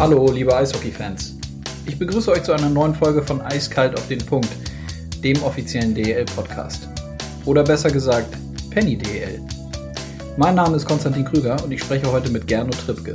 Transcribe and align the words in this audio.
Hallo, 0.00 0.32
liebe 0.32 0.56
Eishockey-Fans. 0.56 1.34
Ich 1.84 1.98
begrüße 1.98 2.32
euch 2.32 2.42
zu 2.42 2.54
einer 2.54 2.70
neuen 2.70 2.94
Folge 2.94 3.22
von 3.22 3.42
Eiskalt 3.42 3.94
auf 3.98 4.08
den 4.08 4.24
Punkt, 4.24 4.48
dem 5.22 5.42
offiziellen 5.42 5.94
DEL-Podcast. 5.94 6.88
Oder 7.44 7.62
besser 7.62 7.90
gesagt, 7.90 8.34
Penny 8.70 8.96
DEL. 8.96 9.42
Mein 10.38 10.54
Name 10.54 10.76
ist 10.76 10.86
Konstantin 10.86 11.26
Krüger 11.26 11.62
und 11.62 11.70
ich 11.70 11.82
spreche 11.82 12.10
heute 12.10 12.30
mit 12.30 12.46
Gernot 12.46 12.78
Trippke. 12.78 13.14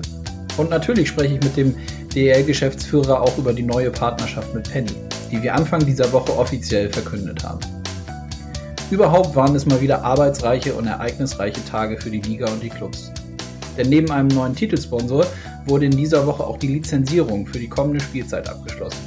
Und 0.57 0.69
natürlich 0.69 1.07
spreche 1.07 1.33
ich 1.33 1.43
mit 1.43 1.57
dem 1.57 1.75
DEL-Geschäftsführer 2.13 3.19
auch 3.19 3.35
über 3.39 3.51
die 3.51 3.63
neue 3.63 3.89
Partnerschaft 3.89 4.53
mit 4.53 4.71
Penny, 4.71 4.93
die 5.31 5.41
wir 5.41 5.55
Anfang 5.55 5.83
dieser 5.83 6.13
Woche 6.13 6.37
offiziell 6.37 6.93
verkündet 6.93 7.43
haben. 7.43 7.61
Überhaupt 8.91 9.35
waren 9.35 9.55
es 9.55 9.65
mal 9.65 9.81
wieder 9.81 10.03
arbeitsreiche 10.03 10.75
und 10.75 10.85
ereignisreiche 10.85 11.65
Tage 11.65 11.97
für 11.97 12.11
die 12.11 12.21
Liga 12.21 12.45
und 12.45 12.61
die 12.61 12.69
Clubs. 12.69 13.11
Denn 13.75 13.89
neben 13.89 14.11
einem 14.11 14.27
neuen 14.27 14.55
Titelsponsor 14.55 15.25
wurde 15.65 15.85
in 15.85 15.97
dieser 15.97 16.25
Woche 16.25 16.43
auch 16.43 16.57
die 16.57 16.67
Lizenzierung 16.67 17.47
für 17.47 17.59
die 17.59 17.67
kommende 17.67 17.99
Spielzeit 17.99 18.47
abgeschlossen. 18.47 18.99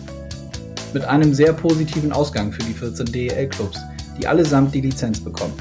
Mit 0.93 1.05
einem 1.05 1.35
sehr 1.35 1.53
positiven 1.53 2.13
Ausgang 2.13 2.53
für 2.53 2.63
die 2.63 2.73
14 2.73 3.07
DEL-Clubs, 3.07 3.79
die 4.19 4.27
allesamt 4.27 4.75
die 4.75 4.81
Lizenz 4.81 5.21
bekommen. 5.21 5.55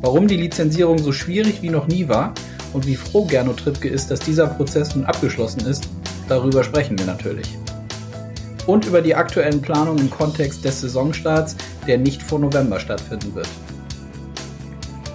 Warum 0.00 0.28
die 0.28 0.36
Lizenzierung 0.36 0.98
so 0.98 1.12
schwierig 1.12 1.62
wie 1.62 1.70
noch 1.70 1.88
nie 1.88 2.08
war 2.08 2.34
und 2.72 2.86
wie 2.86 2.96
froh 2.96 3.24
Gernot 3.24 3.58
Trippke 3.58 3.88
ist, 3.88 4.10
dass 4.10 4.20
dieser 4.20 4.46
Prozess 4.46 4.94
nun 4.94 5.04
abgeschlossen 5.04 5.60
ist, 5.66 5.88
darüber 6.28 6.62
sprechen 6.62 6.98
wir 6.98 7.06
natürlich. 7.06 7.48
Und 8.66 8.84
über 8.84 9.00
die 9.00 9.14
aktuellen 9.14 9.62
Planungen 9.62 10.04
im 10.04 10.10
Kontext 10.10 10.64
des 10.64 10.82
Saisonstarts, 10.82 11.56
der 11.86 11.98
nicht 11.98 12.22
vor 12.22 12.38
November 12.38 12.78
stattfinden 12.78 13.34
wird. 13.34 13.48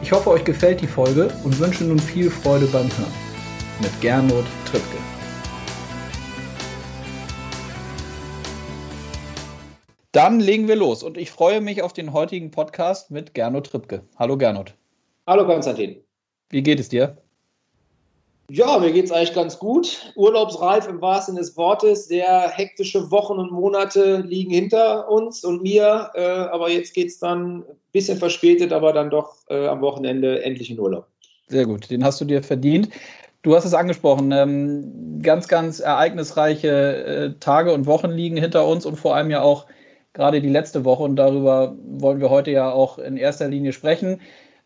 Ich 0.01 0.11
hoffe, 0.11 0.31
euch 0.31 0.43
gefällt 0.43 0.81
die 0.81 0.87
Folge 0.87 1.29
und 1.43 1.59
wünsche 1.59 1.83
nun 1.83 1.99
viel 1.99 2.29
Freude 2.29 2.65
beim 2.65 2.89
Hören. 2.97 3.13
Mit 3.79 4.01
Gernot 4.01 4.45
Trippke. 4.73 4.97
Dann 10.11 10.39
legen 10.39 10.67
wir 10.67 10.75
los 10.75 11.03
und 11.03 11.15
ich 11.15 11.29
freue 11.29 11.61
mich 11.61 11.83
auf 11.83 11.93
den 11.93 12.11
heutigen 12.11 12.49
Podcast 12.49 13.11
mit 13.11 13.35
Gernot 13.35 13.67
Trippke. 13.67 14.01
Hallo 14.17 14.35
Gernot. 14.35 14.73
Hallo 15.27 15.45
Konstantin. 15.45 15.97
Wie 16.49 16.63
geht 16.63 16.79
es 16.79 16.89
dir? 16.89 17.15
Ja, 18.49 18.79
mir 18.79 18.91
geht 18.91 19.05
es 19.05 19.11
eigentlich 19.11 19.35
ganz 19.35 19.59
gut. 19.59 20.11
Urlaubsreif 20.15 20.87
im 20.87 20.99
wahrsten 21.01 21.35
Sinne 21.35 21.45
des 21.45 21.55
Wortes. 21.55 22.07
Sehr 22.07 22.49
hektische 22.49 23.11
Wochen 23.11 23.33
und 23.33 23.51
Monate 23.51 24.21
liegen 24.27 24.49
hinter 24.49 25.07
uns 25.07 25.43
und 25.43 25.61
mir. 25.61 26.09
Äh, 26.15 26.23
aber 26.23 26.71
jetzt 26.71 26.95
geht 26.95 27.09
es 27.09 27.19
dann 27.19 27.59
ein 27.59 27.65
bisschen 27.91 28.17
verspätet, 28.17 28.73
aber 28.73 28.91
dann 28.91 29.11
doch 29.11 29.35
äh, 29.49 29.67
am 29.67 29.81
Wochenende 29.81 30.43
endlich 30.43 30.71
in 30.71 30.79
Urlaub. 30.79 31.05
Sehr 31.47 31.67
gut, 31.67 31.91
den 31.91 32.03
hast 32.03 32.19
du 32.21 32.25
dir 32.25 32.41
verdient. 32.41 32.89
Du 33.43 33.53
hast 33.55 33.65
es 33.65 33.73
angesprochen, 33.73 34.31
ähm, 34.31 35.21
ganz, 35.21 35.49
ganz 35.49 35.81
ereignisreiche 35.81 36.69
äh, 36.69 37.33
Tage 37.41 37.73
und 37.73 37.85
Wochen 37.85 38.09
liegen 38.09 38.37
hinter 38.37 38.65
uns 38.65 38.85
und 38.85 38.95
vor 38.95 39.15
allem 39.15 39.29
ja 39.29 39.41
auch 39.41 39.65
gerade 40.13 40.39
die 40.39 40.49
letzte 40.49 40.85
Woche 40.85 41.03
und 41.03 41.17
darüber 41.17 41.75
wollen 41.85 42.21
wir 42.21 42.29
heute 42.29 42.51
ja 42.51 42.71
auch 42.71 42.97
in 42.99 43.17
erster 43.17 43.49
Linie 43.49 43.73
sprechen. 43.73 44.21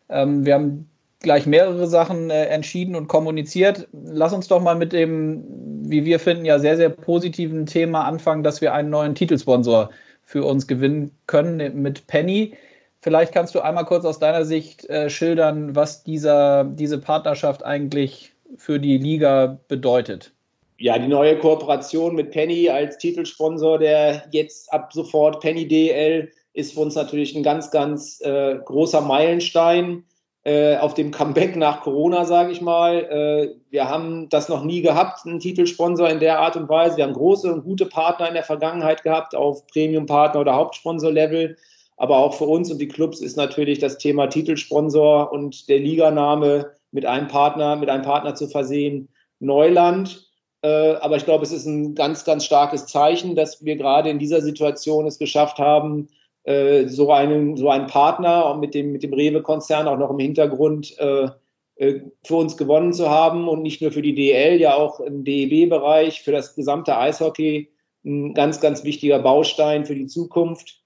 Ähm, 0.08 0.46
wir 0.46 0.54
haben 0.54 0.88
gleich 1.20 1.44
mehrere 1.44 1.88
Sachen 1.88 2.30
äh, 2.30 2.46
entschieden 2.46 2.94
und 2.94 3.08
kommuniziert. 3.08 3.88
Lass 3.92 4.32
uns 4.32 4.46
doch 4.46 4.62
mal 4.62 4.76
mit 4.76 4.92
dem, 4.92 5.44
wie 5.90 6.04
wir 6.04 6.20
finden, 6.20 6.44
ja 6.44 6.60
sehr, 6.60 6.76
sehr 6.76 6.90
positiven 6.90 7.66
Thema 7.66 8.04
anfangen, 8.04 8.44
dass 8.44 8.60
wir 8.60 8.74
einen 8.74 8.90
neuen 8.90 9.16
Titelsponsor 9.16 9.90
für 10.24 10.44
uns 10.44 10.68
gewinnen 10.68 11.10
können 11.26 11.82
mit 11.82 12.06
Penny. 12.06 12.54
Vielleicht 13.00 13.32
kannst 13.32 13.56
du 13.56 13.60
einmal 13.60 13.86
kurz 13.86 14.04
aus 14.04 14.20
deiner 14.20 14.44
Sicht 14.44 14.88
äh, 14.88 15.10
schildern, 15.10 15.74
was 15.74 16.04
dieser, 16.04 16.62
diese 16.62 16.98
Partnerschaft 16.98 17.64
eigentlich 17.64 18.34
für 18.56 18.78
die 18.78 18.98
Liga 18.98 19.60
bedeutet. 19.68 20.32
Ja, 20.78 20.98
die 20.98 21.08
neue 21.08 21.36
Kooperation 21.38 22.14
mit 22.14 22.30
Penny 22.30 22.70
als 22.70 22.98
Titelsponsor, 22.98 23.78
der 23.78 24.24
jetzt 24.30 24.72
ab 24.72 24.92
sofort 24.92 25.40
Penny 25.40 25.66
DL 25.66 26.30
ist 26.52 26.74
für 26.74 26.80
uns 26.80 26.94
natürlich 26.94 27.34
ein 27.36 27.42
ganz, 27.42 27.70
ganz 27.70 28.20
äh, 28.20 28.56
großer 28.64 29.00
Meilenstein 29.00 30.04
äh, 30.44 30.76
auf 30.76 30.94
dem 30.94 31.10
Comeback 31.10 31.56
nach 31.56 31.82
Corona, 31.82 32.24
sage 32.24 32.52
ich 32.52 32.60
mal. 32.60 33.04
Äh, 33.04 33.54
wir 33.70 33.88
haben 33.88 34.28
das 34.28 34.48
noch 34.48 34.64
nie 34.64 34.80
gehabt, 34.80 35.26
einen 35.26 35.40
Titelsponsor 35.40 36.08
in 36.08 36.20
der 36.20 36.38
Art 36.38 36.56
und 36.56 36.68
Weise. 36.68 36.96
Wir 36.96 37.04
haben 37.04 37.12
große 37.12 37.52
und 37.52 37.64
gute 37.64 37.86
Partner 37.86 38.28
in 38.28 38.34
der 38.34 38.44
Vergangenheit 38.44 39.02
gehabt, 39.02 39.34
auf 39.34 39.66
Premium-Partner- 39.66 40.40
oder 40.40 40.54
Hauptsponsor-Level. 40.54 41.56
Aber 41.96 42.18
auch 42.18 42.34
für 42.34 42.44
uns 42.44 42.70
und 42.70 42.78
die 42.78 42.88
Clubs 42.88 43.20
ist 43.20 43.36
natürlich 43.36 43.80
das 43.80 43.98
Thema 43.98 44.28
Titelsponsor 44.28 45.32
und 45.32 45.68
der 45.68 45.80
Liganame 45.80 46.70
mit 46.90 47.06
einem 47.06 47.28
Partner, 47.28 47.76
mit 47.76 47.88
einem 47.88 48.02
Partner 48.02 48.34
zu 48.34 48.48
versehen, 48.48 49.08
Neuland. 49.40 50.26
Äh, 50.62 50.94
aber 50.96 51.16
ich 51.16 51.24
glaube, 51.24 51.44
es 51.44 51.52
ist 51.52 51.66
ein 51.66 51.94
ganz, 51.94 52.24
ganz 52.24 52.44
starkes 52.44 52.86
Zeichen, 52.86 53.36
dass 53.36 53.64
wir 53.64 53.76
gerade 53.76 54.10
in 54.10 54.18
dieser 54.18 54.40
Situation 54.40 55.06
es 55.06 55.18
geschafft 55.18 55.58
haben, 55.58 56.08
äh, 56.44 56.88
so 56.88 57.12
einen, 57.12 57.56
so 57.56 57.68
einen 57.70 57.86
Partner 57.86 58.56
mit 58.56 58.74
dem, 58.74 58.92
mit 58.92 59.02
dem 59.02 59.12
Rewe-Konzern 59.12 59.86
auch 59.86 59.98
noch 59.98 60.10
im 60.10 60.18
Hintergrund 60.18 60.98
äh, 60.98 61.28
äh 61.76 62.00
für 62.24 62.36
uns 62.36 62.56
gewonnen 62.56 62.92
zu 62.92 63.08
haben 63.08 63.48
und 63.48 63.62
nicht 63.62 63.80
nur 63.82 63.92
für 63.92 64.02
die 64.02 64.14
DL, 64.14 64.60
ja 64.60 64.74
auch 64.74 64.98
im 65.00 65.24
DEB-Bereich, 65.24 66.22
für 66.22 66.32
das 66.32 66.54
gesamte 66.54 66.96
Eishockey 66.96 67.70
ein 68.04 68.34
ganz, 68.34 68.60
ganz 68.60 68.84
wichtiger 68.84 69.18
Baustein 69.18 69.84
für 69.84 69.94
die 69.94 70.06
Zukunft. 70.06 70.80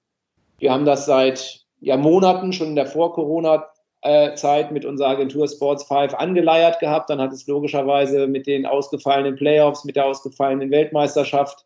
Wir 0.58 0.72
haben 0.72 0.84
das 0.84 1.06
seit 1.06 1.62
ja, 1.80 1.96
Monaten, 1.96 2.52
schon 2.52 2.68
in 2.68 2.76
der 2.76 2.86
Vor-Corona- 2.86 3.71
äh, 4.02 4.34
Zeit 4.34 4.72
mit 4.72 4.84
unserer 4.84 5.10
Agentur 5.10 5.48
Sports 5.48 5.84
5 5.84 6.14
angeleiert 6.14 6.80
gehabt. 6.80 7.10
Dann 7.10 7.20
hat 7.20 7.32
es 7.32 7.46
logischerweise 7.46 8.26
mit 8.26 8.46
den 8.46 8.66
ausgefallenen 8.66 9.36
Playoffs, 9.36 9.84
mit 9.84 9.96
der 9.96 10.06
ausgefallenen 10.06 10.70
Weltmeisterschaft 10.70 11.64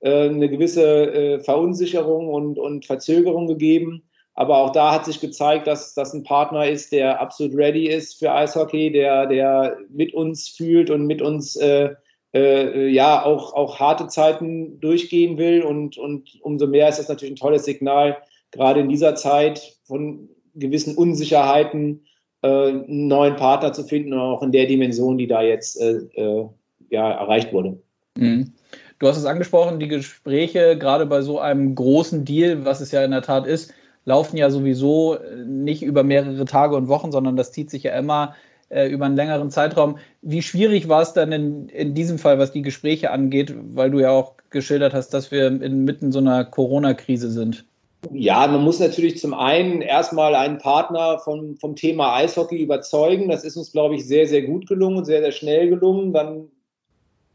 äh, 0.00 0.28
eine 0.28 0.48
gewisse 0.48 1.12
äh, 1.12 1.40
Verunsicherung 1.40 2.28
und, 2.28 2.58
und 2.58 2.84
Verzögerung 2.86 3.46
gegeben. 3.46 4.02
Aber 4.34 4.58
auch 4.58 4.70
da 4.72 4.92
hat 4.92 5.06
sich 5.06 5.20
gezeigt, 5.20 5.66
dass 5.66 5.94
das 5.94 6.12
ein 6.12 6.24
Partner 6.24 6.68
ist, 6.68 6.92
der 6.92 7.20
absolut 7.20 7.56
ready 7.56 7.86
ist 7.86 8.18
für 8.18 8.32
Eishockey, 8.32 8.92
der, 8.92 9.26
der 9.26 9.78
mit 9.88 10.12
uns 10.12 10.48
fühlt 10.48 10.90
und 10.90 11.06
mit 11.06 11.22
uns 11.22 11.56
äh, 11.56 11.94
äh, 12.34 12.88
ja 12.88 13.24
auch, 13.24 13.54
auch 13.54 13.80
harte 13.80 14.08
Zeiten 14.08 14.78
durchgehen 14.80 15.38
will. 15.38 15.62
Und, 15.62 15.96
und 15.96 16.38
umso 16.42 16.66
mehr 16.66 16.88
ist 16.88 16.98
das 16.98 17.08
natürlich 17.08 17.32
ein 17.32 17.36
tolles 17.36 17.64
Signal, 17.64 18.18
gerade 18.50 18.80
in 18.80 18.90
dieser 18.90 19.14
Zeit 19.14 19.78
von 19.84 20.28
gewissen 20.56 20.96
Unsicherheiten 20.96 22.04
äh, 22.42 22.48
einen 22.48 23.08
neuen 23.08 23.36
Partner 23.36 23.72
zu 23.72 23.84
finden, 23.84 24.12
auch 24.14 24.42
in 24.42 24.52
der 24.52 24.66
Dimension, 24.66 25.18
die 25.18 25.26
da 25.26 25.42
jetzt 25.42 25.80
äh, 25.80 25.98
äh, 26.14 26.48
ja, 26.90 27.10
erreicht 27.12 27.52
wurde. 27.52 27.78
Mhm. 28.16 28.52
Du 28.98 29.06
hast 29.06 29.18
es 29.18 29.26
angesprochen, 29.26 29.78
die 29.78 29.88
Gespräche, 29.88 30.78
gerade 30.78 31.04
bei 31.04 31.20
so 31.20 31.38
einem 31.38 31.74
großen 31.74 32.24
Deal, 32.24 32.64
was 32.64 32.80
es 32.80 32.92
ja 32.92 33.04
in 33.04 33.10
der 33.10 33.22
Tat 33.22 33.46
ist, 33.46 33.74
laufen 34.06 34.38
ja 34.38 34.48
sowieso 34.50 35.18
nicht 35.46 35.82
über 35.82 36.02
mehrere 36.02 36.46
Tage 36.46 36.76
und 36.76 36.88
Wochen, 36.88 37.12
sondern 37.12 37.36
das 37.36 37.52
zieht 37.52 37.70
sich 37.70 37.82
ja 37.82 37.98
immer 37.98 38.34
äh, 38.68 38.88
über 38.88 39.04
einen 39.04 39.16
längeren 39.16 39.50
Zeitraum. 39.50 39.98
Wie 40.22 40.42
schwierig 40.42 40.88
war 40.88 41.02
es 41.02 41.12
dann 41.12 41.32
in, 41.32 41.68
in 41.68 41.94
diesem 41.94 42.18
Fall, 42.18 42.38
was 42.38 42.52
die 42.52 42.62
Gespräche 42.62 43.10
angeht, 43.10 43.54
weil 43.74 43.90
du 43.90 44.00
ja 44.00 44.10
auch 44.10 44.34
geschildert 44.50 44.94
hast, 44.94 45.10
dass 45.10 45.30
wir 45.30 45.46
inmitten 45.46 46.10
so 46.10 46.18
einer 46.18 46.44
Corona-Krise 46.44 47.30
sind? 47.30 47.64
Ja, 48.12 48.46
man 48.46 48.62
muss 48.62 48.80
natürlich 48.80 49.18
zum 49.18 49.34
einen 49.34 49.80
erstmal 49.80 50.34
einen 50.34 50.58
Partner 50.58 51.18
vom, 51.18 51.56
vom 51.56 51.76
Thema 51.76 52.14
Eishockey 52.16 52.56
überzeugen. 52.56 53.28
Das 53.28 53.44
ist 53.44 53.56
uns, 53.56 53.72
glaube 53.72 53.94
ich, 53.94 54.06
sehr, 54.06 54.26
sehr 54.26 54.42
gut 54.42 54.66
gelungen 54.66 54.98
und 54.98 55.04
sehr, 55.04 55.20
sehr 55.20 55.32
schnell 55.32 55.68
gelungen. 55.68 56.12
Dann 56.12 56.48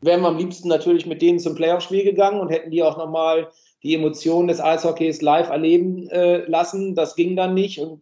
wären 0.02 0.22
wir 0.22 0.28
am 0.28 0.38
liebsten 0.38 0.68
natürlich 0.68 1.06
mit 1.06 1.22
denen 1.22 1.40
zum 1.40 1.56
Playoff-Spiel 1.56 2.04
gegangen 2.04 2.40
und 2.40 2.50
hätten 2.50 2.72
die 2.72 2.84
auch 2.84 2.98
nochmal 2.98 3.50
die 3.84 3.96
Emotionen 3.96 4.48
des 4.48 4.60
Eishockeys 4.60 5.22
live 5.22 5.50
erleben 5.50 6.08
äh, 6.10 6.46
lassen. 6.46 6.96
Das 6.96 7.16
ging 7.16 7.36
dann 7.36 7.54
nicht. 7.54 7.80
Und 7.80 8.02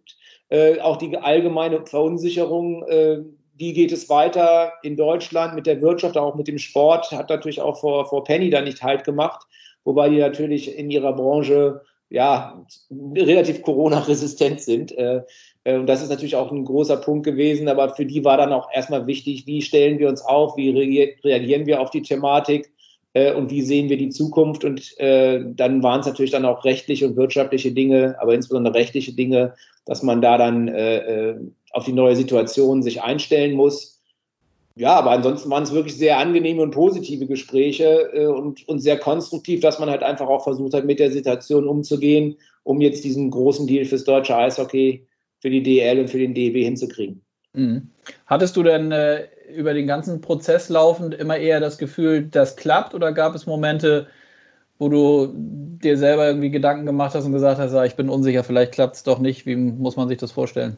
äh, 0.50 0.80
auch 0.80 0.98
die 0.98 1.18
allgemeine 1.18 1.86
Verunsicherung, 1.86 2.84
äh, 2.88 3.20
wie 3.56 3.74
geht 3.74 3.92
es 3.92 4.10
weiter 4.10 4.74
in 4.84 4.96
Deutschland 4.98 5.56
mit 5.56 5.66
der 5.66 5.82
Wirtschaft, 5.82 6.18
auch 6.18 6.36
mit 6.36 6.48
dem 6.48 6.58
Sport, 6.58 7.12
hat 7.12 7.30
natürlich 7.30 7.62
auch 7.62 7.80
vor, 7.80 8.06
vor 8.06 8.24
Penny 8.24 8.50
da 8.50 8.62
nicht 8.62 8.82
halt 8.82 9.04
gemacht. 9.04 9.46
Wobei 9.84 10.10
die 10.10 10.20
natürlich 10.20 10.78
in 10.78 10.90
ihrer 10.90 11.14
Branche 11.14 11.82
ja, 12.10 12.66
relativ 13.16 13.62
Corona-resistent 13.62 14.62
sind. 14.62 14.98
Äh, 14.98 15.22
äh, 15.64 15.76
und 15.76 15.88
das 15.88 16.02
ist 16.02 16.10
natürlich 16.10 16.36
auch 16.36 16.52
ein 16.52 16.66
großer 16.66 16.98
Punkt 16.98 17.26
gewesen. 17.26 17.68
Aber 17.68 17.90
für 17.96 18.06
die 18.06 18.26
war 18.26 18.38
dann 18.38 18.52
auch 18.52 18.70
erstmal 18.74 19.06
wichtig, 19.08 19.46
wie 19.46 19.62
stellen 19.62 20.00
wir 20.00 20.10
uns 20.10 20.22
auf, 20.22 20.58
wie 20.58 20.70
reagieren 21.24 21.66
wir 21.68 21.82
auf 21.82 21.92
die 21.92 22.02
Thematik 22.02 22.72
äh, 23.14 23.34
und 23.34 23.52
wie 23.52 23.62
sehen 23.62 23.90
wir 23.90 23.98
die 23.98 24.10
Zukunft. 24.10 24.66
Und 24.66 24.96
dann 25.00 25.84
waren 25.84 26.00
es 26.00 26.08
natürlich 26.08 26.32
dann 26.32 26.46
auch 26.46 26.66
rechtliche 26.66 27.08
und 27.08 27.16
wirtschaftliche 27.16 27.72
Dinge, 27.72 28.16
aber 28.20 28.34
insbesondere 28.34 28.74
rechtliche 28.74 29.14
Dinge, 29.14 29.54
dass 29.86 30.04
man 30.04 30.22
da 30.22 30.38
dann 30.38 31.52
auf 31.72 31.86
die 31.86 31.94
neue 31.94 32.16
Situation 32.16 32.82
sich 32.82 33.02
einstellen 33.02 33.56
muss 33.56 33.99
ja, 34.76 34.96
aber 34.96 35.12
ansonsten 35.12 35.50
waren 35.50 35.64
es 35.64 35.74
wirklich 35.74 35.98
sehr 35.98 36.18
angenehme 36.18 36.62
und 36.62 36.72
positive 36.72 37.26
Gespräche 37.26 38.10
äh, 38.14 38.26
und, 38.26 38.68
und 38.68 38.80
sehr 38.80 38.98
konstruktiv, 38.98 39.60
dass 39.62 39.80
man 39.80 39.90
halt 39.90 40.04
einfach 40.04 40.28
auch 40.28 40.44
versucht 40.44 40.74
hat, 40.74 40.86
mit 40.86 41.00
der 41.00 41.12
Situation 41.12 41.68
umzugehen, 41.68 42.38
um 42.64 42.80
jetzt 42.82 43.04
diesen 43.04 43.30
großen 43.32 43.68
Deal 43.68 43.86
fürs 43.86 44.04
deutsche 44.04 44.36
Eishockey, 44.36 45.06
für 45.42 45.50
die 45.50 45.64
DL 45.64 46.00
und 46.00 46.10
für 46.10 46.18
den 46.18 46.34
DEB 46.34 46.64
hinzukriegen. 46.64 47.22
Mhm. 47.54 47.90
Hattest 48.26 48.56
du 48.56 48.64
denn 48.64 48.92
äh, 48.92 49.28
über 49.54 49.74
den 49.74 49.88
ganzen 49.88 50.22
Prozess 50.22 50.70
laufend 50.70 51.16
immer 51.16 51.38
eher 51.38 51.60
das 51.60 51.78
Gefühl, 51.78 52.24
das 52.24 52.56
klappt 52.56 52.94
oder 52.94 53.12
gab 53.12 53.36
es 53.36 53.46
Momente, 53.46 54.08
wo 54.78 54.88
du 54.88 55.34
dir 55.36 55.98
selber 55.98 56.28
irgendwie 56.28 56.52
Gedanken 56.52 56.86
gemacht 56.86 57.16
hast 57.16 57.26
und 57.26 57.34
gesagt 57.34 57.60
hast, 57.60 57.74
ich 57.86 57.96
bin 57.96 58.10
unsicher, 58.10 58.44
vielleicht 58.44 58.74
klappt 58.74 58.96
es 58.96 59.04
doch 59.04 59.20
nicht. 59.20 59.46
Wie 59.46 59.56
muss 59.56 59.98
man 59.98 60.08
sich 60.08 60.18
das 60.18 60.32
vorstellen? 60.32 60.78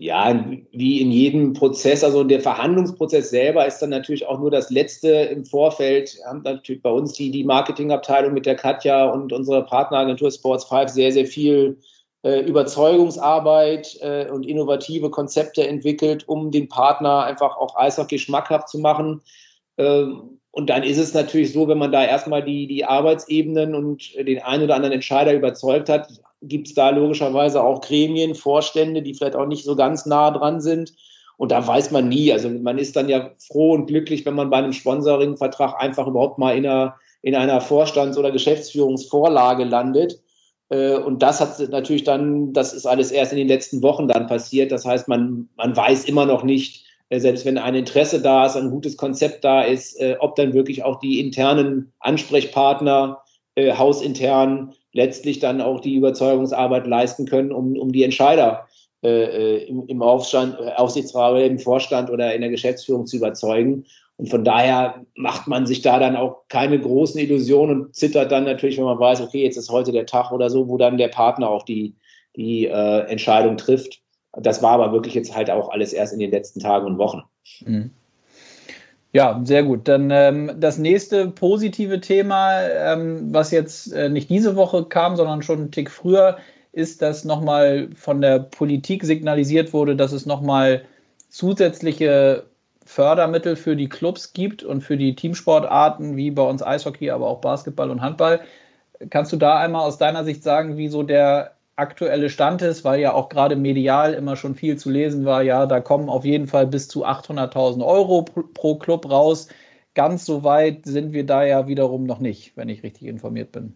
Ja, 0.00 0.46
wie 0.72 1.02
in 1.02 1.12
jedem 1.12 1.52
Prozess, 1.52 2.02
also 2.02 2.24
der 2.24 2.40
Verhandlungsprozess 2.40 3.28
selber 3.28 3.66
ist 3.66 3.80
dann 3.80 3.90
natürlich 3.90 4.26
auch 4.26 4.38
nur 4.38 4.50
das 4.50 4.70
Letzte 4.70 5.08
im 5.08 5.44
Vorfeld. 5.44 6.16
Wir 6.16 6.24
haben 6.24 6.40
natürlich 6.42 6.80
bei 6.80 6.90
uns 6.90 7.12
die, 7.12 7.30
die 7.30 7.44
Marketingabteilung 7.44 8.32
mit 8.32 8.46
der 8.46 8.54
Katja 8.54 9.10
und 9.10 9.30
unserer 9.30 9.60
Partneragentur 9.60 10.30
Sports 10.30 10.64
5 10.64 10.88
sehr, 10.88 11.12
sehr 11.12 11.26
viel 11.26 11.78
äh, 12.22 12.40
Überzeugungsarbeit 12.40 13.98
äh, 14.00 14.30
und 14.30 14.46
innovative 14.46 15.10
Konzepte 15.10 15.68
entwickelt, 15.68 16.26
um 16.26 16.50
den 16.50 16.68
Partner 16.68 17.24
einfach 17.24 17.58
auch 17.58 17.76
Eishockey 17.76 18.18
schmackhaft 18.18 18.70
zu 18.70 18.78
machen. 18.78 19.20
Ähm, 19.76 20.40
und 20.50 20.70
dann 20.70 20.82
ist 20.82 20.96
es 20.96 21.12
natürlich 21.12 21.52
so, 21.52 21.68
wenn 21.68 21.78
man 21.78 21.92
da 21.92 22.02
erstmal 22.02 22.42
die, 22.42 22.66
die 22.66 22.86
Arbeitsebenen 22.86 23.74
und 23.74 24.14
den 24.16 24.40
einen 24.40 24.64
oder 24.64 24.76
anderen 24.76 24.94
Entscheider 24.94 25.34
überzeugt 25.34 25.90
hat, 25.90 26.08
gibt 26.42 26.68
es 26.68 26.74
da 26.74 26.90
logischerweise 26.90 27.62
auch 27.62 27.80
Gremien, 27.80 28.34
Vorstände, 28.34 29.02
die 29.02 29.14
vielleicht 29.14 29.36
auch 29.36 29.46
nicht 29.46 29.64
so 29.64 29.76
ganz 29.76 30.06
nah 30.06 30.30
dran 30.30 30.60
sind. 30.60 30.94
Und 31.36 31.52
da 31.52 31.66
weiß 31.66 31.90
man 31.90 32.08
nie. 32.08 32.32
Also 32.32 32.50
man 32.50 32.78
ist 32.78 32.96
dann 32.96 33.08
ja 33.08 33.30
froh 33.38 33.72
und 33.72 33.86
glücklich, 33.86 34.26
wenn 34.26 34.34
man 34.34 34.50
bei 34.50 34.58
einem 34.58 34.72
Sponsoring-Vertrag 34.72 35.80
einfach 35.80 36.06
überhaupt 36.06 36.38
mal 36.38 36.56
in 36.56 36.66
einer, 36.66 36.96
in 37.22 37.34
einer 37.34 37.60
Vorstands- 37.60 38.18
oder 38.18 38.30
Geschäftsführungsvorlage 38.30 39.64
landet. 39.64 40.20
Äh, 40.68 40.96
und 40.96 41.22
das 41.22 41.40
hat 41.40 41.58
natürlich 41.70 42.04
dann, 42.04 42.52
das 42.52 42.72
ist 42.72 42.86
alles 42.86 43.10
erst 43.10 43.32
in 43.32 43.38
den 43.38 43.48
letzten 43.48 43.82
Wochen 43.82 44.08
dann 44.08 44.26
passiert. 44.26 44.72
Das 44.72 44.84
heißt, 44.84 45.08
man, 45.08 45.48
man 45.56 45.76
weiß 45.76 46.04
immer 46.04 46.26
noch 46.26 46.42
nicht, 46.42 46.84
äh, 47.08 47.18
selbst 47.18 47.44
wenn 47.44 47.58
ein 47.58 47.74
Interesse 47.74 48.20
da 48.20 48.46
ist, 48.46 48.56
ein 48.56 48.70
gutes 48.70 48.96
Konzept 48.96 49.44
da 49.44 49.62
ist, 49.62 50.00
äh, 50.00 50.16
ob 50.20 50.36
dann 50.36 50.52
wirklich 50.52 50.84
auch 50.84 51.00
die 51.00 51.20
internen 51.20 51.92
Ansprechpartner 52.00 53.22
hausintern 53.58 54.72
letztlich 54.92 55.38
dann 55.38 55.60
auch 55.60 55.80
die 55.80 55.94
Überzeugungsarbeit 55.94 56.86
leisten 56.86 57.26
können, 57.26 57.52
um, 57.52 57.76
um 57.76 57.92
die 57.92 58.04
Entscheider 58.04 58.66
äh, 59.02 59.08
äh 59.08 59.64
im, 59.64 59.86
im 59.86 60.02
Aufstand, 60.02 60.58
äh, 60.60 60.72
Aufsichtsrat 60.72 61.40
im 61.42 61.58
Vorstand 61.58 62.10
oder 62.10 62.34
in 62.34 62.40
der 62.40 62.50
Geschäftsführung 62.50 63.06
zu 63.06 63.16
überzeugen. 63.16 63.86
Und 64.16 64.28
von 64.28 64.44
daher 64.44 65.06
macht 65.14 65.48
man 65.48 65.66
sich 65.66 65.80
da 65.80 65.98
dann 65.98 66.14
auch 66.14 66.42
keine 66.48 66.78
großen 66.78 67.18
Illusionen 67.18 67.80
und 67.80 67.96
zittert 67.96 68.30
dann 68.30 68.44
natürlich, 68.44 68.76
wenn 68.76 68.84
man 68.84 68.98
weiß, 68.98 69.22
okay, 69.22 69.42
jetzt 69.44 69.56
ist 69.56 69.70
heute 69.70 69.92
der 69.92 70.04
Tag 70.04 70.30
oder 70.30 70.50
so, 70.50 70.68
wo 70.68 70.76
dann 70.76 70.98
der 70.98 71.08
Partner 71.08 71.48
auch 71.48 71.62
die, 71.62 71.94
die 72.36 72.66
äh, 72.66 73.00
Entscheidung 73.06 73.56
trifft. 73.56 74.02
Das 74.34 74.62
war 74.62 74.72
aber 74.72 74.92
wirklich 74.92 75.14
jetzt 75.14 75.34
halt 75.34 75.50
auch 75.50 75.70
alles 75.70 75.94
erst 75.94 76.12
in 76.12 76.18
den 76.18 76.30
letzten 76.30 76.60
Tagen 76.60 76.86
und 76.86 76.98
Wochen. 76.98 77.22
Mhm. 77.64 77.92
Ja, 79.12 79.40
sehr 79.44 79.64
gut. 79.64 79.88
Dann 79.88 80.10
ähm, 80.12 80.52
das 80.58 80.78
nächste 80.78 81.28
positive 81.28 82.00
Thema, 82.00 82.62
ähm, 82.62 83.34
was 83.34 83.50
jetzt 83.50 83.92
äh, 83.92 84.08
nicht 84.08 84.30
diese 84.30 84.54
Woche 84.54 84.84
kam, 84.84 85.16
sondern 85.16 85.42
schon 85.42 85.58
einen 85.58 85.70
Tick 85.72 85.90
früher, 85.90 86.38
ist, 86.72 87.02
dass 87.02 87.24
nochmal 87.24 87.88
von 87.96 88.20
der 88.20 88.38
Politik 88.38 89.04
signalisiert 89.04 89.72
wurde, 89.72 89.96
dass 89.96 90.12
es 90.12 90.26
nochmal 90.26 90.84
zusätzliche 91.28 92.44
Fördermittel 92.86 93.56
für 93.56 93.74
die 93.74 93.88
Clubs 93.88 94.32
gibt 94.32 94.62
und 94.62 94.82
für 94.82 94.96
die 94.96 95.16
Teamsportarten, 95.16 96.16
wie 96.16 96.30
bei 96.30 96.42
uns 96.42 96.62
Eishockey, 96.62 97.10
aber 97.10 97.26
auch 97.26 97.40
Basketball 97.40 97.90
und 97.90 98.02
Handball. 98.02 98.40
Kannst 99.10 99.32
du 99.32 99.36
da 99.36 99.58
einmal 99.58 99.86
aus 99.86 99.98
deiner 99.98 100.24
Sicht 100.24 100.42
sagen, 100.44 100.76
wie 100.76 100.88
so 100.88 101.02
der 101.02 101.56
aktuelle 101.80 102.30
Stand 102.30 102.62
ist, 102.62 102.84
weil 102.84 103.00
ja 103.00 103.14
auch 103.14 103.28
gerade 103.28 103.56
medial 103.56 104.14
immer 104.14 104.36
schon 104.36 104.54
viel 104.54 104.76
zu 104.76 104.90
lesen 104.90 105.24
war, 105.24 105.42
ja, 105.42 105.66
da 105.66 105.80
kommen 105.80 106.08
auf 106.08 106.24
jeden 106.24 106.46
Fall 106.46 106.66
bis 106.66 106.86
zu 106.86 107.04
800.000 107.04 107.84
Euro 107.84 108.22
pro 108.22 108.76
Club 108.76 109.10
raus. 109.10 109.48
Ganz 109.94 110.24
so 110.24 110.44
weit 110.44 110.84
sind 110.84 111.12
wir 111.12 111.26
da 111.26 111.44
ja 111.44 111.66
wiederum 111.66 112.04
noch 112.04 112.20
nicht, 112.20 112.56
wenn 112.56 112.68
ich 112.68 112.84
richtig 112.84 113.08
informiert 113.08 113.50
bin. 113.50 113.74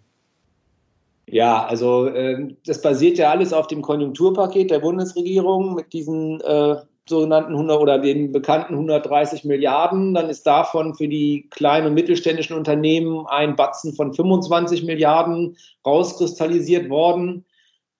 Ja, 1.26 1.64
also 1.64 2.06
äh, 2.06 2.54
das 2.66 2.82
basiert 2.82 3.18
ja 3.18 3.30
alles 3.30 3.52
auf 3.52 3.66
dem 3.66 3.82
Konjunkturpaket 3.82 4.70
der 4.70 4.78
Bundesregierung 4.80 5.74
mit 5.74 5.92
diesen 5.92 6.40
äh, 6.42 6.76
sogenannten 7.08 7.52
100 7.52 7.80
oder 7.80 7.98
den 7.98 8.30
bekannten 8.30 8.74
130 8.74 9.44
Milliarden. 9.44 10.14
Dann 10.14 10.28
ist 10.28 10.46
davon 10.46 10.94
für 10.94 11.08
die 11.08 11.48
kleinen 11.50 11.88
und 11.88 11.94
mittelständischen 11.94 12.56
Unternehmen 12.56 13.26
ein 13.26 13.56
Batzen 13.56 13.94
von 13.94 14.12
25 14.12 14.84
Milliarden 14.84 15.56
rauskristallisiert 15.84 16.90
worden 16.90 17.44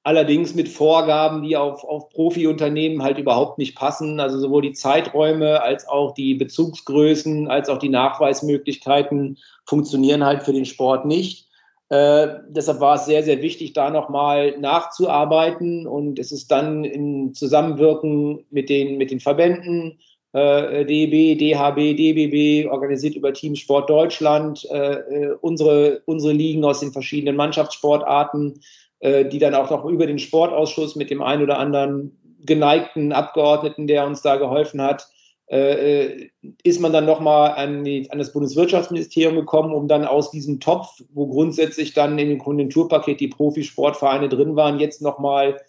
allerdings 0.05 0.55
mit 0.55 0.69
Vorgaben, 0.69 1.43
die 1.43 1.57
auf, 1.57 1.83
auf 1.83 2.11
Profi-Unternehmen 2.11 3.03
halt 3.03 3.19
überhaupt 3.19 3.59
nicht 3.59 3.75
passen. 3.75 4.21
Also 4.21 4.39
sowohl 4.39 4.63
die 4.63 4.73
Zeiträume 4.73 5.63
als 5.63 5.89
auch 5.89 6.15
die 6.15 6.35
Bezugsgrößen 6.35 7.49
als 7.49 7.69
auch 7.69 7.79
die 7.79 7.89
Nachweismöglichkeiten 7.89 9.39
funktionieren 9.65 10.25
halt 10.25 10.43
für 10.43 10.53
den 10.53 10.67
Sport 10.67 11.07
nicht. 11.07 11.49
Äh, 11.89 12.29
deshalb 12.49 12.81
war 12.81 12.97
es 12.97 13.07
sehr, 13.07 13.23
sehr 13.23 13.41
wichtig, 13.43 13.73
da 13.73 13.91
nochmal 13.91 14.59
nachzuarbeiten 14.59 15.87
und 15.87 16.19
es 16.19 16.33
ist 16.33 16.51
dann 16.51 16.85
im 16.85 17.35
Zusammenwirken 17.35 18.45
mit 18.51 18.69
den, 18.69 18.99
mit 18.99 19.11
den 19.11 19.21
Verbänden, 19.21 19.99
äh, 20.33 20.85
DEB, 20.85 21.39
DHB, 21.39 21.97
DBB, 21.97 22.69
organisiert 22.71 23.15
über 23.15 23.33
Team 23.33 23.55
Sport 23.55 23.89
Deutschland, 23.89 24.67
äh, 24.71 24.95
äh, 24.95 25.37
unsere, 25.41 26.03
unsere 26.07 26.33
Ligen 26.33 26.65
aus 26.65 26.81
den 26.81 26.93
verschiedenen 26.93 27.37
Mannschaftssportarten, 27.37 28.61
äh, 29.05 29.27
die 29.27 29.39
dann 29.39 29.55
auch 29.55 29.71
noch 29.71 29.85
über 29.85 30.07
den 30.07 30.19
Sportausschuss 30.19 30.97
mit 30.97 31.11
dem 31.11 31.21
einen 31.21 31.43
oder 31.43 31.59
anderen 31.59 32.19
geneigten 32.41 33.13
Abgeordneten, 33.13 33.87
der 33.87 34.07
uns 34.07 34.23
da 34.23 34.37
geholfen 34.37 34.81
hat, 34.81 35.07
äh, 35.47 36.05
äh 36.05 36.31
ist 36.63 36.81
man 36.81 36.95
dann 36.95 37.05
nochmal 37.05 37.51
an, 37.51 37.87
an 38.09 38.19
das 38.19 38.33
Bundeswirtschaftsministerium 38.33 39.37
gekommen, 39.37 39.75
um 39.75 39.89
dann 39.89 40.07
aus 40.07 40.31
diesem 40.31 40.59
Topf, 40.59 41.03
wo 41.13 41.27
grundsätzlich 41.27 41.93
dann 41.93 42.19
in 42.19 42.31
dem 42.31 42.39
Konjunkturpaket 42.39 43.21
die 43.21 43.29
Profisportvereine 43.29 44.31
drin 44.31 44.57
waren, 44.57 44.81
jetzt 44.81 45.03
nochmal 45.03 45.61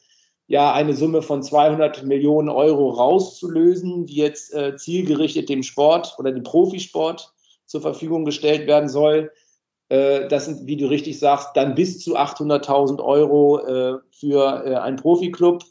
ja, 0.48 0.72
eine 0.72 0.94
Summe 0.94 1.22
von 1.22 1.44
200 1.44 2.04
Millionen 2.04 2.48
Euro 2.48 2.92
rauszulösen, 2.92 4.06
die 4.06 4.16
jetzt 4.16 4.54
äh, 4.54 4.78
zielgerichtet 4.78 5.50
dem 5.50 5.62
Sport 5.62 6.16
oder 6.20 6.31
dem 6.31 6.44
Profisport 6.44 7.34
zur 7.66 7.81
Verfügung 7.81 8.24
gestellt 8.24 8.66
werden 8.66 8.88
soll. 8.88 9.31
Äh, 9.90 10.28
das 10.28 10.46
sind, 10.46 10.68
wie 10.68 10.78
du 10.78 10.88
richtig 10.88 11.20
sagst, 11.20 11.50
dann 11.56 11.76
bis 11.76 12.00
zu 12.00 12.18
800.000 12.18 13.04
Euro 13.04 13.60
äh, 13.60 14.00
für 14.12 14.66
äh, 14.66 14.76
einen 14.76 14.98
Profiklub. 14.98 15.64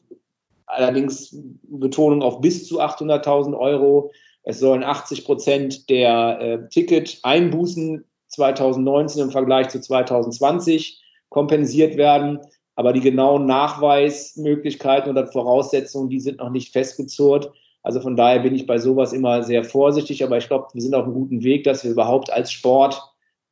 Allerdings 0.66 1.36
Betonung 1.64 2.22
auf 2.22 2.40
bis 2.40 2.66
zu 2.66 2.80
800.000 2.80 3.56
Euro. 3.58 4.10
Es 4.44 4.60
sollen 4.60 4.84
80 4.84 5.24
Prozent 5.24 5.90
der 5.90 6.40
äh, 6.40 6.68
Ticket-Einbußen 6.68 8.04
2019 8.28 9.22
im 9.22 9.30
Vergleich 9.30 9.68
zu 9.68 9.80
2020 9.80 11.02
kompensiert 11.28 11.96
werden. 11.96 12.40
Aber 12.76 12.92
die 12.92 13.00
genauen 13.00 13.46
Nachweismöglichkeiten 13.46 15.10
oder 15.10 15.26
Voraussetzungen, 15.26 16.08
die 16.08 16.20
sind 16.20 16.38
noch 16.38 16.50
nicht 16.50 16.72
festgezurrt. 16.72 17.52
Also 17.82 18.00
von 18.00 18.16
daher 18.16 18.40
bin 18.40 18.54
ich 18.54 18.66
bei 18.66 18.78
sowas 18.78 19.12
immer 19.12 19.42
sehr 19.42 19.64
vorsichtig. 19.64 20.24
Aber 20.24 20.38
ich 20.38 20.48
glaube, 20.48 20.68
wir 20.72 20.82
sind 20.82 20.94
auf 20.94 21.04
einem 21.04 21.14
guten 21.14 21.42
Weg, 21.42 21.64
dass 21.64 21.84
wir 21.84 21.92
überhaupt 21.92 22.32
als 22.32 22.50
Sport 22.50 23.00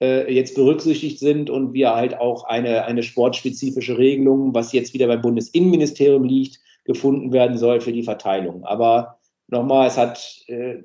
jetzt 0.02 0.54
berücksichtigt 0.56 1.18
sind 1.20 1.48
und 1.48 1.74
wir 1.74 1.94
halt 1.94 2.18
auch 2.18 2.44
eine, 2.44 2.84
eine 2.86 3.02
sportspezifische 3.02 3.98
Regelung, 3.98 4.54
was 4.54 4.72
jetzt 4.72 4.94
wieder 4.94 5.06
beim 5.06 5.22
Bundesinnenministerium 5.22 6.24
liegt, 6.24 6.58
gefunden 6.84 7.32
werden 7.32 7.58
soll 7.58 7.80
für 7.80 7.92
die 7.92 8.02
Verteilung. 8.02 8.64
Aber 8.64 9.18
nochmal, 9.48 9.86
es 9.86 9.96
hat, 9.96 10.42
äh, 10.48 10.78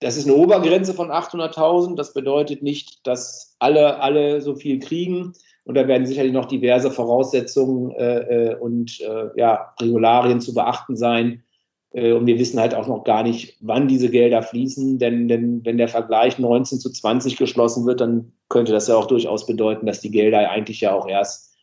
das 0.00 0.16
ist 0.16 0.26
eine 0.26 0.36
Obergrenze 0.36 0.94
von 0.94 1.10
800.000. 1.10 1.96
Das 1.96 2.12
bedeutet 2.12 2.62
nicht, 2.62 3.06
dass 3.06 3.56
alle, 3.58 4.00
alle 4.00 4.40
so 4.40 4.54
viel 4.54 4.78
kriegen. 4.78 5.32
Und 5.64 5.76
da 5.76 5.86
werden 5.86 6.06
sicherlich 6.06 6.32
noch 6.32 6.46
diverse 6.46 6.90
Voraussetzungen 6.90 7.92
äh, 7.92 8.50
äh 8.50 8.54
und 8.56 9.00
äh, 9.00 9.28
ja, 9.36 9.72
Regularien 9.80 10.40
zu 10.40 10.52
beachten 10.54 10.96
sein, 10.96 11.34
äh, 11.34 11.51
und 11.92 12.26
wir 12.26 12.38
wissen 12.38 12.58
halt 12.58 12.74
auch 12.74 12.86
noch 12.86 13.04
gar 13.04 13.22
nicht, 13.22 13.56
wann 13.60 13.86
diese 13.86 14.08
Gelder 14.08 14.42
fließen, 14.42 14.98
denn, 14.98 15.28
denn 15.28 15.64
wenn 15.64 15.76
der 15.76 15.88
Vergleich 15.88 16.38
19 16.38 16.80
zu 16.80 16.90
20 16.90 17.36
geschlossen 17.36 17.84
wird, 17.86 18.00
dann 18.00 18.32
könnte 18.48 18.72
das 18.72 18.88
ja 18.88 18.96
auch 18.96 19.06
durchaus 19.06 19.46
bedeuten, 19.46 19.86
dass 19.86 20.00
die 20.00 20.10
Gelder 20.10 20.50
eigentlich 20.50 20.80
ja 20.80 20.94
auch 20.94 21.06
erst 21.06 21.54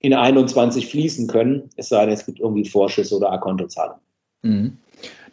in 0.00 0.12
21 0.12 0.88
fließen 0.88 1.28
können, 1.28 1.70
es 1.76 1.88
sei 1.88 2.04
denn, 2.04 2.14
es 2.14 2.26
gibt 2.26 2.40
irgendwie 2.40 2.68
Vorschüsse 2.68 3.16
oder 3.16 3.30
Akontozahlungen. 3.32 4.02
Mhm. 4.42 4.78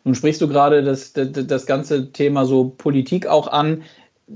Nun 0.03 0.15
sprichst 0.15 0.41
du 0.41 0.47
gerade 0.47 0.83
das, 0.83 1.13
das, 1.13 1.29
das 1.31 1.65
ganze 1.65 2.11
Thema 2.11 2.45
so 2.45 2.73
Politik 2.77 3.27
auch 3.27 3.47
an. 3.47 3.83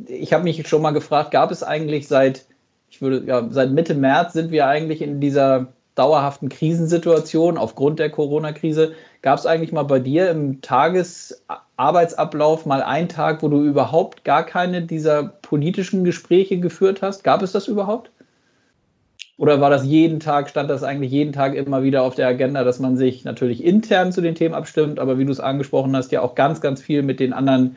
Ich 0.08 0.34
habe 0.34 0.44
mich 0.44 0.68
schon 0.68 0.82
mal 0.82 0.92
gefragt, 0.92 1.32
gab 1.32 1.52
es 1.52 1.64
eigentlich 1.64 2.08
seit, 2.08 2.46
ich 2.90 3.02
würde, 3.02 3.26
ja, 3.26 3.48
seit 3.52 3.72
Mitte 3.72 3.94
März 3.94 4.34
sind 4.34 4.52
wir 4.52 4.68
eigentlich 4.68 5.02
in 5.02 5.20
dieser 5.20 5.74
dauerhaften 5.98 6.50
Krisensituation 6.50 7.58
aufgrund 7.58 8.00
der 8.00 8.10
Corona-Krise. 8.10 8.94
Gab 9.22 9.40
es 9.40 9.46
eigentlich 9.46 9.72
mal 9.72 9.84
bei 9.84 10.00
dir 10.00 10.30
im 10.30 10.62
Tagesarbeitsablauf 10.62 12.66
mal 12.66 12.84
einen 12.84 13.10
Tag, 13.10 13.42
wo 13.42 13.48
du 13.48 13.64
überhaupt 13.64 14.24
gar 14.24 14.46
keine 14.46 14.84
dieser 14.84 15.24
politischen 15.24 16.04
Gespräche 16.04 16.60
geführt 16.60 17.02
hast? 17.02 17.24
Gab 17.24 17.42
es 17.42 17.52
das 17.52 17.68
überhaupt? 17.68 18.12
Oder 19.38 19.62
war 19.62 19.70
das 19.70 19.86
jeden 19.86 20.20
Tag, 20.20 20.50
stand 20.50 20.70
das 20.70 20.84
eigentlich 20.84 21.12
jeden 21.12 21.32
Tag 21.32 21.54
immer 21.54 21.84
wieder 21.84 22.02
auf 22.02 22.16
der 22.16 22.28
Agenda, 22.28 22.64
dass 22.64 22.80
man 22.80 22.98
sich 22.98 23.24
natürlich 23.24 23.64
intern 23.64 24.12
zu 24.12 24.22
den 24.22 24.34
Themen 24.34 24.56
abstimmt, 24.56 25.00
aber 25.00 25.20
wie 25.20 25.26
du 25.26 25.32
es 25.32 25.40
angesprochen 25.40 25.96
hast, 25.96 26.12
ja 26.12 26.22
auch 26.22 26.34
ganz, 26.34 26.60
ganz 26.60 26.82
viel 26.82 27.04
mit 27.04 27.20
den 27.20 27.34
anderen, 27.34 27.76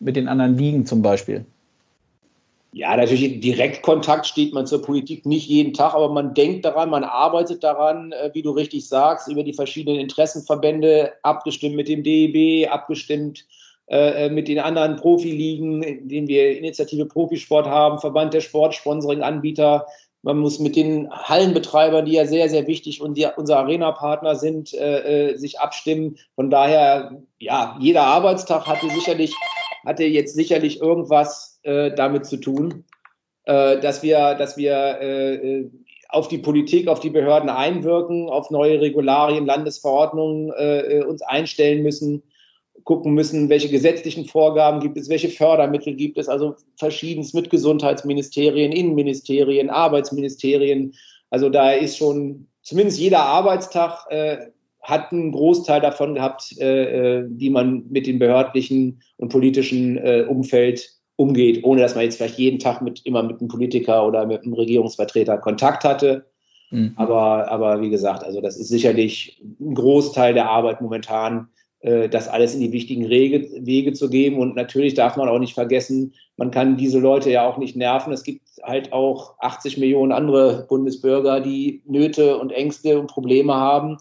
mit 0.00 0.16
den 0.16 0.28
anderen 0.28 0.56
Ligen 0.56 0.86
zum 0.86 1.02
Beispiel? 1.02 1.44
Ja, 2.74 2.96
natürlich 2.96 3.40
Direktkontakt 3.40 4.26
steht 4.26 4.54
man 4.54 4.66
zur 4.66 4.80
Politik 4.80 5.26
nicht 5.26 5.46
jeden 5.46 5.74
Tag, 5.74 5.92
aber 5.92 6.08
man 6.08 6.32
denkt 6.32 6.64
daran, 6.64 6.88
man 6.88 7.04
arbeitet 7.04 7.62
daran, 7.62 8.12
äh, 8.12 8.30
wie 8.32 8.40
du 8.40 8.50
richtig 8.50 8.88
sagst, 8.88 9.28
über 9.28 9.42
die 9.42 9.52
verschiedenen 9.52 10.00
Interessenverbände, 10.00 11.12
abgestimmt 11.22 11.76
mit 11.76 11.88
dem 11.88 12.02
DEB, 12.02 12.70
abgestimmt 12.70 13.44
äh, 13.88 14.30
mit 14.30 14.48
den 14.48 14.58
anderen 14.58 14.96
Profiligen, 14.96 15.82
in 15.82 16.08
denen 16.08 16.28
wir 16.28 16.56
Initiative 16.56 17.04
Profisport 17.04 17.66
haben, 17.66 17.98
Verband 17.98 18.32
der 18.32 18.40
Sportsponsoring-Anbieter. 18.40 19.86
Man 20.22 20.38
muss 20.38 20.58
mit 20.58 20.74
den 20.74 21.10
Hallenbetreibern, 21.10 22.06
die 22.06 22.12
ja 22.12 22.24
sehr, 22.24 22.48
sehr 22.48 22.66
wichtig 22.66 23.02
und 23.02 23.18
die 23.18 23.26
unser 23.36 23.58
Arena-Partner 23.58 24.34
sind, 24.36 24.72
äh, 24.72 25.34
sich 25.36 25.60
abstimmen. 25.60 26.16
Von 26.36 26.48
daher, 26.48 27.20
ja, 27.38 27.76
jeder 27.80 28.04
Arbeitstag 28.04 28.66
hatte 28.66 28.88
sicherlich, 28.88 29.34
hatte 29.84 30.04
jetzt 30.04 30.34
sicherlich 30.34 30.80
irgendwas 30.80 31.51
äh, 31.62 31.92
damit 31.94 32.26
zu 32.26 32.36
tun, 32.36 32.84
äh, 33.44 33.80
dass 33.80 34.02
wir, 34.02 34.34
dass 34.34 34.56
wir 34.56 35.00
äh, 35.00 35.64
auf 36.08 36.28
die 36.28 36.38
Politik, 36.38 36.88
auf 36.88 37.00
die 37.00 37.10
Behörden 37.10 37.48
einwirken, 37.48 38.28
auf 38.28 38.50
neue 38.50 38.80
Regularien, 38.80 39.46
Landesverordnungen 39.46 40.52
äh, 40.56 41.02
uns 41.06 41.22
einstellen 41.22 41.82
müssen, 41.82 42.22
gucken 42.84 43.14
müssen, 43.14 43.48
welche 43.48 43.68
gesetzlichen 43.68 44.26
Vorgaben 44.26 44.80
gibt 44.80 44.96
es, 44.96 45.08
welche 45.08 45.28
Fördermittel 45.28 45.94
gibt 45.94 46.18
es, 46.18 46.28
also 46.28 46.56
verschiedenes 46.76 47.32
mit 47.32 47.50
Gesundheitsministerien, 47.50 48.72
Innenministerien, 48.72 49.70
Arbeitsministerien. 49.70 50.94
Also 51.30 51.48
da 51.48 51.72
ist 51.72 51.96
schon 51.96 52.48
zumindest 52.62 52.98
jeder 52.98 53.20
Arbeitstag 53.20 54.06
äh, 54.10 54.38
hat 54.82 55.12
einen 55.12 55.32
Großteil 55.32 55.80
davon 55.80 56.14
gehabt, 56.14 56.56
äh, 56.58 57.20
äh 57.20 57.24
die 57.28 57.50
man 57.50 57.84
mit 57.88 58.06
dem 58.06 58.18
behördlichen 58.18 59.00
und 59.16 59.30
politischen 59.30 59.96
äh, 59.98 60.26
Umfeld 60.28 60.90
umgeht, 61.16 61.64
ohne 61.64 61.82
dass 61.82 61.94
man 61.94 62.04
jetzt 62.04 62.16
vielleicht 62.16 62.38
jeden 62.38 62.58
Tag 62.58 62.82
mit 62.82 63.04
immer 63.04 63.22
mit 63.22 63.40
einem 63.40 63.48
Politiker 63.48 64.06
oder 64.06 64.26
mit 64.26 64.42
einem 64.42 64.54
Regierungsvertreter 64.54 65.38
Kontakt 65.38 65.84
hatte. 65.84 66.26
Mhm. 66.70 66.92
Aber, 66.96 67.50
aber 67.50 67.80
wie 67.80 67.90
gesagt, 67.90 68.24
also 68.24 68.40
das 68.40 68.56
ist 68.56 68.68
sicherlich 68.68 69.40
ein 69.60 69.74
Großteil 69.74 70.34
der 70.34 70.48
Arbeit 70.48 70.80
momentan, 70.80 71.48
äh, 71.80 72.08
das 72.08 72.28
alles 72.28 72.54
in 72.54 72.60
die 72.60 72.72
wichtigen 72.72 73.08
Wege, 73.08 73.48
Wege 73.66 73.92
zu 73.92 74.08
geben. 74.08 74.38
Und 74.38 74.56
natürlich 74.56 74.94
darf 74.94 75.16
man 75.16 75.28
auch 75.28 75.38
nicht 75.38 75.54
vergessen, 75.54 76.14
man 76.36 76.50
kann 76.50 76.76
diese 76.76 76.98
Leute 76.98 77.30
ja 77.30 77.46
auch 77.46 77.58
nicht 77.58 77.76
nerven. 77.76 78.12
Es 78.12 78.24
gibt 78.24 78.42
halt 78.62 78.92
auch 78.92 79.34
80 79.40 79.78
Millionen 79.78 80.12
andere 80.12 80.66
Bundesbürger, 80.68 81.40
die 81.40 81.82
Nöte 81.86 82.38
und 82.38 82.52
Ängste 82.52 82.98
und 82.98 83.08
Probleme 83.08 83.54
haben. 83.54 83.98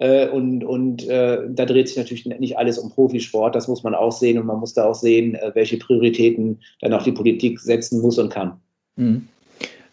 Äh, 0.00 0.28
und 0.28 0.64
und 0.64 1.06
äh, 1.08 1.40
da 1.50 1.66
dreht 1.66 1.88
sich 1.88 1.98
natürlich 1.98 2.24
nicht 2.24 2.56
alles 2.56 2.78
um 2.78 2.90
Profisport, 2.90 3.54
das 3.54 3.68
muss 3.68 3.82
man 3.82 3.94
auch 3.94 4.12
sehen 4.12 4.38
und 4.38 4.46
man 4.46 4.58
muss 4.58 4.72
da 4.72 4.86
auch 4.86 4.94
sehen, 4.94 5.34
äh, 5.34 5.50
welche 5.52 5.76
Prioritäten 5.76 6.58
dann 6.80 6.94
auch 6.94 7.02
die 7.02 7.12
Politik 7.12 7.60
setzen 7.60 8.00
muss 8.00 8.18
und 8.18 8.32
kann. 8.32 8.58
Mhm. 8.96 9.28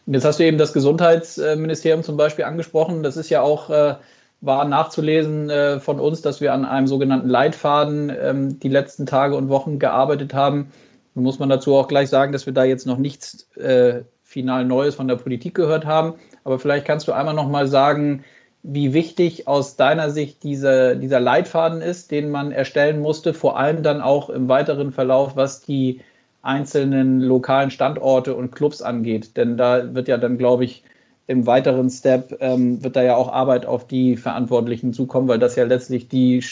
Jetzt 0.06 0.24
hast 0.24 0.40
du 0.40 0.46
eben 0.46 0.58
das 0.58 0.72
Gesundheitsministerium 0.72 2.04
zum 2.04 2.16
Beispiel 2.16 2.46
angesprochen. 2.46 3.04
Das 3.04 3.18
ist 3.18 3.30
ja 3.30 3.42
auch, 3.42 3.70
äh, 3.70 3.96
war 4.40 4.64
nachzulesen 4.64 5.50
äh, 5.50 5.82
von 5.82 6.00
uns, 6.00 6.22
dass 6.22 6.40
wir 6.40 6.54
an 6.54 6.64
einem 6.64 6.88
sogenannten 6.88 7.28
Leitfaden 7.28 8.10
ähm, 8.18 8.60
die 8.62 8.70
letzten 8.70 9.06
Tage 9.06 9.36
und 9.36 9.50
Wochen 9.50 9.78
gearbeitet 9.78 10.34
haben. 10.34 10.72
Nun 11.16 11.26
muss 11.26 11.40
man 11.40 11.50
dazu 11.50 11.76
auch 11.76 11.90
gleich 11.90 12.08
sagen, 12.08 12.32
dass 12.32 12.46
wir 12.46 12.54
da 12.54 12.64
jetzt 12.64 12.88
noch 12.88 12.98
nichts 12.98 13.50
äh, 13.58 14.04
final 14.24 14.64
Neues 14.64 14.96
von 14.96 15.10
der 15.10 15.18
Politik 15.18 15.56
gehört 15.56 15.86
haben. 15.86 16.14
Aber 16.46 16.60
vielleicht 16.60 16.86
kannst 16.86 17.10
du 17.10 17.12
einmal 17.12 17.34
noch 17.34 17.50
mal 17.50 17.68
sagen, 17.68 18.24
wie 18.64 18.94
wichtig 18.94 19.48
aus 19.48 19.76
deiner 19.76 20.10
Sicht 20.10 20.44
diese, 20.44 20.98
dieser 20.98 21.20
Leitfaden 21.20 21.82
ist, 21.82 22.12
den 22.12 22.30
man 22.30 22.52
erstellen 22.52 23.00
musste, 23.00 23.34
vor 23.34 23.58
allem 23.58 23.84
dann 23.84 24.02
auch 24.02 24.30
im 24.30 24.50
weiteren 24.50 24.92
Verlauf, 24.92 25.36
was 25.36 25.62
die 25.62 26.02
einzelnen 26.42 27.22
lokalen 27.22 27.72
Standorte 27.72 28.36
und 28.36 28.52
Clubs 28.52 28.82
angeht. 28.82 29.38
Denn 29.38 29.58
da 29.58 29.94
wird 29.94 30.08
ja 30.08 30.18
dann, 30.18 30.38
glaube 30.38 30.66
ich, 30.66 30.84
im 31.28 31.46
weiteren 31.46 31.90
Step 31.90 32.38
ähm, 32.40 32.82
wird 32.84 32.96
da 32.96 33.04
ja 33.04 33.16
auch 33.18 33.32
Arbeit 33.32 33.66
auf 33.66 33.86
die 33.86 34.16
Verantwortlichen 34.16 34.94
zukommen, 34.94 35.28
weil 35.28 35.40
das 35.40 35.58
ja 35.58 35.66
letztlich 35.66 36.08
die, 36.08 36.44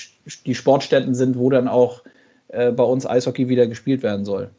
die 0.46 0.56
Sportstätten 0.56 1.16
sind, 1.16 1.40
wo 1.40 1.50
dann 1.50 1.70
auch 1.70 2.02
äh, 2.50 2.72
bei 2.72 2.84
uns 2.84 3.06
Eishockey 3.06 3.48
wieder 3.48 3.68
gespielt 3.68 4.04
werden 4.04 4.26
soll. 4.26 4.50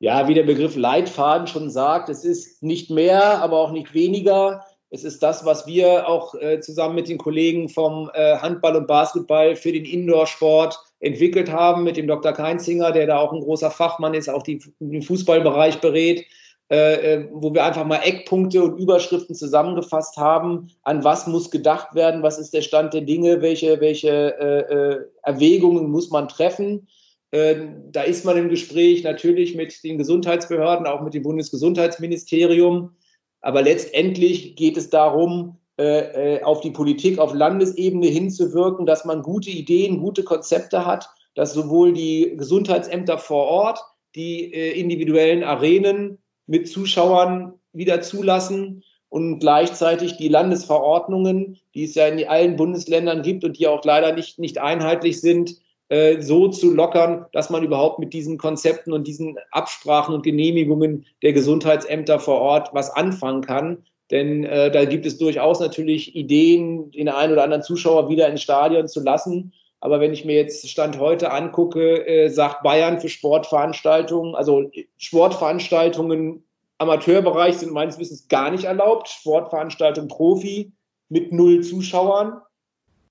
Ja, 0.00 0.28
wie 0.28 0.34
der 0.34 0.44
Begriff 0.44 0.76
Leitfaden 0.76 1.46
schon 1.46 1.70
sagt, 1.70 2.08
es 2.08 2.24
ist 2.24 2.62
nicht 2.62 2.90
mehr, 2.90 3.42
aber 3.42 3.58
auch 3.58 3.72
nicht 3.72 3.94
weniger. 3.94 4.64
Es 4.90 5.04
ist 5.04 5.22
das, 5.22 5.44
was 5.44 5.66
wir 5.66 6.08
auch 6.08 6.34
äh, 6.34 6.60
zusammen 6.60 6.94
mit 6.94 7.08
den 7.08 7.18
Kollegen 7.18 7.68
vom 7.68 8.10
äh, 8.14 8.36
Handball 8.38 8.76
und 8.76 8.86
Basketball 8.86 9.54
für 9.54 9.72
den 9.72 9.84
Indoor-Sport 9.84 10.78
entwickelt 11.00 11.52
haben, 11.52 11.84
mit 11.84 11.96
dem 11.96 12.06
Dr. 12.06 12.32
Keinzinger, 12.32 12.92
der 12.92 13.06
da 13.06 13.18
auch 13.18 13.32
ein 13.32 13.40
großer 13.40 13.70
Fachmann 13.70 14.14
ist, 14.14 14.28
auch 14.28 14.42
die, 14.42 14.60
den 14.80 15.02
Fußballbereich 15.02 15.80
berät, 15.80 16.24
äh, 16.70 17.14
äh, 17.14 17.28
wo 17.32 17.54
wir 17.54 17.64
einfach 17.64 17.86
mal 17.86 18.00
Eckpunkte 18.02 18.62
und 18.62 18.78
Überschriften 18.78 19.34
zusammengefasst 19.34 20.16
haben, 20.16 20.68
an 20.82 21.04
was 21.04 21.26
muss 21.26 21.50
gedacht 21.50 21.94
werden, 21.94 22.22
was 22.22 22.38
ist 22.38 22.52
der 22.52 22.62
Stand 22.62 22.94
der 22.94 23.02
Dinge, 23.02 23.40
welche, 23.40 23.80
welche 23.80 24.38
äh, 24.38 24.74
äh, 24.74 25.04
Erwägungen 25.22 25.90
muss 25.90 26.10
man 26.10 26.28
treffen. 26.28 26.88
da 27.30 28.02
ist 28.02 28.24
man 28.24 28.38
im 28.38 28.48
Gespräch 28.48 29.04
natürlich 29.04 29.54
mit 29.54 29.84
den 29.84 29.98
Gesundheitsbehörden, 29.98 30.86
auch 30.86 31.02
mit 31.02 31.12
dem 31.12 31.22
Bundesgesundheitsministerium. 31.22 32.96
Aber 33.40 33.62
letztendlich 33.62 34.56
geht 34.56 34.76
es 34.76 34.90
darum, 34.90 35.58
äh, 35.78 36.38
äh, 36.38 36.42
auf 36.42 36.60
die 36.60 36.72
Politik 36.72 37.20
auf 37.20 37.32
Landesebene 37.32 38.08
hinzuwirken, 38.08 38.84
dass 38.84 39.04
man 39.04 39.22
gute 39.22 39.50
Ideen, 39.50 40.00
gute 40.00 40.24
Konzepte 40.24 40.84
hat, 40.84 41.08
dass 41.36 41.54
sowohl 41.54 41.92
die 41.92 42.34
Gesundheitsämter 42.36 43.16
vor 43.16 43.44
Ort 43.44 43.80
die 44.16 44.52
äh, 44.52 44.72
individuellen 44.72 45.44
Arenen 45.44 46.18
mit 46.46 46.68
Zuschauern 46.68 47.54
wieder 47.72 48.00
zulassen 48.00 48.82
und 49.08 49.38
gleichzeitig 49.38 50.16
die 50.16 50.28
Landesverordnungen, 50.28 51.58
die 51.74 51.84
es 51.84 51.94
ja 51.94 52.08
in 52.08 52.26
allen 52.26 52.56
Bundesländern 52.56 53.22
gibt 53.22 53.44
und 53.44 53.58
die 53.58 53.68
auch 53.68 53.84
leider 53.84 54.12
nicht, 54.12 54.40
nicht 54.40 54.58
einheitlich 54.58 55.20
sind, 55.20 55.58
äh, 55.88 56.20
so 56.20 56.48
zu 56.48 56.72
lockern, 56.74 57.26
dass 57.32 57.50
man 57.50 57.62
überhaupt 57.62 57.98
mit 57.98 58.12
diesen 58.12 58.38
Konzepten 58.38 58.92
und 58.92 59.06
diesen 59.06 59.36
Absprachen 59.50 60.14
und 60.14 60.22
Genehmigungen 60.22 61.06
der 61.22 61.32
Gesundheitsämter 61.32 62.20
vor 62.20 62.40
Ort 62.40 62.70
was 62.72 62.90
anfangen 62.90 63.42
kann. 63.42 63.84
Denn 64.10 64.44
äh, 64.44 64.70
da 64.70 64.84
gibt 64.84 65.06
es 65.06 65.18
durchaus 65.18 65.60
natürlich 65.60 66.16
Ideen, 66.16 66.90
den 66.92 67.08
einen 67.08 67.32
oder 67.32 67.44
anderen 67.44 67.62
Zuschauer 67.62 68.08
wieder 68.08 68.28
ins 68.28 68.42
Stadion 68.42 68.88
zu 68.88 69.00
lassen. 69.00 69.52
Aber 69.80 70.00
wenn 70.00 70.12
ich 70.12 70.24
mir 70.24 70.34
jetzt 70.34 70.68
Stand 70.68 70.98
heute 70.98 71.30
angucke, 71.30 72.06
äh, 72.06 72.28
sagt 72.28 72.62
Bayern 72.62 73.00
für 73.00 73.08
Sportveranstaltungen, 73.08 74.34
also 74.34 74.70
Sportveranstaltungen 74.96 76.44
Amateurbereich 76.78 77.56
sind 77.56 77.72
meines 77.72 77.98
Wissens 77.98 78.28
gar 78.28 78.50
nicht 78.50 78.64
erlaubt. 78.64 79.08
Sportveranstaltungen 79.08 80.08
Profi 80.08 80.72
mit 81.08 81.32
null 81.32 81.62
Zuschauern. 81.62 82.40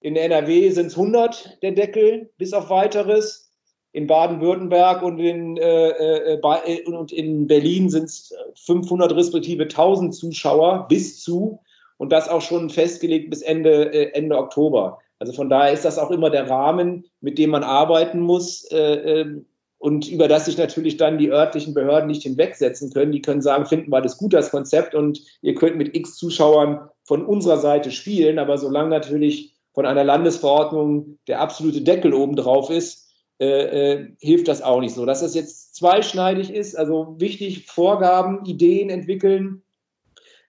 In 0.08 0.16
NRW 0.16 0.70
sind 0.70 0.86
es 0.86 0.96
100 0.96 1.62
der 1.62 1.74
Deckel, 1.74 2.30
bis 2.38 2.54
auf 2.54 2.70
weiteres. 2.70 3.52
In 3.92 4.08
Baden-Württemberg 4.08 5.04
und 5.04 5.20
in, 5.20 5.58
äh, 5.58 5.90
äh, 5.90 6.40
äh 6.40 6.86
und 6.86 7.12
in 7.12 7.46
Berlin 7.46 7.90
sind 7.90 8.06
es 8.06 8.34
500 8.56 9.14
respektive 9.14 9.64
1000 9.64 10.16
Zuschauer 10.16 10.88
bis 10.88 11.22
zu 11.22 11.60
und 11.98 12.14
das 12.14 12.30
auch 12.30 12.42
schon 12.42 12.70
festgelegt 12.70 13.30
bis 13.30 13.42
Ende, 13.42 13.92
äh, 13.94 14.14
Ende 14.14 14.38
Oktober. 14.38 14.98
Also 15.20 15.34
von 15.34 15.50
daher 15.50 15.74
ist 15.74 15.84
das 15.84 16.00
auch 16.00 16.12
immer 16.12 16.30
der 16.30 16.50
Rahmen, 16.50 17.04
mit 17.20 17.38
dem 17.38 17.50
man 17.50 17.66
arbeiten 17.66 18.22
muss 18.22 18.64
äh, 18.72 18.78
ähm, 18.78 19.46
und 19.78 20.08
über 20.08 20.30
das 20.30 20.46
sich 20.46 20.58
natürlich 20.58 20.96
dann 20.96 21.18
die 21.18 21.32
örtlichen 21.34 21.74
Behörden 21.74 22.08
nicht 22.08 22.24
hinwegsetzen 22.24 22.94
können. 22.94 23.12
Die 23.12 23.22
können 23.22 23.42
sagen, 23.42 23.66
finden 23.66 23.92
wir 23.92 24.00
das 24.00 24.18
gut, 24.18 24.32
das 24.32 24.52
Konzept 24.52 24.96
und 24.96 25.20
ihr 25.42 25.56
könnt 25.56 25.76
mit 25.76 25.98
x 25.98 26.16
Zuschauern 26.16 26.88
von 27.04 27.26
unserer 27.26 27.58
Seite 27.58 27.92
spielen, 27.92 28.40
aber 28.40 28.58
solange 28.58 28.90
natürlich 28.90 29.57
von 29.78 29.86
einer 29.86 30.04
Landesverordnung 30.04 31.20
der 31.28 31.40
absolute 31.40 31.82
Deckel 31.82 32.12
oben 32.12 32.36
drauf 32.36 32.72
ist, 32.72 33.14
äh, 33.40 33.46
äh, 33.92 34.08
hilft 34.20 34.48
das 34.48 34.64
auch 34.64 34.80
nicht 34.80 34.96
so. 34.96 35.06
Dass 35.06 35.22
das 35.22 35.36
jetzt 35.36 35.76
zweischneidig 35.76 36.52
ist, 36.52 36.76
also 36.76 37.14
wichtig, 37.20 37.68
Vorgaben, 37.68 38.44
Ideen 38.46 38.90
entwickeln. 38.90 39.62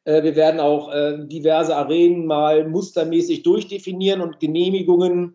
Äh, 0.05 0.23
wir 0.23 0.35
werden 0.35 0.61
auch 0.61 0.91
äh, 0.95 1.27
diverse 1.27 1.77
Arenen 1.77 2.25
mal 2.25 2.67
mustermäßig 2.67 3.43
durchdefinieren 3.43 4.23
und 4.23 4.41
Genehmigungen 4.41 5.35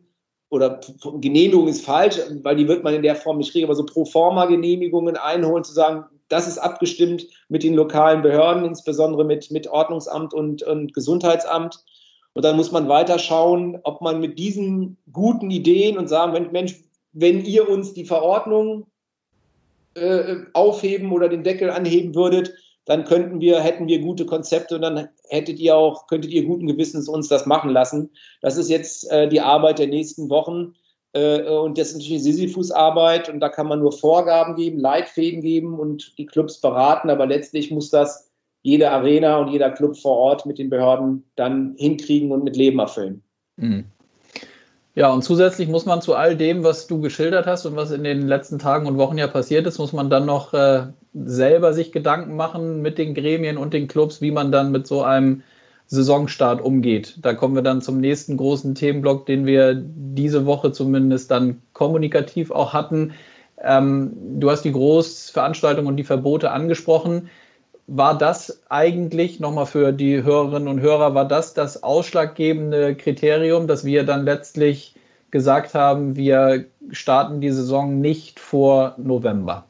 oder 0.50 0.82
Genehmigung 1.22 1.68
ist 1.68 1.86
falsch, 1.86 2.20
weil 2.42 2.56
die 2.56 2.68
wird 2.68 2.84
man 2.84 2.96
in 2.96 3.04
der 3.04 3.16
Form 3.16 3.38
nicht 3.38 3.52
kriegen, 3.52 3.66
aber 3.66 3.76
so 3.76 3.86
pro 3.86 4.06
forma 4.06 4.48
Genehmigungen 4.48 5.18
einholen, 5.18 5.64
zu 5.64 5.74
sagen, 5.74 6.06
das 6.30 6.48
ist 6.48 6.58
abgestimmt 6.58 7.28
mit 7.48 7.62
den 7.62 7.76
lokalen 7.76 8.24
Behörden, 8.24 8.66
insbesondere 8.66 9.24
mit, 9.24 9.52
mit 9.52 9.68
Ordnungsamt 9.68 10.34
und, 10.34 10.64
und 10.64 10.96
Gesundheitsamt. 10.96 11.86
Und 12.34 12.44
dann 12.44 12.56
muss 12.56 12.72
man 12.72 12.88
weiter 12.88 13.20
schauen, 13.20 13.80
ob 13.84 14.02
man 14.02 14.20
mit 14.20 14.40
diesen 14.40 14.98
guten 15.12 15.52
Ideen 15.52 15.98
und 15.98 16.08
sagen, 16.08 16.50
Mensch, 16.52 16.76
wenn 17.12 17.46
ihr 17.46 17.70
uns 17.70 17.94
die 17.94 18.06
Verordnung 18.06 18.88
äh, 19.96 20.38
aufheben 20.54 21.12
oder 21.12 21.30
den 21.30 21.44
Deckel 21.44 21.70
anheben 21.70 22.16
würdet, 22.16 22.54
dann 22.86 23.06
könnten 23.06 23.40
wir, 23.40 23.62
hätten 23.62 23.88
wir 23.88 24.00
gute 24.00 24.26
Konzepte 24.26 24.76
und 24.76 24.82
dann 24.82 25.08
hättet 25.30 25.60
ihr 25.60 25.76
auch, 25.76 26.08
könntet 26.08 26.32
ihr 26.32 26.44
guten 26.44 26.68
Gewissens 26.68 27.08
uns 27.08 27.28
das 27.28 27.46
machen 27.46 27.70
lassen. 27.70 28.10
Das 28.42 28.58
ist 28.58 28.70
jetzt 28.70 29.10
äh, 29.12 29.30
die 29.30 29.40
Arbeit 29.40 29.80
der 29.80 29.88
nächsten 29.88 30.30
Wochen. 30.30 30.74
Äh, 31.14 31.44
und 31.48 31.78
das 31.78 31.90
ist 31.90 31.98
natürlich 31.98 32.24
Sisyphus-Arbeit 32.24 33.30
und 33.30 33.40
da 33.40 33.50
kann 33.50 33.68
man 33.68 33.80
nur 33.80 33.92
Vorgaben 33.92 34.56
geben, 34.56 34.80
Leitfäden 34.80 35.42
geben 35.42 35.80
und 35.80 36.18
die 36.18 36.26
Clubs 36.26 36.60
beraten, 36.60 37.10
aber 37.10 37.26
letztlich 37.26 37.72
muss 37.72 37.90
das 37.90 38.33
jede 38.64 38.90
Arena 38.90 39.38
und 39.38 39.50
jeder 39.50 39.70
Club 39.70 39.96
vor 39.98 40.18
Ort 40.18 40.46
mit 40.46 40.58
den 40.58 40.70
Behörden 40.70 41.24
dann 41.36 41.76
hinkriegen 41.78 42.32
und 42.32 42.44
mit 42.44 42.56
Leben 42.56 42.80
erfüllen. 42.80 43.22
Mhm. 43.58 43.86
Ja, 44.96 45.12
und 45.12 45.24
zusätzlich 45.24 45.68
muss 45.68 45.86
man 45.86 46.02
zu 46.02 46.16
all 46.16 46.38
dem, 46.38 46.64
was 46.64 46.88
du 46.88 47.02
geschildert 47.02 47.46
hast 47.46 47.66
und 47.66 47.76
was 47.76 47.92
in 47.92 48.04
den 48.04 48.28
letzten 48.28 48.60
Tagen 48.60 48.88
und 48.88 48.98
Wochen 48.98 49.18
ja 49.18 49.28
passiert 49.28 49.66
ist, 49.66 49.80
muss 49.80 49.92
man 49.92 50.10
dann 50.10 50.26
noch 50.26 50.54
äh, 50.54 50.88
selber 51.14 51.74
sich 51.74 51.92
Gedanken 51.92 52.36
machen 52.36 52.82
mit 52.82 52.98
den 52.98 53.16
Gremien 53.16 53.58
und 53.58 53.74
den 53.74 53.88
Clubs, 53.88 54.22
wie 54.22 54.32
man 54.32 54.52
dann 54.52 54.72
mit 54.72 54.88
so 54.88 55.02
einem 55.02 55.42
Saisonstart 55.88 56.62
umgeht. 56.62 57.18
Da 57.22 57.34
kommen 57.34 57.56
wir 57.56 57.64
dann 57.64 57.82
zum 57.82 58.00
nächsten 58.00 58.38
großen 58.38 58.76
Themenblock, 58.76 59.26
den 59.26 59.46
wir 59.46 59.76
diese 59.76 60.46
Woche 60.46 60.72
zumindest 60.72 61.32
dann 61.32 61.62
kommunikativ 61.74 62.52
auch 62.52 62.72
hatten. 62.74 63.14
Ähm, 63.62 64.14
du 64.40 64.50
hast 64.50 64.62
die 64.62 64.72
Großveranstaltung 64.72 65.88
und 65.88 65.98
die 65.98 66.04
Verbote 66.04 66.52
angesprochen 66.52 67.30
war 67.88 68.18
das 68.18 68.64
eigentlich 68.70 69.40
nochmal 69.40 69.66
für 69.66 69.92
die 69.92 70.24
Hörerinnen 70.24 70.68
und 70.68 70.82
Hörer, 70.82 71.14
war 71.16 71.28
das 71.28 71.54
das 71.54 71.84
ausschlaggebende 71.84 72.96
Kriterium, 72.96 73.68
dass 73.68 73.84
wir 73.84 74.04
dann 74.04 74.26
letztlich 74.26 74.96
gesagt 75.32 75.74
haben, 75.74 76.16
wir 76.16 76.66
starten 76.92 77.42
die 77.42 77.52
Saison 77.52 78.00
nicht 78.00 78.40
vor 78.40 78.94
November? 78.98 79.66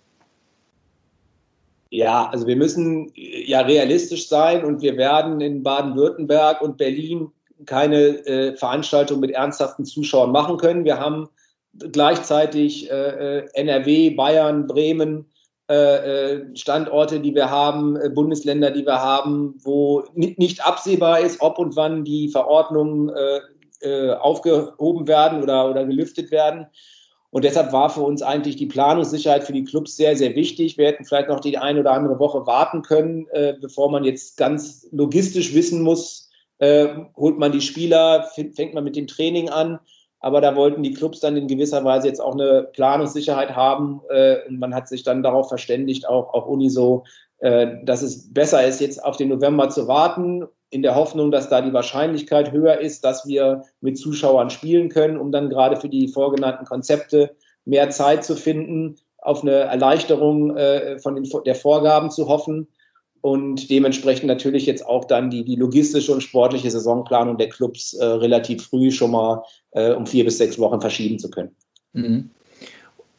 Ja, 1.89 2.27
also 2.29 2.48
wir 2.48 2.55
müssen 2.55 3.12
ja 3.15 3.62
realistisch 3.62 4.27
sein 4.27 4.65
und 4.65 4.82
wir 4.82 4.98
werden 4.98 5.41
in 5.41 5.63
Baden-Württemberg 5.63 6.62
und 6.62 6.77
Berlin 6.77 7.29
keine 7.65 8.25
äh, 8.25 8.55
Veranstaltung 8.55 9.20
mit 9.20 9.32
ernsthaften 9.32 9.86
Zuschauern 9.86 10.32
machen 10.32 10.58
können. 10.58 10.86
Wir 10.86 11.00
haben 11.00 11.29
gleichzeitig 11.77 12.91
äh, 12.91 13.39
äh 13.39 13.48
NRW, 13.53 14.10
Bayern, 14.10 14.67
Bremen, 14.67 15.20
äh, 15.20 15.20
äh, 15.20 15.33
Standorte, 16.55 17.20
die 17.22 17.34
wir 17.34 17.50
haben, 17.50 17.96
äh, 17.96 18.10
Bundesländer, 18.10 18.72
die 18.72 18.86
wir 18.86 19.00
haben, 19.00 19.55
wo 19.63 20.03
nicht 20.13 20.65
absehbar 20.65 21.22
ist, 21.22 21.41
ob 21.41 21.58
und 21.58 21.75
wann 21.75 22.03
die 22.03 22.29
Verordnungen 22.29 23.12
aufgehoben 24.20 25.10
werden 25.10 25.43
oder, 25.43 25.70
oder 25.70 25.86
gelüftet 25.86 26.32
werden. 26.32 26.67
Und 27.32 27.43
deshalb 27.43 27.74
war 27.74 27.89
für 27.89 28.01
uns 28.01 28.22
eigentlich 28.22 28.55
die 28.55 28.65
Planungssicherheit 28.65 29.43
für 29.43 29.51
die 29.51 29.65
Clubs 29.65 29.98
sehr, 29.98 30.15
sehr 30.15 30.36
wichtig. 30.36 30.77
Wir 30.77 30.88
hätten 30.88 31.03
vielleicht 31.03 31.27
noch 31.27 31.41
die 31.41 31.58
eine 31.58 31.82
oder 31.82 31.91
andere 31.91 32.17
Woche 32.17 32.48
warten 32.48 32.82
können, 32.82 33.27
bevor 33.60 33.91
man 33.91 34.05
jetzt 34.05 34.38
ganz 34.38 34.88
logistisch 34.91 35.53
wissen 35.53 35.82
muss, 35.82 36.29
holt 36.62 37.39
man 37.39 37.51
die 37.51 37.60
Spieler, 37.60 38.25
fängt 38.34 38.74
man 38.74 38.86
mit 38.86 38.96
dem 38.96 39.08
Training 39.08 39.50
an 39.50 39.79
aber 40.24 40.39
da 40.39 40.56
wollten 40.56 40.84
die 40.84 40.94
Clubs 40.94 41.20
dann 41.20 41.36
in 41.36 41.48
gewisser 41.48 41.84
Weise 41.84 42.08
jetzt 42.08 42.22
auch 42.22 42.34
eine 42.34 42.70
Planungssicherheit 42.72 43.58
haben. 43.58 44.00
Äh, 44.10 44.38
und 44.48 44.58
man 44.58 44.74
hat 44.74 44.88
sich 44.88 45.03
dann 45.03 45.22
darauf 45.22 45.50
verständigt, 45.50 46.08
auch, 46.08 46.34
auch 46.34 46.48
Uniso, 46.48 47.03
äh, 47.39 47.84
dass 47.84 48.01
es 48.01 48.34
besser 48.34 48.65
ist, 48.65 48.80
jetzt 48.80 49.03
auf 49.03 49.18
den 49.18 49.27
November 49.27 49.68
zu 49.68 49.86
warten, 49.89 50.48
in 50.70 50.82
der 50.82 50.96
Hoffnung, 50.96 51.30
dass 51.30 51.50
da 51.50 51.60
die 51.60 51.74
Wahrscheinlichkeit 51.74 52.53
höher 52.53 52.80
ist, 52.80 53.03
dass 53.03 53.27
wir 53.27 53.63
mit 53.82 53.98
Zuschauern 53.98 54.50
spielen 54.50 54.88
können, 54.88 55.18
um 55.18 55.34
dann 55.34 55.50
gerade 55.50 55.75
für 55.75 55.89
die 55.89 56.08
vorgenannten 56.08 56.63
Konzepte 56.63 57.36
mehr 57.65 57.89
Zeit 57.89 58.24
zu 58.24 58.38
finden, 58.38 58.96
auf 59.18 59.42
eine 59.42 59.51
Erleichterung 59.51 60.56
äh, 60.56 61.00
von 61.00 61.15
den, 61.15 61.30
der 61.46 61.56
Vorgaben 61.56 62.12
zu 62.12 62.30
hoffen 62.30 62.70
und 63.24 63.70
dementsprechend 63.70 64.27
natürlich 64.27 64.65
jetzt 64.65 64.86
auch 64.86 65.06
dann 65.06 65.30
die, 65.30 65.46
die 65.46 65.56
logistische 65.56 66.12
und 66.12 66.20
sportliche 66.20 66.70
Saisonplanung 66.70 67.38
der 67.38 67.48
Clubs 67.48 67.94
äh, 67.94 68.03
relativ 68.03 68.65
früh 68.65 68.92
schon 68.92 69.12
mal 69.12 69.44
äh, 69.72 69.94
um 69.94 70.06
vier 70.06 70.25
bis 70.25 70.39
sechs 70.39 70.60
Wochen 70.60 70.82
verschieben 70.82 71.18
zu 71.18 71.30
können. 71.30 71.56
Mhm. 71.94 72.30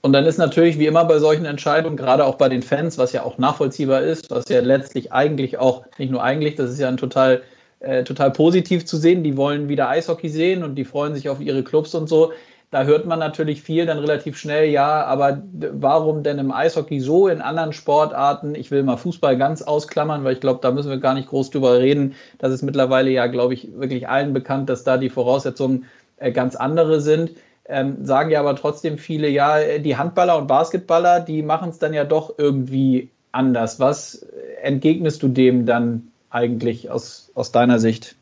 Und 0.03 0.13
dann 0.13 0.27
ist 0.27 0.37
natürlich 0.37 0.79
wie 0.79 0.85
immer 0.85 1.07
bei 1.07 1.19
solchen 1.19 1.47
Entscheidungen, 1.47 1.97
gerade 1.97 2.27
auch 2.27 2.35
bei 2.35 2.51
den 2.51 2.63
Fans, 2.63 2.99
was 2.99 3.13
ja 3.13 3.23
auch 3.23 3.39
nachvollziehbar 3.39 4.03
ist, 4.03 4.31
was 4.31 4.47
ja 4.51 4.61
letztlich 4.61 5.11
eigentlich 5.11 5.57
auch, 5.57 5.87
nicht 5.97 6.13
nur 6.13 6.23
eigentlich, 6.23 6.57
das 6.57 6.71
ist 6.71 6.81
ja 6.81 6.89
ein 6.89 6.99
total, 6.99 7.41
äh, 7.81 8.05
total 8.05 8.31
positiv 8.31 8.85
zu 8.85 8.99
sehen, 8.99 9.25
die 9.25 9.39
wollen 9.39 9.71
wieder 9.71 9.89
Eishockey 9.89 10.29
sehen 10.29 10.65
und 10.65 10.75
die 10.75 10.85
freuen 10.85 11.15
sich 11.15 11.31
auf 11.31 11.41
ihre 11.41 11.65
Clubs 11.65 11.95
und 11.95 12.11
so 12.11 12.31
da 12.71 12.85
hört 12.85 13.07
man 13.07 13.19
natürlich 13.19 13.63
viel 13.63 13.87
dann 13.87 13.99
relativ 13.99 14.37
schnell, 14.37 14.69
ja, 14.69 15.05
aber 15.05 15.43
warum 15.53 16.23
denn 16.23 16.39
im 16.39 16.51
Eishockey 16.51 17.01
so, 17.01 17.29
in 17.29 17.41
anderen 17.41 17.73
Sportarten? 17.73 18.55
Ich 18.55 18.71
will 18.71 18.83
mal 18.83 18.97
Fußball 18.97 19.37
ganz 19.39 19.63
ausklammern, 19.63 20.25
weil 20.25 20.35
ich 20.35 20.41
glaube, 20.41 20.61
da 20.61 20.73
müssen 20.73 20.91
wir 20.91 20.99
gar 20.99 21.15
nicht 21.15 21.29
groß 21.29 21.51
drüber 21.51 21.79
reden. 21.79 22.15
Das 22.39 22.53
ist 22.53 22.63
mittlerweile 22.63 23.11
ja, 23.11 23.29
glaube 23.29 23.55
ich, 23.55 23.69
wirklich 23.79 24.09
allen 24.09 24.33
bekannt, 24.33 24.69
dass 24.69 24.83
da 24.83 24.97
die 24.97 25.11
Voraussetzungen 25.11 25.85
äh, 26.17 26.33
ganz 26.33 26.57
andere 26.57 27.01
sind. 27.01 27.33
Ähm, 27.67 28.05
sagen 28.05 28.31
ja 28.31 28.41
aber 28.41 28.57
trotzdem 28.57 28.99
viele, 28.99 29.29
ja, 29.29 29.79
die 29.79 29.97
Handballer 29.97 30.37
und 30.37 30.49
Basketballer, 30.49 31.21
die 31.21 31.43
machen 31.43 31.71
es 31.71 31.79
dann 31.79 31.95
ja 31.95 32.05
doch 32.05 32.35
irgendwie 32.39 33.11
anders. 33.33 33.81
Was 33.81 34.27
entgegnest 34.63 35.23
du 35.23 35.29
dem 35.29 35.65
dann 35.65 36.09
eigentlich 36.31 36.91
aus, 36.91 37.31
aus 37.35 37.53
deiner 37.53 37.79
Sicht? 37.79 38.17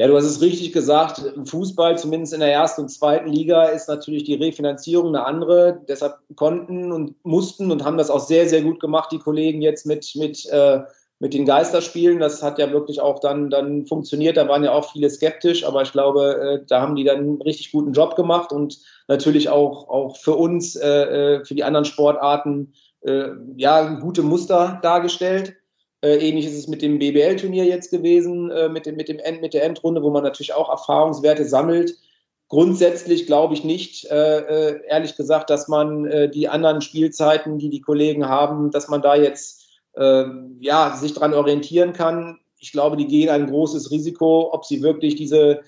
Ja, 0.00 0.06
du 0.06 0.16
hast 0.16 0.26
es 0.26 0.40
richtig 0.40 0.72
gesagt. 0.72 1.24
Fußball, 1.44 1.98
zumindest 1.98 2.32
in 2.32 2.38
der 2.38 2.52
ersten 2.52 2.82
und 2.82 2.88
zweiten 2.88 3.30
Liga, 3.30 3.64
ist 3.64 3.88
natürlich 3.88 4.22
die 4.22 4.36
Refinanzierung 4.36 5.08
eine 5.08 5.26
andere. 5.26 5.80
Deshalb 5.88 6.18
konnten 6.36 6.92
und 6.92 7.16
mussten 7.24 7.72
und 7.72 7.84
haben 7.84 7.98
das 7.98 8.08
auch 8.08 8.20
sehr, 8.20 8.48
sehr 8.48 8.62
gut 8.62 8.78
gemacht, 8.78 9.10
die 9.10 9.18
Kollegen 9.18 9.60
jetzt 9.60 9.86
mit, 9.86 10.14
mit, 10.14 10.46
äh, 10.50 10.82
mit 11.18 11.34
den 11.34 11.44
Geisterspielen. 11.44 12.20
Das 12.20 12.44
hat 12.44 12.60
ja 12.60 12.70
wirklich 12.70 13.00
auch 13.00 13.18
dann, 13.18 13.50
dann 13.50 13.86
funktioniert. 13.86 14.36
Da 14.36 14.46
waren 14.46 14.62
ja 14.62 14.70
auch 14.70 14.92
viele 14.92 15.10
skeptisch, 15.10 15.64
aber 15.66 15.82
ich 15.82 15.90
glaube, 15.90 16.60
äh, 16.62 16.66
da 16.68 16.80
haben 16.80 16.94
die 16.94 17.02
dann 17.02 17.18
einen 17.18 17.42
richtig 17.42 17.72
guten 17.72 17.92
Job 17.92 18.14
gemacht 18.14 18.52
und 18.52 18.78
natürlich 19.08 19.48
auch, 19.48 19.88
auch 19.88 20.16
für 20.16 20.36
uns, 20.36 20.76
äh, 20.76 21.38
äh 21.38 21.44
für 21.44 21.56
die 21.56 21.64
anderen 21.64 21.84
Sportarten, 21.84 22.72
äh, 23.00 23.30
ja, 23.56 23.94
gute 23.98 24.22
Muster 24.22 24.78
dargestellt. 24.80 25.56
Äh, 26.00 26.28
ähnlich 26.28 26.46
ist 26.46 26.56
es 26.56 26.68
mit 26.68 26.80
dem 26.80 26.98
BBL-Turnier 26.98 27.64
jetzt 27.64 27.90
gewesen, 27.90 28.50
äh, 28.50 28.68
mit, 28.68 28.86
dem, 28.86 28.96
mit, 28.96 29.08
dem 29.08 29.18
End, 29.18 29.40
mit 29.40 29.54
der 29.54 29.64
Endrunde, 29.64 30.02
wo 30.02 30.10
man 30.10 30.22
natürlich 30.22 30.54
auch 30.54 30.68
Erfahrungswerte 30.68 31.44
sammelt. 31.44 31.96
Grundsätzlich 32.48 33.26
glaube 33.26 33.54
ich 33.54 33.64
nicht, 33.64 34.04
äh, 34.06 34.80
ehrlich 34.86 35.16
gesagt, 35.16 35.50
dass 35.50 35.68
man 35.68 36.30
die 36.32 36.48
anderen 36.48 36.80
Spielzeiten, 36.80 37.58
die 37.58 37.68
die 37.68 37.82
Kollegen 37.82 38.26
haben, 38.26 38.70
dass 38.70 38.88
man 38.88 39.02
da 39.02 39.16
jetzt 39.16 39.66
äh, 39.94 40.24
ja, 40.60 40.96
sich 40.96 41.12
daran 41.12 41.34
orientieren 41.34 41.92
kann. 41.92 42.38
Ich 42.58 42.72
glaube, 42.72 42.96
die 42.96 43.06
gehen 43.06 43.28
ein 43.28 43.48
großes 43.48 43.90
Risiko, 43.90 44.48
ob 44.52 44.64
sie 44.64 44.82
wirklich 44.82 45.16
diese 45.16 45.60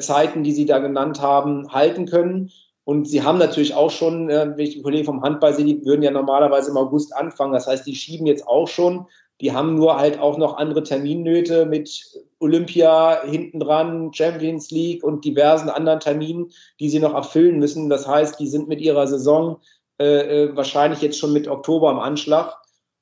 Zeiten, 0.00 0.42
die 0.42 0.52
sie 0.52 0.66
da 0.66 0.80
genannt 0.80 1.22
haben, 1.22 1.72
halten 1.72 2.06
können. 2.06 2.50
Und 2.82 3.08
sie 3.08 3.22
haben 3.22 3.38
natürlich 3.38 3.74
auch 3.74 3.92
schon, 3.92 4.26
wenn 4.26 4.58
ich 4.58 4.74
die 4.74 4.82
Kollegen 4.82 5.04
vom 5.04 5.22
Handball 5.22 5.54
sehe, 5.54 5.64
die 5.64 5.84
würden 5.84 6.02
ja 6.02 6.10
normalerweise 6.10 6.72
im 6.72 6.76
August 6.76 7.14
anfangen. 7.14 7.52
Das 7.52 7.68
heißt, 7.68 7.86
die 7.86 7.94
schieben 7.94 8.26
jetzt 8.26 8.46
auch 8.48 8.66
schon 8.66 9.06
die 9.40 9.52
haben 9.52 9.74
nur 9.74 9.96
halt 9.96 10.18
auch 10.18 10.36
noch 10.36 10.56
andere 10.56 10.82
Terminnöte 10.82 11.66
mit 11.66 12.04
Olympia 12.40 13.22
hinten 13.24 13.60
dran, 13.60 14.12
Champions 14.12 14.70
League 14.70 15.04
und 15.04 15.24
diversen 15.24 15.68
anderen 15.68 16.00
Terminen, 16.00 16.50
die 16.80 16.88
sie 16.88 16.98
noch 16.98 17.14
erfüllen 17.14 17.58
müssen. 17.58 17.88
Das 17.88 18.06
heißt, 18.06 18.38
die 18.40 18.48
sind 18.48 18.68
mit 18.68 18.80
ihrer 18.80 19.06
Saison 19.06 19.58
äh, 20.00 20.44
äh 20.44 20.56
wahrscheinlich 20.56 21.02
jetzt 21.02 21.18
schon 21.18 21.32
mit 21.32 21.48
Oktober 21.48 21.90
am 21.90 21.98
Anschlag. 22.00 22.54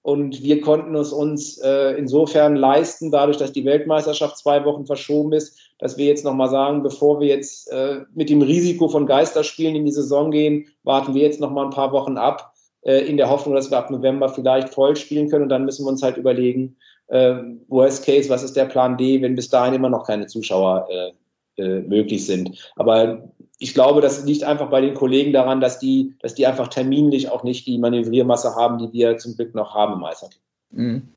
Und 0.03 0.41
wir 0.45 0.61
konnten 0.61 0.95
es 0.95 1.13
uns 1.13 1.59
äh, 1.59 1.95
insofern 1.99 2.55
leisten, 2.55 3.11
dadurch, 3.11 3.39
dass 3.39 3.51
die 3.51 3.65
Weltmeisterschaft 3.65 4.39
zwei 4.39 4.65
Wochen 4.65 4.87
verschoben 4.87 5.33
ist, 5.33 5.59
dass 5.81 5.97
wir 5.97 6.07
jetzt 6.07 6.25
nochmal 6.25 6.49
sagen, 6.49 6.85
bevor 6.85 7.19
wir 7.19 7.27
jetzt 7.27 7.73
äh, 7.73 8.03
mit 8.15 8.31
dem 8.31 8.41
Risiko 8.41 8.89
von 8.89 9.07
Geisterspielen 9.07 9.75
in 9.75 9.85
die 9.85 9.91
Saison 9.91 10.31
gehen, 10.31 10.69
warten 10.85 11.15
wir 11.15 11.23
jetzt 11.23 11.41
nochmal 11.41 11.65
ein 11.65 11.73
paar 11.73 11.91
Wochen 11.91 12.19
ab 12.19 12.53
in 12.93 13.17
der 13.17 13.29
Hoffnung, 13.29 13.55
dass 13.55 13.71
wir 13.71 13.79
ab 13.79 13.91
November 13.91 14.29
vielleicht 14.29 14.69
voll 14.69 14.95
spielen 14.97 15.29
können. 15.29 15.45
Und 15.45 15.49
dann 15.49 15.65
müssen 15.65 15.85
wir 15.85 15.91
uns 15.91 16.03
halt 16.03 16.17
überlegen, 16.17 16.77
äh, 17.09 17.35
Worst 17.69 18.05
Case, 18.05 18.29
was 18.29 18.43
ist 18.43 18.57
der 18.57 18.67
Plan 18.67 18.97
D, 18.97 19.23
wenn 19.23 19.35
bis 19.35 19.49
dahin 19.49 19.75
immer 19.75 19.89
noch 19.89 20.07
keine 20.07 20.27
Zuschauer 20.27 20.89
äh, 20.91 21.63
äh, 21.63 21.81
möglich 21.81 22.27
sind. 22.27 22.73
Aber 22.77 23.29
ich 23.59 23.75
glaube, 23.75 24.01
das 24.01 24.25
liegt 24.25 24.45
einfach 24.45 24.69
bei 24.69 24.81
den 24.81 24.95
Kollegen 24.95 25.33
daran, 25.33 25.61
dass 25.61 25.79
die, 25.79 26.15
dass 26.21 26.35
die 26.35 26.47
einfach 26.47 26.69
terminlich 26.69 27.31
auch 27.31 27.45
nicht 27.45 27.67
die 27.67 27.79
Manövriermasse 27.79 28.55
haben, 28.55 28.79
die 28.79 28.93
wir 28.93 29.17
zum 29.17 29.37
Glück 29.37 29.55
noch 29.55 29.75
haben 29.75 29.95
im 29.95 30.05
Eishockey. 30.05 30.37
Mhm. 30.73 31.09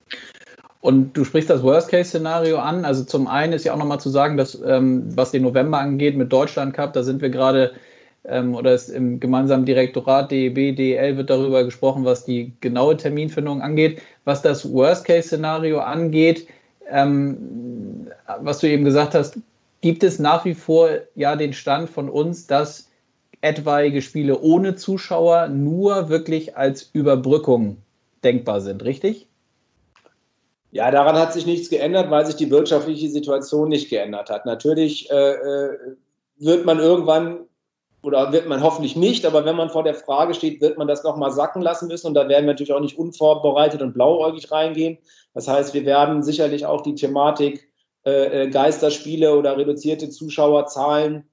Und 0.82 1.18
du 1.18 1.26
sprichst 1.26 1.50
das 1.50 1.62
Worst-Case-Szenario 1.62 2.58
an. 2.58 2.86
Also 2.86 3.04
zum 3.04 3.28
einen 3.28 3.52
ist 3.52 3.66
ja 3.66 3.74
auch 3.74 3.78
nochmal 3.78 4.00
zu 4.00 4.10
sagen, 4.10 4.38
dass 4.38 4.62
ähm, 4.66 5.06
was 5.18 5.32
den 5.32 5.44
November 5.44 5.80
angeht 5.80 6.16
mit 6.16 6.32
Deutschland 6.32 6.74
Cup, 6.74 6.94
da 6.94 7.04
sind 7.04 7.22
wir 7.22 7.30
gerade 7.30 7.74
ähm, 8.26 8.56
oder 8.56 8.74
ist 8.74 8.90
im 8.90 9.20
gemeinsamen 9.20 9.66
Direktorat 9.66 10.32
DEB, 10.32 10.76
DEL 10.76 11.18
wird 11.18 11.30
darüber 11.30 11.64
gesprochen, 11.64 12.06
was 12.06 12.26
die 12.26 12.54
genaue 12.62 12.98
Terminfindung 12.98 13.62
angeht. 13.62 14.02
Was 14.26 14.42
das 14.42 14.72
Worst-Case-Szenario 14.72 15.80
angeht, 15.80 16.48
ähm, 16.90 18.08
was 18.42 18.60
du 18.60 18.68
eben 18.68 18.86
gesagt 18.86 19.16
hast, 19.16 19.38
gibt 19.82 20.04
es 20.04 20.20
nach 20.20 20.46
wie 20.46 20.54
vor 20.54 20.90
ja 21.16 21.36
den 21.36 21.54
Stand 21.54 21.90
von 21.90 22.10
uns, 22.10 22.48
dass 22.48 22.90
etwaige 23.42 24.02
Spiele 24.02 24.40
ohne 24.40 24.76
Zuschauer 24.76 25.48
nur 25.48 26.10
wirklich 26.10 26.58
als 26.58 26.90
Überbrückung 26.94 27.78
denkbar 28.24 28.62
sind, 28.62 28.84
richtig? 28.84 29.28
Ja, 30.72 30.92
daran 30.92 31.16
hat 31.16 31.34
sich 31.34 31.46
nichts 31.46 31.70
geändert, 31.70 32.12
weil 32.12 32.26
sich 32.26 32.36
die 32.36 32.52
wirtschaftliche 32.52 33.10
Situation 33.10 33.70
nicht 33.70 33.90
geändert 33.90 34.30
hat. 34.30 34.46
Natürlich 34.46 35.10
äh, 35.10 35.32
äh, 35.32 35.78
wird 36.38 36.66
man 36.66 36.80
irgendwann 36.80 37.40
oder 38.02 38.32
wird 38.32 38.48
man 38.48 38.64
hoffentlich 38.64 38.96
nicht, 38.96 39.26
aber 39.26 39.44
wenn 39.46 39.56
man 39.56 39.70
vor 39.70 39.84
der 39.84 39.94
Frage 39.94 40.34
steht, 40.34 40.62
wird 40.62 40.78
man 40.78 40.88
das 40.88 41.04
nochmal 41.04 41.32
sacken 41.32 41.62
lassen 41.62 41.88
müssen. 41.88 42.08
Und 42.08 42.14
da 42.14 42.30
werden 42.30 42.46
wir 42.46 42.54
natürlich 42.54 42.74
auch 42.74 42.80
nicht 42.80 42.98
unvorbereitet 42.98 43.82
und 43.82 43.94
blauäugig 43.94 44.52
reingehen. 44.52 44.98
Das 45.34 45.48
heißt, 45.48 45.74
wir 45.74 45.86
werden 45.86 46.24
sicherlich 46.24 46.66
auch 46.66 46.82
die 46.82 46.96
Thematik 46.96 47.70
äh, 48.06 48.44
äh 48.44 48.50
Geisterspiele 48.50 49.36
oder 49.36 49.58
reduzierte 49.58 50.10
Zuschauerzahlen 50.10 51.30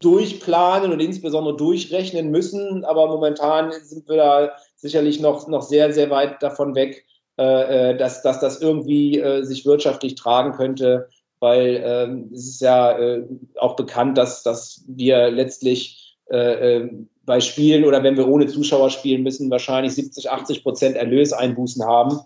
durchplanen 0.00 0.92
und 0.92 1.00
insbesondere 1.00 1.56
durchrechnen 1.56 2.30
müssen, 2.30 2.84
aber 2.84 3.06
momentan 3.08 3.70
sind 3.72 4.08
wir 4.08 4.16
da 4.16 4.52
sicherlich 4.76 5.20
noch, 5.20 5.46
noch 5.46 5.62
sehr, 5.62 5.92
sehr 5.92 6.08
weit 6.10 6.42
davon 6.42 6.74
weg, 6.74 7.04
äh, 7.38 7.90
äh, 7.90 7.96
dass, 7.96 8.22
dass 8.22 8.40
das 8.40 8.62
irgendwie 8.62 9.20
äh, 9.20 9.42
sich 9.42 9.66
wirtschaftlich 9.66 10.14
tragen 10.14 10.52
könnte, 10.52 11.08
weil 11.40 11.82
ähm, 11.84 12.30
es 12.32 12.46
ist 12.46 12.60
ja 12.60 12.98
äh, 12.98 13.24
auch 13.58 13.76
bekannt, 13.76 14.16
dass, 14.18 14.42
dass 14.42 14.84
wir 14.86 15.30
letztlich 15.30 16.16
äh, 16.30 16.76
äh, 16.76 16.90
bei 17.24 17.40
Spielen 17.40 17.84
oder 17.84 18.02
wenn 18.02 18.16
wir 18.16 18.28
ohne 18.28 18.46
Zuschauer 18.46 18.90
spielen 18.90 19.22
müssen, 19.22 19.50
wahrscheinlich 19.50 19.94
70, 19.94 20.30
80 20.30 20.62
Prozent 20.62 20.96
Erlöseinbußen 20.96 21.84
haben. 21.84 22.20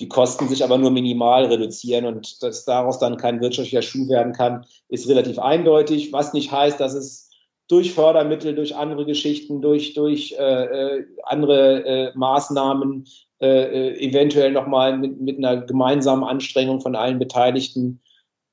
Die 0.00 0.08
Kosten 0.08 0.48
sich 0.48 0.64
aber 0.64 0.78
nur 0.78 0.90
minimal 0.90 1.44
reduzieren 1.46 2.06
und 2.06 2.42
dass 2.42 2.64
daraus 2.64 2.98
dann 2.98 3.18
kein 3.18 3.40
wirtschaftlicher 3.40 3.82
Schuh 3.82 4.08
werden 4.08 4.32
kann, 4.32 4.64
ist 4.88 5.08
relativ 5.08 5.38
eindeutig, 5.38 6.12
was 6.12 6.32
nicht 6.32 6.50
heißt, 6.50 6.80
dass 6.80 6.94
es 6.94 7.30
durch 7.68 7.92
Fördermittel, 7.92 8.54
durch 8.54 8.74
andere 8.74 9.04
Geschichten, 9.04 9.60
durch, 9.60 9.94
durch 9.94 10.32
äh, 10.32 11.04
andere 11.24 11.84
äh, 11.84 12.12
Maßnahmen 12.14 13.06
äh, 13.40 13.46
äh, 13.92 14.08
eventuell 14.08 14.50
nochmal 14.52 14.98
mit, 14.98 15.20
mit 15.20 15.38
einer 15.38 15.58
gemeinsamen 15.62 16.24
Anstrengung 16.24 16.80
von 16.80 16.96
allen 16.96 17.18
Beteiligten, 17.18 18.00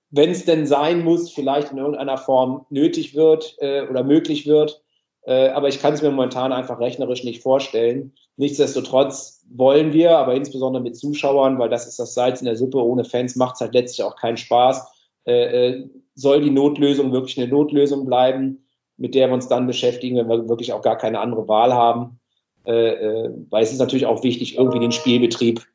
wenn 0.09 0.31
es 0.31 0.45
denn 0.45 0.65
sein 0.65 1.03
muss, 1.03 1.31
vielleicht 1.31 1.71
in 1.71 1.77
irgendeiner 1.77 2.17
Form 2.17 2.65
nötig 2.69 3.15
wird 3.15 3.55
äh, 3.59 3.87
oder 3.87 4.03
möglich 4.03 4.47
wird. 4.47 4.81
Äh, 5.23 5.49
aber 5.49 5.67
ich 5.67 5.81
kann 5.81 5.93
es 5.93 6.01
mir 6.01 6.09
momentan 6.09 6.53
einfach 6.53 6.79
rechnerisch 6.79 7.23
nicht 7.23 7.43
vorstellen. 7.43 8.13
Nichtsdestotrotz 8.37 9.45
wollen 9.49 9.91
wir, 9.91 10.17
aber 10.17 10.35
insbesondere 10.35 10.81
mit 10.81 10.95
Zuschauern, 10.95 11.59
weil 11.59 11.69
das 11.69 11.87
ist 11.87 11.99
das 11.99 12.13
Salz 12.13 12.39
in 12.39 12.45
der 12.45 12.55
Suppe, 12.55 12.83
ohne 12.83 13.03
Fans 13.03 13.35
macht 13.35 13.55
es 13.55 13.61
halt 13.61 13.73
letztlich 13.73 14.05
auch 14.05 14.15
keinen 14.15 14.37
Spaß, 14.37 14.87
äh, 15.25 15.69
äh, 15.69 15.89
soll 16.15 16.41
die 16.41 16.51
Notlösung 16.51 17.11
wirklich 17.11 17.37
eine 17.37 17.49
Notlösung 17.49 18.05
bleiben, 18.05 18.65
mit 18.95 19.13
der 19.13 19.27
wir 19.27 19.33
uns 19.33 19.47
dann 19.47 19.67
beschäftigen, 19.67 20.17
wenn 20.17 20.29
wir 20.29 20.49
wirklich 20.49 20.71
auch 20.73 20.81
gar 20.81 20.97
keine 20.97 21.19
andere 21.19 21.47
Wahl 21.47 21.73
haben. 21.73 22.19
Äh, 22.65 22.71
äh, 22.71 23.29
weil 23.49 23.63
es 23.63 23.71
ist 23.71 23.79
natürlich 23.79 24.05
auch 24.05 24.23
wichtig, 24.23 24.57
irgendwie 24.57 24.79
den 24.79 24.91
Spielbetrieb 24.91 25.65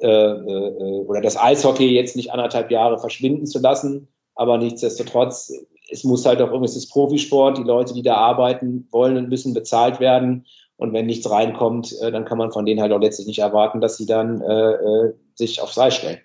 äh, 0.00 0.08
äh, 0.08 1.04
oder 1.06 1.20
das 1.20 1.36
Eishockey 1.36 1.94
jetzt 1.94 2.16
nicht 2.16 2.32
anderthalb 2.32 2.70
Jahre 2.70 2.98
verschwinden 2.98 3.46
zu 3.46 3.58
lassen. 3.60 4.08
Aber 4.34 4.58
nichtsdestotrotz, 4.58 5.52
es 5.90 6.04
muss 6.04 6.26
halt 6.26 6.42
auch 6.42 6.50
irgendwie, 6.50 6.66
ist 6.66 6.90
Profisport, 6.90 7.58
die 7.58 7.62
Leute, 7.62 7.94
die 7.94 8.02
da 8.02 8.16
arbeiten, 8.16 8.86
wollen 8.90 9.16
und 9.16 9.28
müssen 9.28 9.54
bezahlt 9.54 10.00
werden. 10.00 10.44
Und 10.76 10.92
wenn 10.92 11.06
nichts 11.06 11.30
reinkommt, 11.30 11.98
äh, 12.02 12.12
dann 12.12 12.26
kann 12.26 12.36
man 12.38 12.52
von 12.52 12.66
denen 12.66 12.82
halt 12.82 12.92
auch 12.92 13.00
letztlich 13.00 13.26
nicht 13.26 13.38
erwarten, 13.38 13.80
dass 13.80 13.96
sie 13.96 14.06
dann 14.06 14.42
äh, 14.42 14.72
äh, 14.72 15.14
sich 15.34 15.62
aufs 15.62 15.78
Eis 15.78 15.94
stellen. 15.94 16.18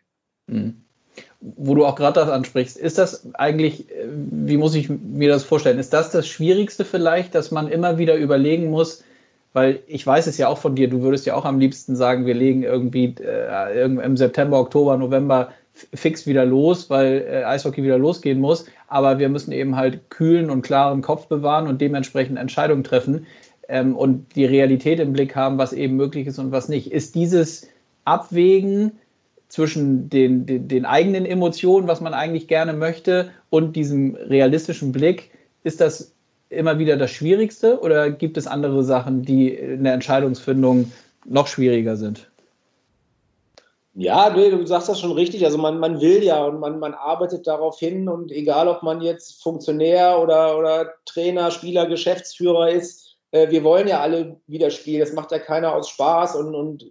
Mhm. 0.48 0.84
Wo 1.40 1.74
du 1.74 1.86
auch 1.86 1.96
gerade 1.96 2.20
das 2.20 2.30
ansprichst, 2.30 2.78
ist 2.78 2.98
das 2.98 3.28
eigentlich, 3.34 3.88
wie 4.06 4.58
muss 4.58 4.76
ich 4.76 4.90
mir 4.90 5.30
das 5.30 5.44
vorstellen, 5.44 5.80
ist 5.80 5.92
das 5.94 6.12
das 6.12 6.28
Schwierigste 6.28 6.86
vielleicht, 6.86 7.34
dass 7.34 7.52
man 7.52 7.68
immer 7.68 7.98
wieder 7.98 8.16
überlegen 8.16 8.70
muss, 8.70 9.04
weil 9.54 9.80
ich 9.88 10.06
weiß 10.06 10.28
es 10.28 10.38
ja 10.38 10.48
auch 10.48 10.58
von 10.58 10.76
dir, 10.76 10.90
du 10.90 11.02
würdest 11.02 11.26
ja 11.26 11.36
auch 11.36 11.46
am 11.46 11.60
liebsten 11.60 11.96
sagen, 11.96 12.26
wir 12.26 12.34
legen 12.34 12.64
irgendwie 12.64 13.16
äh, 13.20 13.84
im 13.84 14.18
September, 14.18 14.60
Oktober, 14.60 14.98
November 14.98 15.52
fix 15.94 16.28
wieder 16.28 16.46
los, 16.46 16.90
weil 16.90 17.26
äh, 17.28 17.44
Eishockey 17.44 17.84
wieder 17.84 17.98
losgehen 17.98 18.40
muss. 18.40 18.66
Aber 18.88 19.20
wir 19.20 19.30
müssen 19.30 19.52
eben 19.52 19.76
halt 19.76 20.10
kühlen 20.10 20.50
und 20.50 20.62
klaren 20.62 21.02
Kopf 21.02 21.28
bewahren 21.28 21.68
und 21.68 21.82
dementsprechend 21.82 22.38
Entscheidungen 22.38 22.84
treffen 22.84 23.26
ähm, 23.68 23.96
und 23.96 24.36
die 24.36 24.46
Realität 24.46 25.00
im 25.00 25.14
Blick 25.14 25.36
haben, 25.36 25.58
was 25.58 25.74
eben 25.74 25.96
möglich 25.96 26.28
ist 26.28 26.40
und 26.40 26.52
was 26.52 26.70
nicht. 26.70 26.92
Ist 26.92 27.16
dieses 27.16 27.68
Abwägen 28.06 28.94
zwischen 29.48 30.10
den, 30.10 30.46
den, 30.46 30.68
den 30.68 30.86
eigenen 30.86 31.26
Emotionen, 31.26 31.88
was 31.88 32.02
man 32.02 32.14
eigentlich 32.14 32.48
gerne 32.48 32.74
möchte, 32.74 33.32
und 33.50 33.76
diesem 33.76 34.16
realistischen 34.16 34.94
Blick, 34.94 35.32
ist 35.64 35.82
das 35.82 36.14
immer 36.52 36.78
wieder 36.78 36.98
das 36.98 37.12
Schwierigste 37.12 37.80
oder 37.80 38.12
gibt 38.12 38.38
es 38.38 38.46
andere 38.46 38.84
Sachen, 38.84 39.24
die 39.24 39.50
in 39.50 39.84
der 39.84 39.94
Entscheidungsfindung 39.94 40.92
noch 41.26 41.48
schwieriger 41.48 41.96
sind? 41.96 42.28
Ja, 43.94 44.30
du 44.30 44.66
sagst 44.66 44.88
das 44.88 45.00
schon 45.00 45.12
richtig. 45.12 45.44
Also 45.44 45.58
man, 45.58 45.80
man 45.80 46.00
will 46.00 46.24
ja 46.24 46.46
und 46.46 46.60
man, 46.60 46.80
man 46.80 46.94
arbeitet 46.94 47.46
darauf 47.48 47.78
hin 47.78 48.08
und 48.08 48.32
egal, 48.32 48.68
ob 48.68 48.84
man 48.84 49.02
jetzt 49.02 49.42
Funktionär 49.44 50.20
oder, 50.22 50.58
oder 50.58 50.94
Trainer, 51.06 51.52
Spieler, 51.52 51.88
Geschäftsführer 51.88 52.70
ist, 52.70 53.18
äh, 53.32 53.50
wir 53.50 53.64
wollen 53.64 53.88
ja 53.88 54.00
alle 54.00 54.38
wieder 54.48 54.70
spielen. 54.70 55.02
Das 55.02 55.14
macht 55.14 55.32
ja 55.32 55.40
keiner 55.40 55.74
aus 55.74 55.90
Spaß 55.90 56.36
und, 56.38 56.56
und 56.56 56.86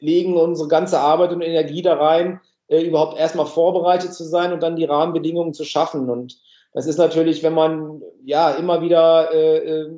legen 0.00 0.36
unsere 0.36 0.68
ganze 0.68 0.98
Arbeit 0.98 1.32
und 1.32 1.42
Energie 1.42 1.82
da 1.82 1.94
rein, 1.94 2.40
äh, 2.68 2.82
überhaupt 2.82 3.18
erstmal 3.18 3.46
vorbereitet 3.46 4.12
zu 4.12 4.24
sein 4.24 4.52
und 4.52 4.62
dann 4.62 4.76
die 4.76 4.84
Rahmenbedingungen 4.84 5.54
zu 5.54 5.64
schaffen. 5.64 6.10
Und 6.10 6.36
das 6.72 6.86
ist 6.86 6.98
natürlich, 6.98 7.42
wenn 7.42 7.54
man 7.54 8.02
ja 8.24 8.52
immer 8.52 8.80
wieder 8.82 9.32
äh, 9.32 9.56
äh, 9.58 9.90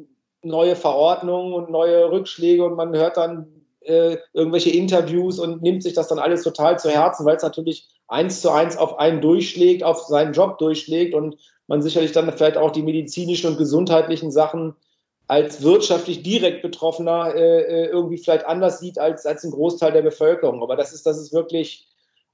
neue 0.42 0.76
Verordnungen 0.76 1.52
und 1.52 1.70
neue 1.70 2.10
Rückschläge 2.10 2.64
und 2.64 2.76
man 2.76 2.94
hört 2.96 3.16
dann 3.16 3.46
äh, 3.80 4.16
irgendwelche 4.32 4.70
Interviews 4.70 5.38
und 5.38 5.62
nimmt 5.62 5.82
sich 5.82 5.94
das 5.94 6.08
dann 6.08 6.18
alles 6.18 6.42
total 6.42 6.78
zu 6.78 6.90
Herzen, 6.90 7.26
weil 7.26 7.36
es 7.36 7.42
natürlich 7.42 7.88
eins 8.08 8.40
zu 8.40 8.50
eins 8.50 8.76
auf 8.76 8.98
einen 8.98 9.20
durchschlägt, 9.20 9.82
auf 9.82 10.02
seinen 10.02 10.32
Job 10.32 10.58
durchschlägt 10.58 11.14
und 11.14 11.36
man 11.66 11.82
sicherlich 11.82 12.12
dann 12.12 12.32
vielleicht 12.32 12.56
auch 12.56 12.70
die 12.70 12.82
medizinischen 12.82 13.50
und 13.50 13.58
gesundheitlichen 13.58 14.30
Sachen 14.30 14.74
als 15.28 15.62
wirtschaftlich 15.62 16.22
direkt 16.22 16.62
Betroffener 16.62 17.34
äh, 17.34 17.60
äh 17.60 17.86
irgendwie 17.86 18.18
vielleicht 18.18 18.44
anders 18.44 18.80
sieht 18.80 18.98
als, 18.98 19.24
als 19.24 19.44
ein 19.44 19.50
Großteil 19.50 19.92
der 19.92 20.02
Bevölkerung. 20.02 20.62
Aber 20.62 20.76
das 20.76 20.92
ist, 20.92 21.06
das 21.06 21.18
ist 21.18 21.32
wirklich 21.32 21.86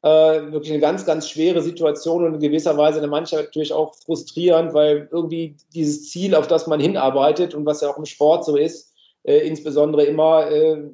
äh, 0.03 0.53
wirklich 0.53 0.73
eine 0.73 0.81
ganz, 0.81 1.05
ganz 1.05 1.29
schwere 1.29 1.61
Situation 1.61 2.25
und 2.25 2.35
in 2.35 2.41
gewisser 2.41 2.77
Weise 2.77 2.99
eine 2.99 3.09
manchmal 3.09 3.43
natürlich 3.43 3.73
auch 3.73 3.95
frustrierend, 3.95 4.73
weil 4.75 5.09
irgendwie 5.11 5.57
dieses 5.75 6.09
Ziel, 6.11 6.35
auf 6.35 6.47
das 6.47 6.67
man 6.67 6.81
hinarbeitet 6.81 7.55
und 7.55 7.67
was 7.67 7.81
ja 7.81 7.91
auch 7.91 7.99
im 7.99 8.07
Sport 8.07 8.45
so 8.45 8.57
ist, 8.57 8.95
äh, 9.25 9.39
insbesondere 9.39 10.05
immer, 10.05 10.51
äh, 10.51 10.85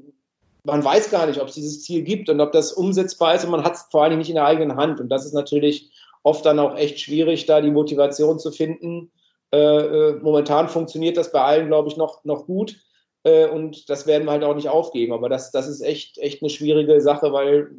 man 0.64 0.82
weiß 0.82 1.10
gar 1.10 1.26
nicht, 1.26 1.40
ob 1.40 1.48
es 1.48 1.54
dieses 1.54 1.82
Ziel 1.82 2.02
gibt 2.02 2.30
und 2.30 2.40
ob 2.40 2.52
das 2.52 2.72
umsetzbar 2.72 3.34
ist 3.34 3.44
und 3.44 3.50
man 3.50 3.64
hat 3.64 3.74
es 3.74 3.86
vor 3.90 4.04
allem 4.04 4.18
nicht 4.18 4.30
in 4.30 4.36
der 4.36 4.46
eigenen 4.46 4.76
Hand. 4.76 4.98
Und 4.98 5.10
das 5.10 5.26
ist 5.26 5.34
natürlich 5.34 5.90
oft 6.22 6.44
dann 6.46 6.58
auch 6.58 6.76
echt 6.76 6.98
schwierig, 6.98 7.44
da 7.44 7.60
die 7.60 7.70
Motivation 7.70 8.38
zu 8.38 8.50
finden. 8.50 9.10
Äh, 9.52 9.58
äh, 9.58 10.12
momentan 10.22 10.68
funktioniert 10.68 11.18
das 11.18 11.30
bei 11.30 11.42
allen, 11.42 11.66
glaube 11.66 11.88
ich, 11.88 11.98
noch, 11.98 12.24
noch 12.24 12.46
gut. 12.46 12.76
Äh, 13.24 13.48
und 13.48 13.90
das 13.90 14.06
werden 14.06 14.24
wir 14.24 14.32
halt 14.32 14.44
auch 14.44 14.54
nicht 14.54 14.70
aufgeben. 14.70 15.12
Aber 15.12 15.28
das, 15.28 15.50
das 15.52 15.68
ist 15.68 15.82
echt, 15.82 16.16
echt 16.16 16.42
eine 16.42 16.50
schwierige 16.50 17.00
Sache, 17.02 17.32
weil 17.32 17.70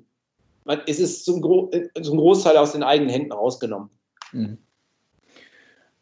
man, 0.65 0.81
es 0.87 0.99
ist 0.99 1.25
zum, 1.25 1.41
Gro 1.41 1.71
zum 2.01 2.17
Großteil 2.17 2.57
aus 2.57 2.73
den 2.73 2.83
eigenen 2.83 3.09
Händen 3.09 3.31
rausgenommen. 3.31 3.89
Mhm. 4.33 4.57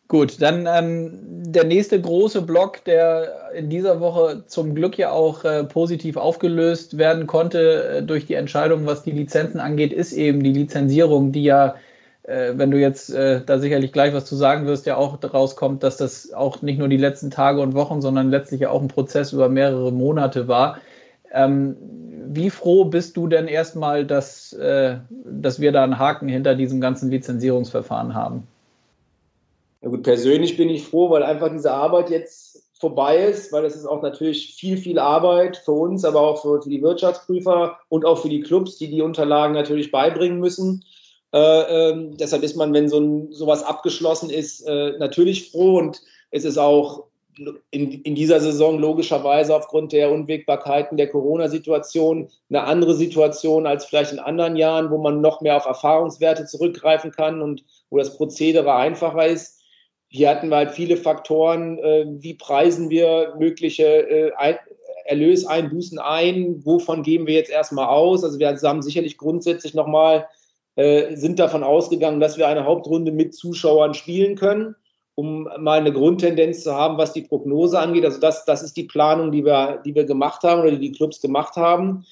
Gut, 0.09 0.41
dann 0.41 0.67
ähm, 0.67 1.11
der 1.51 1.63
nächste 1.63 1.99
große 1.99 2.41
Block, 2.43 2.83
der 2.83 3.51
in 3.55 3.69
dieser 3.69 3.99
Woche 3.99 4.43
zum 4.47 4.75
Glück 4.75 4.97
ja 4.97 5.11
auch 5.11 5.43
äh, 5.43 5.63
positiv 5.63 6.17
aufgelöst 6.17 6.97
werden 6.97 7.25
konnte 7.25 7.83
äh, 7.83 8.03
durch 8.03 8.25
die 8.25 8.35
Entscheidung, 8.35 8.85
was 8.85 9.03
die 9.03 9.11
Lizenzen 9.11 9.59
angeht, 9.59 9.91
ist 9.91 10.13
eben 10.13 10.43
die 10.43 10.53
Lizenzierung, 10.53 11.31
die 11.31 11.45
ja, 11.45 11.75
äh, 12.23 12.51
wenn 12.55 12.69
du 12.69 12.77
jetzt 12.79 13.09
äh, 13.11 13.41
da 13.43 13.57
sicherlich 13.57 13.91
gleich 13.91 14.13
was 14.13 14.25
zu 14.25 14.35
sagen 14.35 14.67
wirst, 14.67 14.85
ja 14.85 14.97
auch 14.97 15.17
daraus 15.17 15.55
kommt, 15.55 15.81
dass 15.81 15.97
das 15.97 16.31
auch 16.33 16.61
nicht 16.61 16.77
nur 16.77 16.89
die 16.89 16.97
letzten 16.97 17.31
Tage 17.31 17.61
und 17.61 17.73
Wochen, 17.73 18.01
sondern 18.01 18.29
letztlich 18.29 18.61
ja 18.61 18.69
auch 18.69 18.81
ein 18.81 18.89
Prozess 18.89 19.33
über 19.33 19.49
mehrere 19.49 19.91
Monate 19.91 20.47
war. 20.47 20.77
Ähm, 21.31 22.02
wie 22.35 22.49
froh 22.49 22.85
bist 22.85 23.17
du 23.17 23.27
denn 23.27 23.47
erstmal, 23.47 24.05
dass, 24.05 24.53
äh, 24.53 24.97
dass 25.25 25.59
wir 25.59 25.71
da 25.71 25.83
einen 25.83 25.99
Haken 25.99 26.27
hinter 26.27 26.55
diesem 26.55 26.81
ganzen 26.81 27.09
Lizenzierungsverfahren 27.09 28.13
haben? 28.13 28.47
Ja 29.81 29.89
gut, 29.89 30.03
persönlich 30.03 30.55
bin 30.57 30.69
ich 30.69 30.87
froh, 30.87 31.09
weil 31.09 31.23
einfach 31.23 31.51
diese 31.51 31.71
Arbeit 31.71 32.09
jetzt 32.09 32.63
vorbei 32.79 33.17
ist, 33.17 33.51
weil 33.51 33.65
es 33.65 33.75
ist 33.75 33.85
auch 33.85 34.01
natürlich 34.01 34.55
viel, 34.55 34.77
viel 34.77 34.99
Arbeit 34.99 35.57
für 35.57 35.71
uns, 35.71 36.03
aber 36.03 36.21
auch 36.21 36.41
für, 36.41 36.61
für, 36.61 36.69
die 36.69 36.81
Wirtschaftsprüfer 36.81 37.77
und 37.89 38.05
auch 38.05 38.17
für 38.17 38.29
die 38.29 38.41
Clubs, 38.41 38.77
die 38.77 38.89
die 38.89 39.01
Unterlagen 39.01 39.53
natürlich 39.53 39.91
beibringen 39.91 40.39
müssen. 40.39 40.83
Äh, 41.33 41.91
äh, 41.91 42.11
deshalb 42.19 42.43
ist 42.43 42.55
man, 42.55 42.73
wenn 42.73 42.89
so 42.89 42.99
ein, 42.99 43.31
sowas 43.31 43.63
abgeschlossen 43.63 44.29
ist, 44.29 44.67
äh, 44.67 44.97
natürlich 44.99 45.51
froh 45.51 45.77
und 45.77 46.01
es 46.31 46.45
ist 46.45 46.57
auch 46.57 47.05
in, 47.71 48.01
in 48.01 48.15
dieser 48.15 48.39
Saison 48.39 48.79
logischerweise 48.79 49.55
aufgrund 49.55 49.91
der 49.91 50.11
Unwägbarkeiten 50.11 50.97
der 50.97 51.09
Corona-Situation 51.09 52.29
eine 52.49 52.63
andere 52.63 52.95
Situation 52.95 53.65
als 53.67 53.85
vielleicht 53.85 54.11
in 54.11 54.19
anderen 54.19 54.55
Jahren, 54.55 54.91
wo 54.91 54.97
man 54.97 55.21
noch 55.21 55.41
mehr 55.41 55.57
auf 55.57 55.65
Erfahrungswerte 55.65 56.45
zurückgreifen 56.45 57.11
kann 57.11 57.41
und 57.41 57.63
wo 57.89 57.97
das 57.97 58.15
Prozedere 58.15 58.73
einfacher 58.75 59.27
ist. 59.27 59.61
Hier 60.09 60.29
hatten 60.29 60.49
wir 60.49 60.57
halt 60.57 60.71
viele 60.71 60.97
Faktoren, 60.97 61.79
äh, 61.79 62.05
wie 62.07 62.35
preisen 62.35 62.89
wir 62.89 63.33
mögliche 63.39 63.85
äh, 63.85 64.55
Erlöseinbußen 65.05 65.99
ein? 65.99 66.63
Wovon 66.65 67.03
gehen 67.03 67.25
wir 67.25 67.33
jetzt 67.33 67.49
erstmal 67.49 67.87
aus? 67.87 68.23
Also 68.23 68.39
wir 68.39 68.55
haben 68.55 68.81
sicherlich 68.81 69.17
grundsätzlich 69.17 69.73
nochmal, 69.73 70.27
äh, 70.75 71.15
sind 71.15 71.39
davon 71.39 71.63
ausgegangen, 71.63 72.19
dass 72.19 72.37
wir 72.37 72.47
eine 72.47 72.65
Hauptrunde 72.65 73.11
mit 73.11 73.33
Zuschauern 73.33 73.93
spielen 73.93 74.35
können, 74.35 74.75
um 75.15 75.43
mal 75.59 75.79
eine 75.79 75.93
Grundtendenz 75.93 76.63
zu 76.63 76.73
haben, 76.73 76.97
was 76.97 77.13
die 77.13 77.21
Prognose 77.21 77.79
angeht. 77.79 78.05
Also 78.05 78.19
das, 78.19 78.45
das 78.45 78.63
ist 78.63 78.75
die 78.75 78.85
Planung, 78.85 79.31
die 79.31 79.45
wir, 79.45 79.81
die 79.85 79.93
wir 79.93 80.05
gemacht 80.05 80.43
haben 80.43 80.61
oder 80.61 80.71
die 80.71 80.79
die 80.79 80.91
Clubs 80.91 81.21
gemacht 81.21 81.55
haben. 81.55 82.05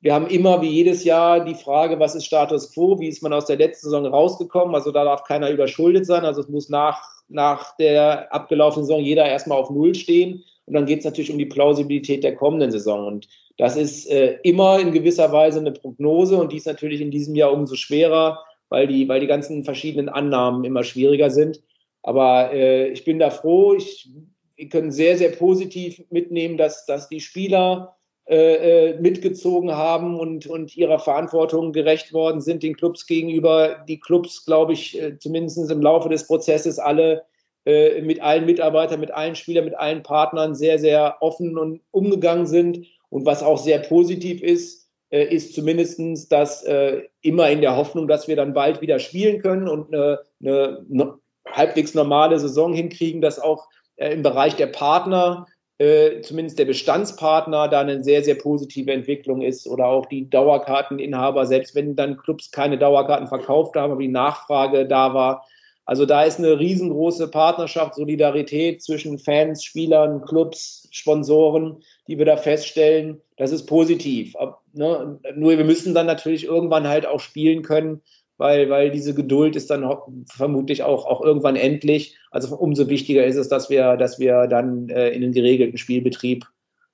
Wir 0.00 0.14
haben 0.14 0.28
immer 0.28 0.62
wie 0.62 0.68
jedes 0.68 1.04
Jahr 1.04 1.44
die 1.44 1.56
Frage, 1.56 1.98
was 1.98 2.14
ist 2.14 2.24
Status 2.24 2.72
quo? 2.72 3.00
Wie 3.00 3.08
ist 3.08 3.22
man 3.22 3.32
aus 3.32 3.46
der 3.46 3.56
letzten 3.56 3.86
Saison 3.86 4.06
rausgekommen? 4.06 4.74
Also 4.74 4.92
da 4.92 5.04
darf 5.04 5.24
keiner 5.24 5.50
überschuldet 5.50 6.06
sein. 6.06 6.24
Also 6.24 6.40
es 6.40 6.48
muss 6.48 6.68
nach, 6.68 7.02
nach 7.28 7.76
der 7.76 8.32
abgelaufenen 8.32 8.86
Saison 8.86 9.02
jeder 9.02 9.26
erstmal 9.26 9.58
auf 9.58 9.70
Null 9.70 9.94
stehen. 9.94 10.44
Und 10.66 10.74
dann 10.74 10.86
geht 10.86 11.00
es 11.00 11.04
natürlich 11.04 11.32
um 11.32 11.38
die 11.38 11.46
Plausibilität 11.46 12.22
der 12.22 12.36
kommenden 12.36 12.70
Saison. 12.70 13.06
Und 13.06 13.28
das 13.56 13.76
ist 13.76 14.08
äh, 14.08 14.38
immer 14.44 14.78
in 14.78 14.92
gewisser 14.92 15.32
Weise 15.32 15.58
eine 15.58 15.72
Prognose 15.72 16.36
und 16.36 16.52
die 16.52 16.58
ist 16.58 16.66
natürlich 16.66 17.00
in 17.00 17.10
diesem 17.10 17.34
Jahr 17.34 17.52
umso 17.52 17.74
schwerer, 17.74 18.38
weil 18.68 18.86
die, 18.86 19.08
weil 19.08 19.20
die 19.20 19.26
ganzen 19.26 19.64
verschiedenen 19.64 20.08
Annahmen 20.08 20.64
immer 20.64 20.84
schwieriger 20.84 21.30
sind. 21.30 21.60
Aber 22.08 22.54
äh, 22.54 22.88
ich 22.88 23.04
bin 23.04 23.18
da 23.18 23.28
froh. 23.28 23.74
Ich, 23.74 24.08
wir 24.56 24.68
können 24.70 24.90
sehr, 24.90 25.18
sehr 25.18 25.28
positiv 25.28 26.02
mitnehmen, 26.08 26.56
dass, 26.56 26.86
dass 26.86 27.10
die 27.10 27.20
Spieler 27.20 27.96
äh, 28.26 28.94
äh 28.94 28.98
mitgezogen 28.98 29.72
haben 29.72 30.18
und, 30.18 30.46
und 30.46 30.74
ihrer 30.74 31.00
Verantwortung 31.00 31.74
gerecht 31.74 32.14
worden 32.14 32.40
sind 32.40 32.62
den 32.62 32.78
Clubs 32.78 33.04
gegenüber. 33.06 33.84
Die 33.86 34.00
Clubs, 34.00 34.46
glaube 34.46 34.72
ich, 34.72 34.98
äh, 34.98 35.18
zumindest 35.18 35.70
im 35.70 35.82
Laufe 35.82 36.08
des 36.08 36.26
Prozesses 36.26 36.78
alle 36.78 37.24
äh, 37.66 38.00
mit 38.00 38.22
allen 38.22 38.46
Mitarbeitern, 38.46 39.00
mit 39.00 39.10
allen 39.10 39.34
Spielern, 39.34 39.66
mit 39.66 39.76
allen 39.76 40.02
Partnern 40.02 40.54
sehr, 40.54 40.78
sehr 40.78 41.18
offen 41.20 41.58
und 41.58 41.82
umgegangen 41.90 42.46
sind. 42.46 42.86
Und 43.10 43.26
was 43.26 43.42
auch 43.42 43.58
sehr 43.58 43.80
positiv 43.80 44.42
ist, 44.42 44.88
äh, 45.10 45.24
ist 45.24 45.52
zumindestens, 45.52 46.26
dass 46.26 46.64
äh, 46.64 47.02
immer 47.20 47.50
in 47.50 47.60
der 47.60 47.76
Hoffnung, 47.76 48.08
dass 48.08 48.28
wir 48.28 48.36
dann 48.36 48.54
bald 48.54 48.80
wieder 48.80 48.98
spielen 48.98 49.42
können 49.42 49.68
und 49.68 49.92
eine, 49.92 50.20
eine 50.40 51.18
halbwegs 51.52 51.94
normale 51.94 52.38
Saison 52.38 52.72
hinkriegen, 52.72 53.20
dass 53.20 53.38
auch 53.38 53.68
äh, 53.96 54.12
im 54.12 54.22
Bereich 54.22 54.56
der 54.56 54.66
Partner, 54.66 55.46
äh, 55.78 56.20
zumindest 56.22 56.58
der 56.58 56.64
Bestandspartner, 56.64 57.68
da 57.68 57.80
eine 57.80 58.02
sehr, 58.02 58.22
sehr 58.24 58.34
positive 58.34 58.92
Entwicklung 58.92 59.42
ist 59.42 59.66
oder 59.66 59.86
auch 59.86 60.06
die 60.06 60.28
Dauerkarteninhaber, 60.28 61.46
selbst 61.46 61.74
wenn 61.74 61.96
dann 61.96 62.16
Clubs 62.16 62.50
keine 62.50 62.78
Dauerkarten 62.78 63.28
verkauft 63.28 63.76
haben, 63.76 63.92
aber 63.92 64.02
die 64.02 64.08
Nachfrage 64.08 64.86
da 64.86 65.14
war, 65.14 65.44
also 65.88 66.04
da 66.04 66.24
ist 66.24 66.38
eine 66.38 66.58
riesengroße 66.58 67.28
Partnerschaft, 67.28 67.94
Solidarität 67.94 68.82
zwischen 68.82 69.18
Fans, 69.18 69.64
Spielern, 69.64 70.20
Clubs, 70.20 70.86
Sponsoren, 70.90 71.82
die 72.06 72.18
wir 72.18 72.26
da 72.26 72.36
feststellen. 72.36 73.22
Das 73.38 73.52
ist 73.52 73.64
positiv. 73.64 74.34
Ne? 74.74 75.18
Nur 75.34 75.56
wir 75.56 75.64
müssen 75.64 75.94
dann 75.94 76.04
natürlich 76.04 76.44
irgendwann 76.44 76.86
halt 76.86 77.06
auch 77.06 77.20
spielen 77.20 77.62
können, 77.62 78.02
weil, 78.38 78.70
weil 78.70 78.90
diese 78.90 79.14
Geduld 79.14 79.56
ist 79.56 79.70
dann 79.70 79.86
vermutlich 80.30 80.82
auch, 80.82 81.04
auch 81.04 81.20
irgendwann 81.20 81.56
endlich. 81.56 82.16
Also 82.30 82.56
umso 82.56 82.88
wichtiger 82.88 83.24
ist 83.24 83.36
es, 83.36 83.48
dass 83.48 83.68
wir, 83.68 83.96
dass 83.96 84.18
wir 84.18 84.46
dann 84.46 84.88
äh, 84.88 85.10
in 85.10 85.20
den 85.20 85.32
geregelten 85.32 85.76
Spielbetrieb 85.76 86.46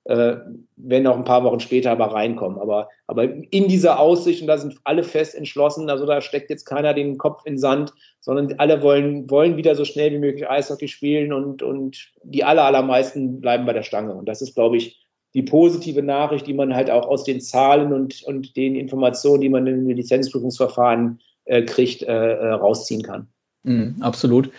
äh, 0.05 0.37
wenn 0.75 1.07
auch 1.07 1.17
ein 1.17 1.23
paar 1.23 1.43
Wochen 1.43 1.59
später 1.59 1.91
aber 1.91 2.13
reinkommen. 2.13 2.59
Aber, 2.59 2.89
aber 3.07 3.23
in 3.23 3.67
dieser 3.67 3.99
Aussicht, 3.99 4.41
und 4.41 4.47
da 4.47 4.57
sind 4.57 4.75
alle 4.83 5.03
fest 5.03 5.33
entschlossen, 5.33 5.89
also 5.89 6.05
da 6.05 6.21
steckt 6.21 6.51
jetzt 6.51 6.65
keiner 6.65 6.93
den 6.93 7.17
Kopf 7.17 7.41
in 7.45 7.57
Sand, 7.57 7.91
sondern 8.19 8.53
alle 8.59 8.83
wollen, 8.83 9.29
wollen 9.31 9.57
wieder 9.57 9.75
so 9.75 9.83
schnell 9.83 10.11
wie 10.11 10.19
möglich 10.19 10.47
Eishockey 10.47 10.87
spielen 10.87 11.33
und, 11.33 11.63
und 11.63 12.11
die 12.23 12.43
aller, 12.43 12.63
allermeisten 12.63 13.41
bleiben 13.41 13.65
bei 13.65 13.73
der 13.73 13.83
Stange. 13.83 14.13
Und 14.13 14.29
das 14.29 14.43
ist, 14.43 14.53
glaube 14.53 14.77
ich, 14.77 15.01
die 15.33 15.41
positive 15.41 16.03
Nachricht, 16.03 16.45
die 16.47 16.53
man 16.53 16.75
halt 16.75 16.89
auch 16.91 17.07
aus 17.07 17.23
den 17.23 17.41
Zahlen 17.41 17.91
und, 17.91 18.21
und 18.23 18.55
den 18.55 18.75
Informationen, 18.75 19.41
die 19.41 19.49
man 19.49 19.65
in 19.65 19.87
den 19.87 19.97
Lizenzprüfungsverfahren 19.97 21.19
äh, 21.45 21.63
kriegt, 21.63 22.03
äh, 22.03 22.33
äh 22.33 22.51
rausziehen 22.51 23.01
kann. 23.01 23.27
Mm, 23.63 24.01
absolut. 24.01 24.51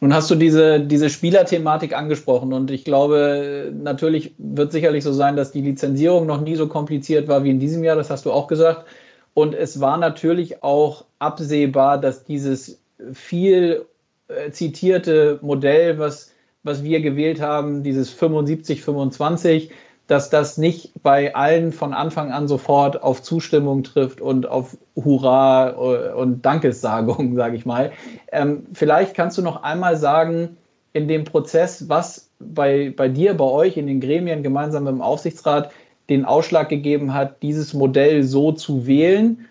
Nun 0.00 0.14
hast 0.14 0.30
du 0.30 0.34
diese, 0.34 0.80
diese 0.80 1.10
Spielerthematik 1.10 1.94
angesprochen 1.94 2.52
und 2.52 2.70
ich 2.70 2.84
glaube, 2.84 3.70
natürlich 3.82 4.34
wird 4.38 4.72
sicherlich 4.72 5.04
so 5.04 5.12
sein, 5.12 5.36
dass 5.36 5.52
die 5.52 5.60
Lizenzierung 5.60 6.26
noch 6.26 6.40
nie 6.40 6.56
so 6.56 6.68
kompliziert 6.68 7.28
war 7.28 7.44
wie 7.44 7.50
in 7.50 7.60
diesem 7.60 7.84
Jahr, 7.84 7.96
das 7.96 8.08
hast 8.08 8.24
du 8.24 8.32
auch 8.32 8.46
gesagt. 8.46 8.86
Und 9.34 9.54
es 9.54 9.80
war 9.80 9.98
natürlich 9.98 10.62
auch 10.62 11.04
absehbar, 11.18 11.98
dass 11.98 12.24
dieses 12.24 12.80
viel 13.12 13.84
äh, 14.28 14.50
zitierte 14.50 15.38
Modell, 15.42 15.98
was, 15.98 16.32
was 16.62 16.82
wir 16.82 17.00
gewählt 17.00 17.40
haben, 17.40 17.82
dieses 17.82 18.14
75-25, 18.18 19.70
dass 20.10 20.28
das 20.28 20.58
nicht 20.58 20.90
bei 21.04 21.36
allen 21.36 21.70
von 21.70 21.94
Anfang 21.94 22.32
an 22.32 22.48
sofort 22.48 23.00
auf 23.00 23.22
Zustimmung 23.22 23.84
trifft 23.84 24.20
und 24.20 24.44
auf 24.44 24.76
Hurra 24.96 25.70
äh, 25.70 26.12
und 26.14 26.44
Dankessagung, 26.44 27.36
sage 27.36 27.56
ich 27.56 27.64
mal. 27.64 27.92
Ähm, 28.32 28.66
vielleicht 28.72 29.14
kannst 29.14 29.38
du 29.38 29.42
noch 29.42 29.62
einmal 29.62 29.96
sagen, 29.96 30.56
in 30.92 31.06
dem 31.06 31.22
Prozess, 31.22 31.88
was 31.88 32.28
bei, 32.40 32.92
bei 32.96 33.08
dir, 33.08 33.34
bei 33.34 33.44
euch 33.44 33.76
in 33.76 33.86
den 33.86 34.00
Gremien 34.00 34.42
gemeinsam 34.42 34.82
mit 34.82 34.92
dem 34.92 35.00
Aufsichtsrat 35.00 35.70
den 36.08 36.24
Ausschlag 36.24 36.68
gegeben 36.68 37.14
hat, 37.14 37.40
dieses 37.44 37.72
Modell 37.72 38.24
so 38.24 38.50
zu 38.50 38.88
wählen 38.88 39.46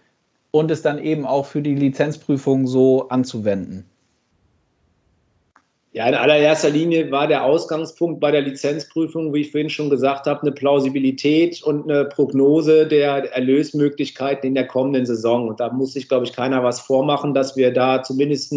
und 0.51 0.71
es 0.71 0.81
dann 0.81 0.99
eben 0.99 1.25
auch 1.25 1.45
für 1.45 1.61
die 1.61 1.75
Lizenzprüfung 1.75 2.67
so 2.67 3.07
anzuwenden. 3.07 3.85
Ja, 5.91 6.07
in 6.07 6.13
allererster 6.13 6.69
Linie 6.69 7.09
war 7.09 7.27
der 7.27 7.43
Ausgangspunkt 7.43 8.19
bei 8.19 8.29
der 8.29 8.41
Lizenzprüfung, 8.41 9.33
wie 9.33 9.41
ich 9.41 9.51
vorhin 9.51 9.71
schon 9.71 9.89
gesagt 9.89 10.27
habe, 10.27 10.41
eine 10.43 10.51
Plausibilität 10.51 11.63
und 11.63 11.89
eine 11.89 12.05
Prognose 12.05 12.87
der 12.87 13.33
Erlösmöglichkeiten 13.33 14.49
in 14.49 14.53
der 14.53 14.67
kommenden 14.67 15.07
Saison. 15.07 15.47
Und 15.47 15.59
da 15.59 15.71
muss 15.71 15.93
sich, 15.93 16.07
glaube 16.07 16.25
ich, 16.25 16.33
keiner 16.33 16.63
was 16.63 16.79
vormachen, 16.81 17.33
dass 17.33 17.57
wir 17.57 17.73
da 17.73 18.03
zumindest 18.03 18.53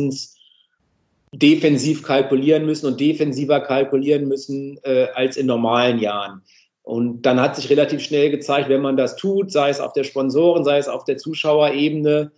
defensiv 1.32 2.02
kalkulieren 2.02 2.66
müssen 2.66 2.84
und 2.84 3.00
defensiver 3.00 3.60
kalkulieren 3.60 4.28
müssen 4.28 4.78
äh, 4.82 5.06
als 5.14 5.38
in 5.38 5.46
normalen 5.46 5.98
Jahren. 5.98 6.42
Und 6.82 7.22
dann 7.22 7.40
hat 7.40 7.56
sich 7.56 7.70
relativ 7.70 8.02
schnell 8.02 8.30
gezeigt, 8.30 8.68
wenn 8.68 8.82
man 8.82 8.98
das 8.98 9.16
tut, 9.16 9.50
sei 9.50 9.70
es 9.70 9.80
auf 9.80 9.94
der 9.94 10.04
Sponsoren, 10.04 10.64
sei 10.64 10.76
es 10.76 10.88
auf 10.88 11.04
der 11.04 11.16
Zuschauerebene, 11.16 12.32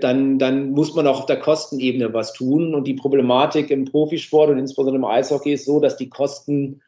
dann, 0.00 0.40
dann 0.40 0.70
muss 0.72 0.96
man 0.96 1.06
auch 1.06 1.20
auf 1.20 1.26
der 1.26 1.38
Kostenebene 1.38 2.12
was 2.12 2.32
tun. 2.32 2.74
Und 2.74 2.88
die 2.88 2.94
Problematik 2.94 3.70
im 3.70 3.84
Profisport 3.84 4.50
und 4.50 4.58
insbesondere 4.58 4.96
im 4.96 5.04
Eishockey 5.04 5.52
ist 5.52 5.64
so, 5.64 5.78
dass 5.78 5.96
die 5.96 6.08
Kosten 6.08 6.80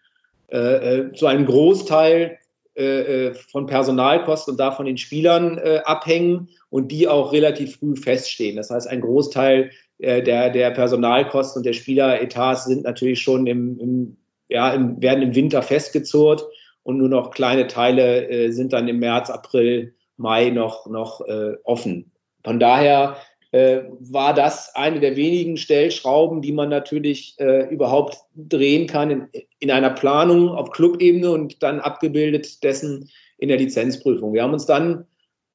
äh, 0.50 0.58
äh 0.98 1.12
zu 1.12 1.26
einem 1.26 1.46
Großteil 1.46 2.38
äh, 2.74 3.26
äh, 3.26 3.34
von 3.34 3.66
Personalkosten 3.66 4.52
und 4.52 4.58
davon 4.58 4.86
den 4.86 4.96
Spielern 4.96 5.58
äh, 5.58 5.82
abhängen 5.84 6.48
und 6.70 6.90
die 6.90 7.06
auch 7.06 7.30
relativ 7.30 7.76
früh 7.76 7.94
feststehen. 7.96 8.56
Das 8.56 8.70
heißt, 8.70 8.88
ein 8.88 9.02
Großteil 9.02 9.70
der, 9.98 10.50
der 10.50 10.70
Personalkosten 10.72 11.60
und 11.60 11.66
der 11.66 11.74
Spieleretats 11.74 12.64
sind 12.64 12.82
natürlich 12.82 13.20
schon 13.20 13.46
im, 13.46 13.78
im, 13.78 14.16
ja, 14.48 14.72
im, 14.72 15.00
werden 15.00 15.22
im 15.22 15.34
Winter 15.34 15.62
festgezurrt 15.62 16.44
und 16.82 16.96
nur 16.96 17.08
noch 17.08 17.30
kleine 17.30 17.68
Teile 17.68 18.50
sind 18.52 18.72
dann 18.72 18.88
im 18.88 18.98
März, 18.98 19.30
April, 19.30 19.94
Mai 20.16 20.50
noch, 20.50 20.86
noch 20.86 21.20
offen. 21.62 22.10
Von 22.44 22.58
daher 22.58 23.16
äh, 23.52 23.82
war 24.00 24.34
das 24.34 24.74
eine 24.74 24.98
der 24.98 25.16
wenigen 25.16 25.56
Stellschrauben, 25.56 26.40
die 26.42 26.52
man 26.52 26.70
natürlich 26.70 27.34
äh, 27.38 27.68
überhaupt 27.68 28.16
drehen 28.34 28.86
kann 28.86 29.10
in, 29.10 29.28
in 29.58 29.70
einer 29.70 29.90
Planung 29.90 30.48
auf 30.48 30.70
Clubebene 30.70 31.30
und 31.30 31.62
dann 31.62 31.80
abgebildet 31.80 32.62
dessen 32.64 33.10
in 33.38 33.48
der 33.48 33.58
Lizenzprüfung. 33.58 34.32
Wir 34.32 34.42
haben 34.42 34.54
uns 34.54 34.66
dann 34.66 35.04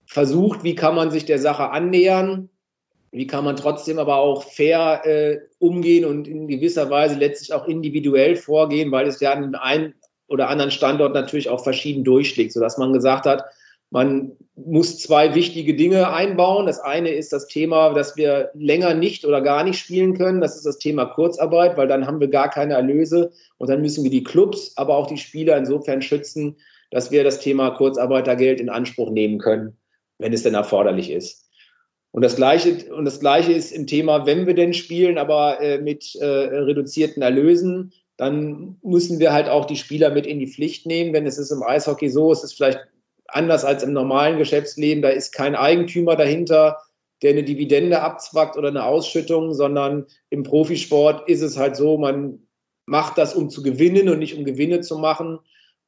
versucht, 0.05 0.63
wie 0.63 0.75
kann 0.75 0.95
man 0.95 1.11
sich 1.11 1.25
der 1.25 1.39
Sache 1.39 1.71
annähern, 1.71 2.49
wie 3.11 3.27
kann 3.27 3.43
man 3.43 3.55
trotzdem 3.55 3.97
aber 3.99 4.17
auch 4.17 4.43
fair 4.43 5.01
äh, 5.05 5.39
umgehen 5.59 6.05
und 6.05 6.27
in 6.27 6.47
gewisser 6.47 6.89
Weise 6.89 7.15
letztlich 7.15 7.53
auch 7.53 7.67
individuell 7.67 8.35
vorgehen, 8.35 8.91
weil 8.91 9.07
es 9.07 9.19
ja 9.19 9.33
an 9.33 9.55
einem 9.55 9.93
oder 10.27 10.49
anderen 10.49 10.71
Standort 10.71 11.13
natürlich 11.13 11.49
auch 11.49 11.63
verschieden 11.63 12.03
durchschlägt, 12.03 12.53
sodass 12.53 12.77
man 12.77 12.93
gesagt 12.93 13.25
hat, 13.25 13.45
man 13.89 14.33
muss 14.55 14.99
zwei 14.99 15.33
wichtige 15.35 15.75
Dinge 15.75 16.11
einbauen. 16.11 16.65
Das 16.65 16.79
eine 16.79 17.09
ist 17.09 17.31
das 17.31 17.47
Thema, 17.47 17.93
dass 17.93 18.17
wir 18.17 18.49
länger 18.53 18.93
nicht 18.93 19.25
oder 19.25 19.41
gar 19.41 19.63
nicht 19.63 19.79
spielen 19.79 20.17
können. 20.17 20.41
Das 20.41 20.55
ist 20.55 20.65
das 20.65 20.77
Thema 20.77 21.05
Kurzarbeit, 21.05 21.77
weil 21.77 21.87
dann 21.87 22.05
haben 22.05 22.19
wir 22.19 22.27
gar 22.27 22.49
keine 22.49 22.73
Erlöse. 22.73 23.31
Und 23.57 23.69
dann 23.69 23.81
müssen 23.81 24.03
wir 24.03 24.11
die 24.11 24.23
Clubs, 24.23 24.73
aber 24.75 24.97
auch 24.97 25.07
die 25.07 25.17
Spieler 25.17 25.57
insofern 25.57 26.01
schützen, 26.01 26.57
dass 26.91 27.11
wir 27.11 27.23
das 27.23 27.39
Thema 27.39 27.71
Kurzarbeitergeld 27.71 28.59
in 28.59 28.69
Anspruch 28.69 29.11
nehmen 29.11 29.39
können, 29.39 29.77
wenn 30.19 30.33
es 30.33 30.43
denn 30.43 30.53
erforderlich 30.53 31.11
ist. 31.11 31.45
Und 32.11 32.23
das 32.23 32.35
Gleiche, 32.35 32.93
und 32.93 33.05
das 33.05 33.19
Gleiche 33.19 33.51
ist 33.51 33.71
im 33.71 33.85
Thema, 33.85 34.25
wenn 34.25 34.47
wir 34.47 34.55
denn 34.55 34.73
spielen, 34.73 35.17
aber 35.17 35.61
äh, 35.61 35.79
mit 35.79 36.15
äh, 36.15 36.25
reduzierten 36.25 37.21
Erlösen, 37.21 37.93
dann 38.15 38.77
müssen 38.81 39.19
wir 39.19 39.31
halt 39.31 39.49
auch 39.49 39.65
die 39.65 39.75
Spieler 39.75 40.09
mit 40.09 40.25
in 40.25 40.39
die 40.39 40.47
Pflicht 40.47 40.87
nehmen. 40.87 41.13
Wenn 41.13 41.27
es 41.27 41.37
ist 41.37 41.51
im 41.51 41.61
Eishockey 41.61 42.09
so, 42.09 42.31
es 42.31 42.43
ist 42.43 42.53
vielleicht 42.53 42.79
anders 43.27 43.65
als 43.65 43.83
im 43.83 43.93
normalen 43.93 44.37
Geschäftsleben, 44.37 45.01
da 45.01 45.09
ist 45.09 45.31
kein 45.31 45.55
Eigentümer 45.55 46.15
dahinter, 46.15 46.77
der 47.21 47.31
eine 47.31 47.43
Dividende 47.43 48.01
abzwackt 48.01 48.57
oder 48.57 48.67
eine 48.69 48.85
Ausschüttung, 48.85 49.53
sondern 49.53 50.05
im 50.29 50.43
Profisport 50.43 51.27
ist 51.27 51.41
es 51.41 51.57
halt 51.57 51.75
so, 51.75 51.97
man 51.97 52.39
macht 52.85 53.17
das, 53.17 53.35
um 53.35 53.49
zu 53.49 53.63
gewinnen 53.63 54.09
und 54.09 54.19
nicht 54.19 54.37
um 54.37 54.45
Gewinne 54.45 54.81
zu 54.81 54.97
machen. 54.97 55.39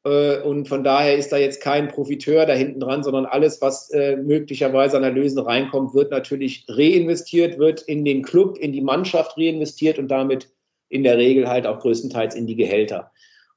Äh, 0.04 0.41
und 0.41 0.67
von 0.67 0.84
daher 0.84 1.17
ist 1.17 1.32
da 1.32 1.38
jetzt 1.38 1.62
kein 1.62 1.88
Profiteur 1.88 2.45
da 2.45 2.54
hinten 2.54 2.80
dran, 2.80 3.04
sondern 3.04 3.25
alles, 3.25 3.62
was 3.62 3.89
äh, 3.91 4.17
möglicherweise 4.17 4.97
an 4.97 5.04
Erlösen 5.04 5.39
reinkommt, 5.39 5.93
wird 5.93 6.12
natürlich 6.12 6.65
reinvestiert, 6.67 7.60
wird 7.60 7.82
in 7.84 8.06
den 8.06 8.23
Club, 8.23 8.58
in 8.58 8.71
die 8.71 8.82
Mannschaft 8.82 9.38
reinvestiert 9.38 9.99
und 9.99 10.10
damit 10.10 10.49
in 10.89 11.04
der 11.04 11.17
Regel 11.17 11.47
halt 11.47 11.67
auch 11.67 11.80
größtenteils 11.80 12.36
in 12.36 12.47
die 12.47 12.56
Gehälter. 12.56 13.12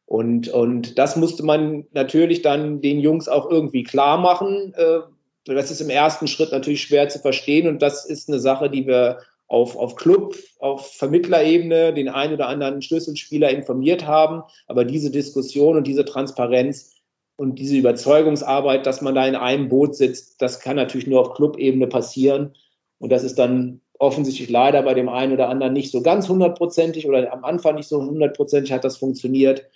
Und, 0.06 0.48
und 0.48 0.98
das 0.98 1.16
musste 1.16 1.42
man 1.42 1.86
natürlich 1.92 2.42
dann 2.42 2.80
den 2.80 3.00
Jungs 3.00 3.28
auch 3.28 3.50
irgendwie 3.50 3.82
klar 3.82 4.18
machen. 4.18 4.74
Äh, 4.76 5.00
das 5.44 5.70
ist 5.70 5.80
im 5.80 5.90
ersten 5.90 6.26
Schritt 6.26 6.52
natürlich 6.52 6.82
schwer 6.82 7.08
zu 7.08 7.18
verstehen 7.18 7.66
und 7.66 7.82
das 7.82 8.04
ist 8.04 8.28
eine 8.28 8.38
Sache, 8.38 8.70
die 8.70 8.86
wir 8.86 9.18
auf, 9.52 9.76
auf 9.76 9.96
Club, 9.96 10.34
auf 10.60 10.92
Vermittlerebene 10.92 11.92
den 11.92 12.08
einen 12.08 12.32
oder 12.34 12.48
anderen 12.48 12.80
Schlüsselspieler 12.80 13.50
informiert 13.50 14.06
haben. 14.06 14.42
Aber 14.66 14.84
diese 14.84 15.10
Diskussion 15.10 15.76
und 15.76 15.86
diese 15.86 16.06
Transparenz 16.06 16.94
und 17.36 17.58
diese 17.58 17.76
Überzeugungsarbeit, 17.76 18.86
dass 18.86 19.02
man 19.02 19.14
da 19.14 19.26
in 19.26 19.36
einem 19.36 19.68
Boot 19.68 19.94
sitzt, 19.94 20.40
das 20.40 20.60
kann 20.60 20.76
natürlich 20.76 21.06
nur 21.06 21.20
auf 21.20 21.34
Clubebene 21.34 21.86
passieren. 21.86 22.54
Und 22.98 23.12
das 23.12 23.24
ist 23.24 23.38
dann 23.38 23.82
offensichtlich 23.98 24.48
leider 24.48 24.82
bei 24.82 24.94
dem 24.94 25.10
einen 25.10 25.34
oder 25.34 25.50
anderen 25.50 25.74
nicht 25.74 25.92
so 25.92 26.00
ganz 26.00 26.28
hundertprozentig 26.30 27.06
oder 27.06 27.30
am 27.30 27.44
Anfang 27.44 27.74
nicht 27.74 27.88
so 27.88 28.00
hundertprozentig 28.00 28.72
hat 28.72 28.84
das 28.84 28.96
funktioniert. 28.96 29.66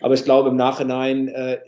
Aber 0.00 0.14
ich 0.14 0.24
glaube, 0.24 0.50
im 0.50 0.56
Nachhinein 0.56 1.28
äh, 1.28 1.58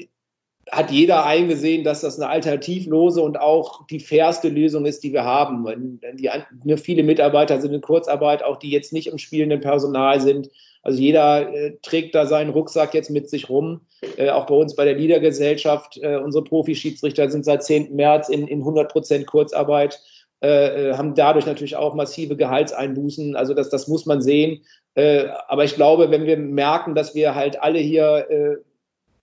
hat 0.71 0.91
jeder 0.91 1.25
eingesehen, 1.25 1.85
dass 1.85 2.03
das 2.03 2.19
eine 2.19 2.29
alternativlose 2.29 3.23
und 3.23 3.41
auch 3.41 3.87
die 3.87 4.01
fairste 4.01 4.49
Lösung 4.49 4.85
ist, 4.87 5.03
die 5.03 5.13
wir 5.13 5.25
haben. 5.25 6.01
Die, 6.15 6.31
ne, 6.65 6.77
viele 6.77 7.03
Mitarbeiter 7.03 7.61
sind 7.61 7.73
in 7.73 7.81
Kurzarbeit, 7.81 8.43
auch 8.43 8.59
die 8.59 8.71
jetzt 8.71 8.93
nicht 8.93 9.07
im 9.07 9.19
spielenden 9.19 9.61
Personal 9.61 10.21
sind. 10.21 10.51
Also 10.83 11.01
jeder 11.01 11.53
äh, 11.53 11.77
trägt 11.83 12.15
da 12.15 12.27
seinen 12.27 12.51
Rucksack 12.51 12.95
jetzt 12.95 13.11
mit 13.11 13.29
sich 13.29 13.49
rum. 13.49 13.81
Äh, 14.17 14.31
auch 14.31 14.47
bei 14.47 14.55
uns 14.55 14.77
bei 14.77 14.85
der 14.85 14.95
Liedergesellschaft, 14.95 15.99
äh, 16.03 16.17
unsere 16.17 16.45
Profischiedsrichter 16.45 17.31
sind 17.31 17.45
seit 17.45 17.65
10. 17.65 17.95
März 17.95 18.29
in, 18.29 18.47
in 18.47 18.61
100 18.61 18.91
Prozent 18.91 19.27
Kurzarbeit, 19.27 20.01
äh, 20.43 20.91
äh, 20.91 20.95
haben 20.95 21.15
dadurch 21.15 21.47
natürlich 21.47 21.77
auch 21.77 21.95
massive 21.95 22.37
Gehaltseinbußen. 22.37 23.37
Also 23.37 23.55
das, 23.55 23.71
das 23.71 23.89
muss 23.89 24.07
man 24.07 24.21
sehen. 24.21 24.63
Äh, 24.95 25.27
aber 25.49 25.65
ich 25.65 25.75
glaube, 25.75 26.11
wenn 26.11 26.27
wir 26.27 26.37
merken, 26.37 26.95
dass 26.95 27.15
wir 27.15 27.35
halt 27.35 27.61
alle 27.63 27.79
hier 27.79 28.59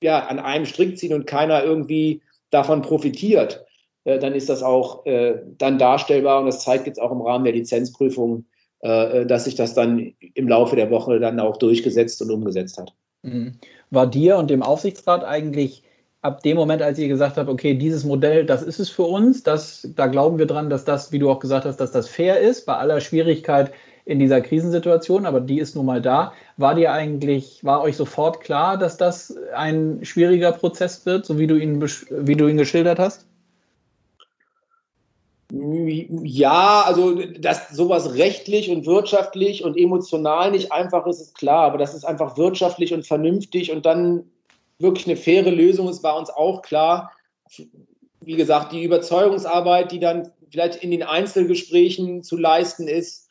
ja, 0.01 0.25
an 0.27 0.39
einem 0.39 0.65
Strick 0.65 0.97
ziehen 0.97 1.13
und 1.13 1.25
keiner 1.25 1.63
irgendwie 1.63 2.21
davon 2.51 2.81
profitiert, 2.81 3.65
äh, 4.05 4.19
dann 4.19 4.33
ist 4.33 4.49
das 4.49 4.63
auch 4.63 5.05
äh, 5.05 5.41
dann 5.57 5.77
darstellbar 5.77 6.39
und 6.39 6.45
das 6.45 6.63
zeigt 6.63 6.87
jetzt 6.87 7.01
auch 7.01 7.11
im 7.11 7.21
Rahmen 7.21 7.43
der 7.43 7.53
Lizenzprüfung, 7.53 8.45
äh, 8.83 9.21
äh, 9.21 9.25
dass 9.25 9.45
sich 9.45 9.55
das 9.55 9.73
dann 9.73 10.13
im 10.19 10.47
Laufe 10.47 10.75
der 10.75 10.91
Woche 10.91 11.19
dann 11.19 11.39
auch 11.39 11.57
durchgesetzt 11.57 12.21
und 12.21 12.31
umgesetzt 12.31 12.77
hat. 12.77 12.93
Mhm. 13.23 13.59
War 13.89 14.07
dir 14.07 14.37
und 14.37 14.49
dem 14.49 14.61
Aufsichtsrat 14.61 15.23
eigentlich 15.23 15.83
ab 16.25 16.41
dem 16.41 16.57
Moment, 16.57 16.81
als 16.81 16.97
ihr 16.97 17.07
gesagt 17.07 17.37
habt, 17.37 17.49
okay, 17.49 17.75
dieses 17.75 18.03
Modell, 18.03 18.45
das 18.45 18.63
ist 18.63 18.79
es 18.79 18.89
für 18.89 19.03
uns, 19.03 19.43
das, 19.43 19.87
da 19.95 20.07
glauben 20.07 20.39
wir 20.39 20.47
dran, 20.47 20.71
dass 20.71 20.83
das, 20.83 21.11
wie 21.11 21.19
du 21.19 21.29
auch 21.29 21.39
gesagt 21.39 21.65
hast, 21.65 21.77
dass 21.79 21.91
das 21.91 22.09
fair 22.09 22.39
ist, 22.39 22.65
bei 22.65 22.75
aller 22.75 22.99
Schwierigkeit 22.99 23.71
in 24.05 24.17
dieser 24.19 24.41
Krisensituation, 24.41 25.27
aber 25.27 25.39
die 25.39 25.59
ist 25.59 25.75
nun 25.75 25.85
mal 25.85 26.01
da. 26.01 26.33
War 26.57 26.73
dir 26.73 26.91
eigentlich, 26.91 27.63
war 27.63 27.81
euch 27.81 27.95
sofort 27.95 28.41
klar, 28.41 28.77
dass 28.77 28.97
das 28.97 29.35
ein 29.55 29.99
schwieriger 30.03 30.51
Prozess 30.51 31.05
wird, 31.05 31.25
so 31.27 31.37
wie 31.37 31.47
du 31.47 31.57
ihn, 31.57 31.81
wie 31.81 32.35
du 32.35 32.47
ihn 32.47 32.57
geschildert 32.57 32.97
hast? 32.97 33.27
Ja, 35.51 36.83
also 36.87 37.21
dass 37.39 37.69
sowas 37.69 38.15
rechtlich 38.15 38.71
und 38.71 38.87
wirtschaftlich 38.87 39.63
und 39.63 39.77
emotional 39.77 40.51
nicht 40.51 40.71
einfach 40.71 41.05
ist, 41.05 41.21
ist 41.21 41.37
klar, 41.37 41.67
aber 41.67 41.77
dass 41.77 41.93
es 41.93 42.03
einfach 42.03 42.35
wirtschaftlich 42.35 42.95
und 42.95 43.05
vernünftig 43.05 43.71
und 43.71 43.85
dann 43.85 44.23
wirklich 44.79 45.07
eine 45.07 45.17
faire 45.17 45.51
Lösung 45.51 45.89
ist, 45.89 46.03
war 46.03 46.17
uns 46.17 46.29
auch 46.29 46.61
klar. 46.61 47.11
Wie 48.21 48.35
gesagt, 48.35 48.71
die 48.71 48.83
Überzeugungsarbeit, 48.83 49.91
die 49.91 49.99
dann 49.99 50.31
vielleicht 50.49 50.83
in 50.83 50.91
den 50.91 51.03
Einzelgesprächen 51.03 52.23
zu 52.23 52.37
leisten 52.37 52.87
ist, 52.87 53.25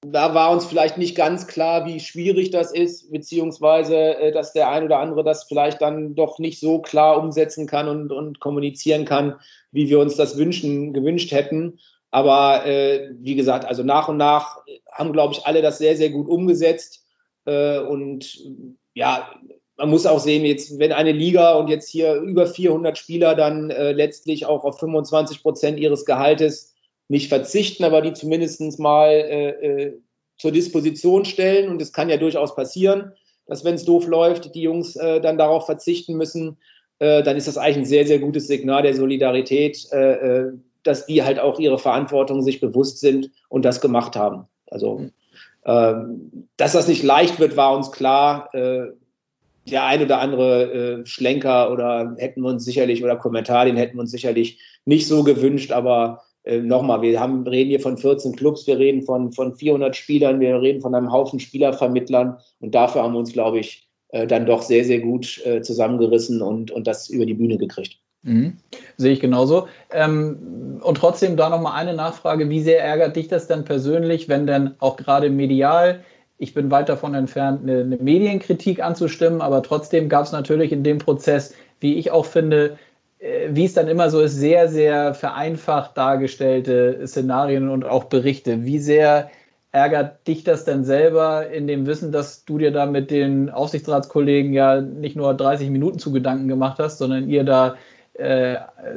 da 0.00 0.32
war 0.32 0.52
uns 0.52 0.64
vielleicht 0.64 0.96
nicht 0.96 1.16
ganz 1.16 1.48
klar, 1.48 1.84
wie 1.86 1.98
schwierig 1.98 2.50
das 2.50 2.72
ist, 2.72 3.10
beziehungsweise 3.10 3.96
äh, 3.96 4.32
dass 4.32 4.52
der 4.52 4.70
ein 4.70 4.84
oder 4.84 5.00
andere 5.00 5.24
das 5.24 5.44
vielleicht 5.44 5.80
dann 5.82 6.14
doch 6.14 6.38
nicht 6.38 6.60
so 6.60 6.80
klar 6.80 7.18
umsetzen 7.18 7.66
kann 7.66 7.88
und, 7.88 8.12
und 8.12 8.38
kommunizieren 8.38 9.04
kann, 9.04 9.34
wie 9.72 9.88
wir 9.88 9.98
uns 9.98 10.14
das 10.14 10.38
wünschen, 10.38 10.92
gewünscht 10.92 11.32
hätten. 11.32 11.80
Aber 12.10 12.64
äh, 12.64 13.10
wie 13.18 13.34
gesagt, 13.34 13.64
also 13.64 13.82
nach 13.82 14.08
und 14.08 14.18
nach 14.18 14.58
haben, 14.92 15.12
glaube 15.12 15.34
ich, 15.34 15.44
alle 15.46 15.62
das 15.62 15.78
sehr, 15.78 15.96
sehr 15.96 16.10
gut 16.10 16.28
umgesetzt. 16.28 17.04
Äh, 17.44 17.80
und 17.80 18.38
ja, 18.94 19.30
man 19.78 19.90
muss 19.90 20.06
auch 20.06 20.18
sehen, 20.18 20.44
jetzt, 20.44 20.78
wenn 20.78 20.92
eine 20.92 21.12
Liga 21.12 21.54
und 21.54 21.68
jetzt 21.68 21.88
hier 21.88 22.16
über 22.16 22.46
400 22.46 22.98
Spieler 22.98 23.36
dann 23.36 23.70
äh, 23.70 23.92
letztlich 23.92 24.44
auch 24.44 24.64
auf 24.64 24.80
25 24.80 25.40
Prozent 25.40 25.78
ihres 25.78 26.04
Gehaltes 26.04 26.74
nicht 27.06 27.28
verzichten, 27.28 27.84
aber 27.84 28.02
die 28.02 28.12
zumindest 28.12 28.80
mal 28.80 29.10
äh, 29.10 29.48
äh, 29.50 29.98
zur 30.36 30.50
Disposition 30.50 31.24
stellen. 31.24 31.70
Und 31.70 31.80
es 31.80 31.92
kann 31.92 32.08
ja 32.08 32.16
durchaus 32.16 32.56
passieren, 32.56 33.12
dass 33.46 33.64
wenn 33.64 33.76
es 33.76 33.84
doof 33.84 34.08
läuft, 34.08 34.54
die 34.54 34.62
Jungs 34.62 34.96
äh, 34.96 35.20
dann 35.20 35.38
darauf 35.38 35.66
verzichten 35.66 36.14
müssen. 36.16 36.58
Äh, 36.98 37.22
dann 37.22 37.36
ist 37.36 37.46
das 37.46 37.56
eigentlich 37.56 37.78
ein 37.78 37.84
sehr, 37.84 38.06
sehr 38.06 38.18
gutes 38.18 38.48
Signal 38.48 38.82
der 38.82 38.94
Solidarität, 38.94 39.86
äh, 39.92 40.12
äh, 40.14 40.52
dass 40.82 41.06
die 41.06 41.22
halt 41.22 41.38
auch 41.38 41.60
ihre 41.60 41.78
Verantwortung 41.78 42.42
sich 42.42 42.60
bewusst 42.60 42.98
sind 42.98 43.30
und 43.48 43.64
das 43.64 43.80
gemacht 43.80 44.16
haben. 44.16 44.46
Also, 44.66 45.08
ähm, 45.64 46.48
dass 46.56 46.72
das 46.72 46.88
nicht 46.88 47.04
leicht 47.04 47.38
wird, 47.38 47.56
war 47.56 47.76
uns 47.76 47.92
klar. 47.92 48.50
Der 49.70 49.84
ein 49.84 50.02
oder 50.02 50.20
andere 50.20 51.02
Schlenker 51.04 51.72
oder 51.72 52.14
hätten 52.18 52.42
wir 52.42 52.48
uns 52.48 52.64
sicherlich 52.64 53.02
oder 53.02 53.16
Kommentar, 53.16 53.64
den 53.64 53.76
hätten 53.76 53.96
wir 53.96 54.02
uns 54.02 54.10
sicherlich 54.10 54.60
nicht 54.84 55.06
so 55.06 55.22
gewünscht, 55.22 55.72
aber 55.72 56.22
äh, 56.48 56.60
nochmal, 56.60 57.02
wir 57.02 57.20
haben, 57.20 57.46
reden 57.46 57.68
hier 57.68 57.80
von 57.80 57.98
14 57.98 58.34
Clubs, 58.34 58.66
wir 58.66 58.78
reden 58.78 59.02
von, 59.02 59.32
von 59.32 59.54
400 59.54 59.94
Spielern, 59.94 60.40
wir 60.40 60.60
reden 60.60 60.80
von 60.80 60.94
einem 60.94 61.12
Haufen 61.12 61.40
Spielervermittlern 61.40 62.38
und 62.60 62.74
dafür 62.74 63.02
haben 63.02 63.12
wir 63.12 63.18
uns, 63.18 63.32
glaube 63.32 63.58
ich, 63.58 63.86
äh, 64.08 64.26
dann 64.26 64.46
doch 64.46 64.62
sehr, 64.62 64.84
sehr 64.84 65.00
gut 65.00 65.44
äh, 65.44 65.60
zusammengerissen 65.60 66.40
und, 66.40 66.70
und 66.70 66.86
das 66.86 67.10
über 67.10 67.26
die 67.26 67.34
Bühne 67.34 67.58
gekriegt. 67.58 67.98
Mhm. 68.22 68.56
Sehe 68.96 69.12
ich 69.12 69.20
genauso. 69.20 69.68
Ähm, 69.92 70.80
und 70.82 70.96
trotzdem 70.96 71.36
da 71.36 71.50
nochmal 71.50 71.74
eine 71.74 71.94
Nachfrage. 71.94 72.48
Wie 72.48 72.62
sehr 72.62 72.82
ärgert 72.82 73.16
dich 73.16 73.28
das 73.28 73.46
denn 73.46 73.64
persönlich, 73.64 74.28
wenn 74.28 74.46
denn 74.46 74.74
auch 74.78 74.96
gerade 74.96 75.30
medial, 75.30 76.02
ich 76.38 76.54
bin 76.54 76.70
weit 76.70 76.88
davon 76.88 77.14
entfernt, 77.14 77.62
eine, 77.62 77.80
eine 77.80 77.96
Medienkritik 77.96 78.82
anzustimmen, 78.82 79.40
aber 79.40 79.62
trotzdem 79.62 80.08
gab 80.08 80.24
es 80.24 80.32
natürlich 80.32 80.72
in 80.72 80.84
dem 80.84 80.98
Prozess, 80.98 81.54
wie 81.80 81.94
ich 81.94 82.10
auch 82.10 82.24
finde, 82.26 82.78
äh, 83.18 83.48
wie 83.50 83.64
es 83.64 83.74
dann 83.74 83.88
immer 83.88 84.10
so 84.10 84.20
ist, 84.20 84.36
sehr, 84.36 84.68
sehr 84.68 85.14
vereinfacht 85.14 85.96
dargestellte 85.96 87.06
Szenarien 87.06 87.68
und 87.68 87.84
auch 87.84 88.04
Berichte. 88.04 88.64
Wie 88.64 88.78
sehr 88.78 89.30
ärgert 89.72 90.26
dich 90.26 90.44
das 90.44 90.64
denn 90.64 90.84
selber 90.84 91.50
in 91.50 91.66
dem 91.66 91.86
Wissen, 91.86 92.12
dass 92.12 92.44
du 92.44 92.58
dir 92.58 92.70
da 92.70 92.86
mit 92.86 93.10
den 93.10 93.50
Aufsichtsratskollegen 93.50 94.52
ja 94.52 94.80
nicht 94.80 95.16
nur 95.16 95.34
30 95.34 95.70
Minuten 95.70 95.98
zu 95.98 96.12
Gedanken 96.12 96.48
gemacht 96.48 96.78
hast, 96.78 96.98
sondern 96.98 97.28
ihr 97.28 97.44
da 97.44 97.76
äh, 98.14 98.56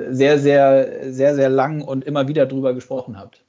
sehr, 0.10 0.40
sehr, 0.40 1.12
sehr, 1.12 1.36
sehr 1.36 1.50
lang 1.50 1.82
und 1.82 2.06
immer 2.06 2.28
wieder 2.28 2.46
drüber 2.46 2.74
gesprochen 2.74 3.20
habt? 3.20 3.44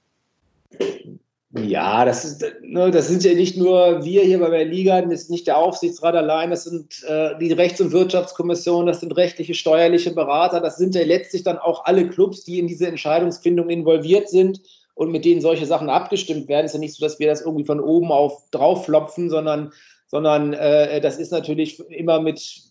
Ja, 1.55 2.07
das, 2.07 2.25
ist, 2.25 2.45
ne, 2.63 2.91
das 2.91 3.09
sind 3.09 3.25
ja 3.25 3.35
nicht 3.35 3.59
nur 3.59 4.03
wir 4.03 4.23
hier 4.23 4.39
bei 4.39 4.49
der 4.49 4.65
Liga, 4.65 5.03
das 5.03 5.23
ist 5.23 5.31
nicht 5.31 5.47
der 5.47 5.59
Aufsichtsrat 5.59 6.15
allein, 6.15 6.49
das 6.49 6.65
sind 6.65 7.03
äh, 7.07 7.37
die 7.39 7.53
Rechts- 7.53 7.81
und 7.83 7.93
Wirtschaftskommission, 7.93 8.87
das 8.87 9.01
sind 9.01 9.15
rechtliche, 9.19 9.53
steuerliche 9.53 10.15
Berater, 10.15 10.61
das 10.61 10.79
sind 10.79 10.95
ja 10.95 11.03
letztlich 11.05 11.43
dann 11.43 11.59
auch 11.59 11.85
alle 11.85 12.09
Clubs, 12.09 12.45
die 12.45 12.59
in 12.59 12.69
diese 12.69 12.87
Entscheidungsfindung 12.87 13.69
involviert 13.69 14.31
sind 14.31 14.63
und 14.95 15.13
mit 15.13 15.27
denen 15.27 15.43
solche 15.43 15.67
Sachen 15.67 15.91
abgestimmt 15.91 16.49
werden. 16.49 16.65
Es 16.65 16.71
ist 16.71 16.77
ja 16.77 16.81
nicht 16.81 16.95
so, 16.95 17.05
dass 17.05 17.19
wir 17.19 17.27
das 17.27 17.43
irgendwie 17.43 17.67
von 17.67 17.81
oben 17.81 18.13
auf 18.13 18.49
drauf 18.51 18.87
flopfen, 18.87 19.29
sondern, 19.29 19.73
sondern 20.07 20.55
äh, 20.55 21.03
das 21.03 21.19
ist 21.19 21.33
natürlich 21.33 21.81
immer 21.91 22.19
mit 22.21 22.63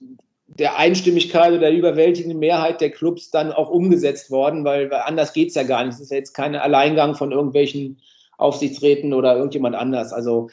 der 0.47 0.77
Einstimmigkeit 0.77 1.51
oder 1.51 1.59
der 1.59 1.73
überwältigenden 1.73 2.39
Mehrheit 2.39 2.81
der 2.81 2.89
Clubs 2.89 3.29
dann 3.29 3.51
auch 3.51 3.69
umgesetzt 3.69 4.31
worden, 4.31 4.65
weil, 4.65 4.89
weil 4.89 5.01
anders 5.01 5.33
geht's 5.33 5.53
ja 5.53 5.63
gar 5.63 5.83
nicht. 5.83 5.93
Es 5.93 6.01
ist 6.01 6.11
ja 6.11 6.17
jetzt 6.17 6.33
kein 6.33 6.55
Alleingang 6.55 7.13
von 7.13 7.31
irgendwelchen 7.31 8.01
Aufsichtsräten 8.41 9.13
oder 9.13 9.35
irgendjemand 9.35 9.75
anders. 9.75 10.11
Also 10.11 10.49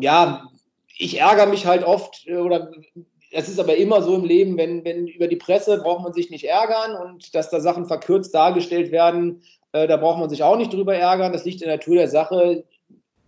ja, 0.00 0.48
ich 0.98 1.20
ärgere 1.20 1.46
mich 1.46 1.66
halt 1.66 1.84
oft 1.84 2.26
äh, 2.26 2.36
oder 2.36 2.70
es 3.30 3.48
ist 3.48 3.60
aber 3.60 3.76
immer 3.76 4.02
so 4.02 4.14
im 4.14 4.24
Leben, 4.24 4.56
wenn, 4.56 4.84
wenn 4.84 5.06
über 5.06 5.28
die 5.28 5.36
Presse 5.36 5.78
braucht 5.82 6.02
man 6.02 6.14
sich 6.14 6.30
nicht 6.30 6.44
ärgern 6.44 6.96
und 6.96 7.34
dass 7.34 7.50
da 7.50 7.60
Sachen 7.60 7.84
verkürzt 7.84 8.34
dargestellt 8.34 8.90
werden, 8.90 9.42
äh, 9.72 9.86
da 9.86 9.96
braucht 9.96 10.18
man 10.18 10.30
sich 10.30 10.42
auch 10.42 10.56
nicht 10.56 10.72
drüber 10.72 10.96
ärgern. 10.96 11.32
Das 11.32 11.44
liegt 11.44 11.60
in 11.60 11.68
der 11.68 11.76
Natur 11.76 11.96
der 11.96 12.08
Sache. 12.08 12.64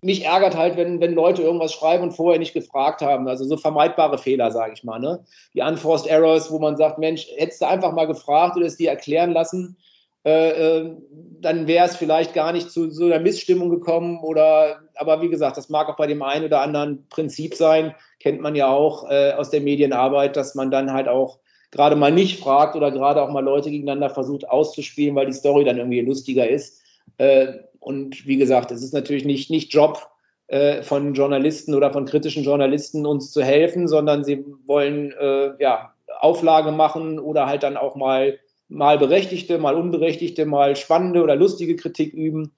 Mich 0.02 0.24
ärgert 0.24 0.56
halt, 0.56 0.78
wenn, 0.78 1.00
wenn 1.00 1.12
Leute 1.12 1.42
irgendwas 1.42 1.74
schreiben 1.74 2.04
und 2.04 2.12
vorher 2.12 2.38
nicht 2.38 2.54
gefragt 2.54 3.02
haben. 3.02 3.28
Also 3.28 3.44
so 3.44 3.58
vermeidbare 3.58 4.16
Fehler, 4.16 4.50
sage 4.50 4.72
ich 4.72 4.82
mal. 4.82 4.98
Ne? 4.98 5.22
Die 5.52 5.60
Unforced 5.60 6.06
Errors, 6.06 6.50
wo 6.50 6.58
man 6.58 6.78
sagt, 6.78 6.98
Mensch, 6.98 7.26
hättest 7.36 7.60
du 7.60 7.66
einfach 7.66 7.92
mal 7.92 8.06
gefragt 8.06 8.56
oder 8.56 8.64
es 8.64 8.78
dir 8.78 8.88
erklären 8.88 9.32
lassen, 9.32 9.76
äh, 10.24 10.78
äh, 10.78 10.96
dann 11.40 11.66
wäre 11.66 11.86
es 11.86 11.96
vielleicht 11.96 12.34
gar 12.34 12.52
nicht 12.52 12.70
zu 12.70 12.90
so 12.90 13.06
einer 13.06 13.20
Missstimmung 13.20 13.70
gekommen 13.70 14.20
oder, 14.20 14.80
aber 14.94 15.22
wie 15.22 15.30
gesagt, 15.30 15.56
das 15.56 15.70
mag 15.70 15.88
auch 15.88 15.96
bei 15.96 16.06
dem 16.06 16.22
einen 16.22 16.44
oder 16.44 16.60
anderen 16.60 17.06
Prinzip 17.08 17.54
sein, 17.54 17.94
kennt 18.18 18.40
man 18.40 18.54
ja 18.54 18.68
auch 18.68 19.10
äh, 19.10 19.32
aus 19.32 19.50
der 19.50 19.62
Medienarbeit, 19.62 20.36
dass 20.36 20.54
man 20.54 20.70
dann 20.70 20.92
halt 20.92 21.08
auch 21.08 21.38
gerade 21.70 21.96
mal 21.96 22.12
nicht 22.12 22.40
fragt 22.40 22.76
oder 22.76 22.90
gerade 22.90 23.22
auch 23.22 23.30
mal 23.30 23.44
Leute 23.44 23.70
gegeneinander 23.70 24.10
versucht 24.10 24.48
auszuspielen, 24.48 25.14
weil 25.14 25.26
die 25.26 25.32
Story 25.32 25.64
dann 25.64 25.78
irgendwie 25.78 26.00
lustiger 26.00 26.48
ist. 26.48 26.82
Äh, 27.16 27.54
und 27.78 28.26
wie 28.26 28.36
gesagt, 28.36 28.70
es 28.70 28.82
ist 28.82 28.92
natürlich 28.92 29.24
nicht, 29.24 29.50
nicht 29.50 29.72
Job 29.72 30.10
äh, 30.48 30.82
von 30.82 31.14
Journalisten 31.14 31.74
oder 31.74 31.92
von 31.92 32.04
kritischen 32.04 32.44
Journalisten, 32.44 33.06
uns 33.06 33.32
zu 33.32 33.42
helfen, 33.42 33.88
sondern 33.88 34.24
sie 34.24 34.44
wollen 34.66 35.12
äh, 35.12 35.52
ja, 35.58 35.94
Auflage 36.18 36.72
machen 36.72 37.18
oder 37.18 37.46
halt 37.46 37.62
dann 37.62 37.76
auch 37.76 37.96
mal, 37.96 38.38
mal 38.70 38.98
berechtigte, 38.98 39.58
mal 39.58 39.74
unberechtigte, 39.74 40.46
mal 40.46 40.76
spannende 40.76 41.22
oder 41.22 41.36
lustige 41.36 41.76
Kritik 41.76 42.14
üben. 42.14 42.52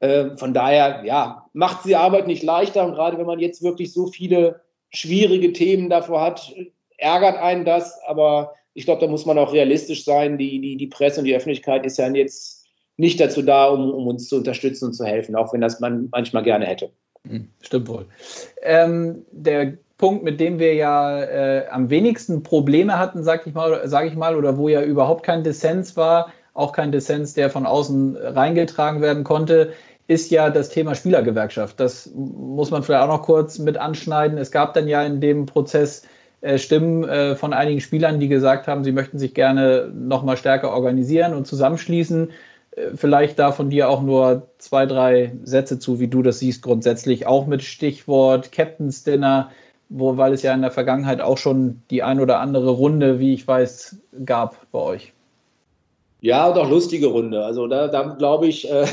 Äh, 0.00 0.36
von 0.36 0.54
daher, 0.54 1.02
ja, 1.04 1.46
macht 1.52 1.84
die 1.84 1.96
Arbeit 1.96 2.26
nicht 2.26 2.42
leichter. 2.42 2.86
Und 2.86 2.94
gerade 2.94 3.18
wenn 3.18 3.26
man 3.26 3.40
jetzt 3.40 3.62
wirklich 3.62 3.92
so 3.92 4.06
viele 4.06 4.60
schwierige 4.90 5.52
Themen 5.52 5.90
davor 5.90 6.22
hat, 6.22 6.54
ärgert 6.96 7.36
einen 7.36 7.64
das. 7.64 7.98
Aber 8.06 8.54
ich 8.74 8.84
glaube, 8.84 9.00
da 9.00 9.10
muss 9.10 9.26
man 9.26 9.38
auch 9.38 9.52
realistisch 9.52 10.04
sein. 10.04 10.38
Die, 10.38 10.60
die, 10.60 10.76
die 10.76 10.86
Presse 10.86 11.20
und 11.20 11.26
die 11.26 11.34
Öffentlichkeit 11.34 11.84
ist 11.84 11.98
ja 11.98 12.08
jetzt 12.08 12.66
nicht 12.96 13.20
dazu 13.20 13.42
da, 13.42 13.66
um, 13.66 13.90
um 13.90 14.06
uns 14.06 14.28
zu 14.28 14.36
unterstützen 14.36 14.86
und 14.86 14.94
zu 14.94 15.04
helfen, 15.04 15.36
auch 15.36 15.52
wenn 15.52 15.60
das 15.60 15.80
man 15.80 16.08
manchmal 16.12 16.42
gerne 16.42 16.66
hätte. 16.66 16.90
Hm, 17.28 17.48
stimmt 17.60 17.88
wohl. 17.88 18.06
Ähm, 18.62 19.26
der 19.32 19.78
Punkt, 19.98 20.24
mit 20.24 20.40
dem 20.40 20.58
wir 20.58 20.74
ja 20.74 21.22
äh, 21.22 21.66
am 21.70 21.88
wenigsten 21.88 22.42
Probleme 22.42 22.98
hatten, 22.98 23.22
sag 23.22 23.46
ich 23.46 23.54
mal, 23.54 23.88
sage 23.88 24.08
ich 24.08 24.14
mal, 24.14 24.36
oder 24.36 24.58
wo 24.58 24.68
ja 24.68 24.82
überhaupt 24.82 25.22
kein 25.22 25.42
Dissens 25.42 25.96
war, 25.96 26.32
auch 26.52 26.72
kein 26.72 26.92
Dissens, 26.92 27.34
der 27.34 27.50
von 27.50 27.66
außen 27.66 28.16
reingetragen 28.16 29.00
werden 29.00 29.24
konnte, 29.24 29.72
ist 30.06 30.30
ja 30.30 30.50
das 30.50 30.68
Thema 30.68 30.94
Spielergewerkschaft. 30.94 31.80
Das 31.80 32.10
muss 32.14 32.70
man 32.70 32.82
vielleicht 32.82 33.02
auch 33.02 33.08
noch 33.08 33.22
kurz 33.22 33.58
mit 33.58 33.76
anschneiden. 33.76 34.38
Es 34.38 34.50
gab 34.50 34.74
dann 34.74 34.86
ja 34.86 35.02
in 35.02 35.20
dem 35.20 35.46
Prozess 35.46 36.02
äh, 36.42 36.58
Stimmen 36.58 37.04
äh, 37.04 37.34
von 37.34 37.52
einigen 37.52 37.80
Spielern, 37.80 38.20
die 38.20 38.28
gesagt 38.28 38.68
haben, 38.68 38.84
sie 38.84 38.92
möchten 38.92 39.18
sich 39.18 39.34
gerne 39.34 39.90
noch 39.94 40.22
mal 40.22 40.36
stärker 40.36 40.72
organisieren 40.72 41.34
und 41.34 41.46
zusammenschließen. 41.46 42.30
Äh, 42.72 42.82
vielleicht 42.94 43.38
da 43.38 43.50
von 43.50 43.70
dir 43.70 43.88
auch 43.88 44.02
nur 44.02 44.50
zwei, 44.58 44.86
drei 44.86 45.32
Sätze 45.42 45.78
zu, 45.78 45.98
wie 45.98 46.08
du 46.08 46.22
das 46.22 46.38
siehst, 46.38 46.62
grundsätzlich 46.62 47.26
auch 47.26 47.46
mit 47.46 47.62
Stichwort 47.62 48.52
Captain's 48.52 49.02
Dinner, 49.02 49.50
wo, 49.88 50.16
weil 50.16 50.32
es 50.32 50.42
ja 50.42 50.52
in 50.54 50.62
der 50.62 50.70
Vergangenheit 50.70 51.20
auch 51.20 51.38
schon 51.38 51.82
die 51.90 52.02
ein 52.02 52.20
oder 52.20 52.40
andere 52.40 52.70
Runde, 52.70 53.18
wie 53.18 53.34
ich 53.34 53.46
weiß, 53.46 53.96
gab 54.24 54.70
bei 54.72 54.80
euch. 54.80 55.12
Ja, 56.20 56.48
und 56.48 56.58
auch 56.58 56.68
lustige 56.68 57.06
Runde. 57.08 57.44
Also 57.44 57.66
da, 57.66 57.88
da 57.88 58.02
glaube 58.14 58.46
ich, 58.46 58.70
äh, 58.70 58.86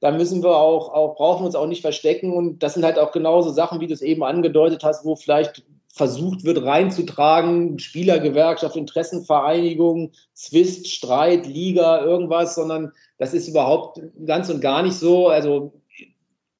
da 0.00 0.10
müssen 0.12 0.42
wir 0.42 0.56
auch, 0.56 0.92
auch, 0.92 1.16
brauchen 1.16 1.42
wir 1.42 1.46
uns 1.46 1.56
auch 1.56 1.66
nicht 1.66 1.80
verstecken. 1.80 2.32
Und 2.32 2.62
das 2.62 2.74
sind 2.74 2.84
halt 2.84 2.98
auch 2.98 3.12
genauso 3.12 3.50
Sachen, 3.50 3.80
wie 3.80 3.86
du 3.86 3.94
es 3.94 4.02
eben 4.02 4.22
angedeutet 4.22 4.84
hast, 4.84 5.04
wo 5.04 5.16
vielleicht 5.16 5.64
versucht 5.88 6.44
wird 6.44 6.62
reinzutragen, 6.62 7.78
Spielergewerkschaft, 7.78 8.76
Interessenvereinigung, 8.76 10.12
Zwist, 10.34 10.92
Streit, 10.92 11.46
Liga, 11.46 12.04
irgendwas, 12.04 12.54
sondern 12.54 12.92
das 13.16 13.32
ist 13.32 13.48
überhaupt 13.48 14.02
ganz 14.26 14.50
und 14.50 14.60
gar 14.60 14.82
nicht 14.82 14.96
so. 14.96 15.28
Also 15.28 15.72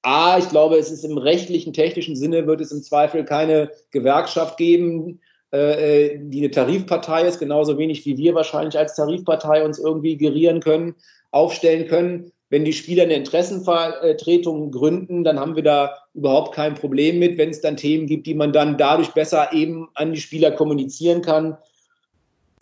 A, 0.06 0.38
ich 0.38 0.48
glaube, 0.50 0.76
es 0.76 0.92
ist 0.92 1.04
im 1.04 1.18
rechtlichen, 1.18 1.72
technischen 1.72 2.14
Sinne, 2.14 2.46
wird 2.46 2.60
es 2.60 2.70
im 2.70 2.80
Zweifel 2.80 3.24
keine 3.24 3.72
Gewerkschaft 3.90 4.56
geben, 4.56 5.20
äh, 5.52 6.12
äh, 6.12 6.20
die 6.22 6.38
eine 6.38 6.52
Tarifpartei 6.52 7.26
ist, 7.26 7.40
genauso 7.40 7.76
wenig 7.76 8.06
wie 8.06 8.16
wir 8.16 8.32
wahrscheinlich 8.32 8.78
als 8.78 8.94
Tarifpartei 8.94 9.64
uns 9.64 9.80
irgendwie 9.80 10.16
gerieren 10.16 10.60
können, 10.60 10.94
aufstellen 11.32 11.88
können. 11.88 12.30
Wenn 12.50 12.64
die 12.64 12.72
Spieler 12.72 13.02
eine 13.02 13.14
Interessenvertretung 13.14 14.70
gründen, 14.70 15.24
dann 15.24 15.40
haben 15.40 15.56
wir 15.56 15.64
da 15.64 15.96
überhaupt 16.14 16.54
kein 16.54 16.76
Problem 16.76 17.18
mit, 17.18 17.36
wenn 17.36 17.50
es 17.50 17.60
dann 17.60 17.76
Themen 17.76 18.06
gibt, 18.06 18.28
die 18.28 18.34
man 18.34 18.52
dann 18.52 18.78
dadurch 18.78 19.10
besser 19.10 19.52
eben 19.52 19.88
an 19.94 20.12
die 20.12 20.20
Spieler 20.20 20.52
kommunizieren 20.52 21.20
kann. 21.20 21.58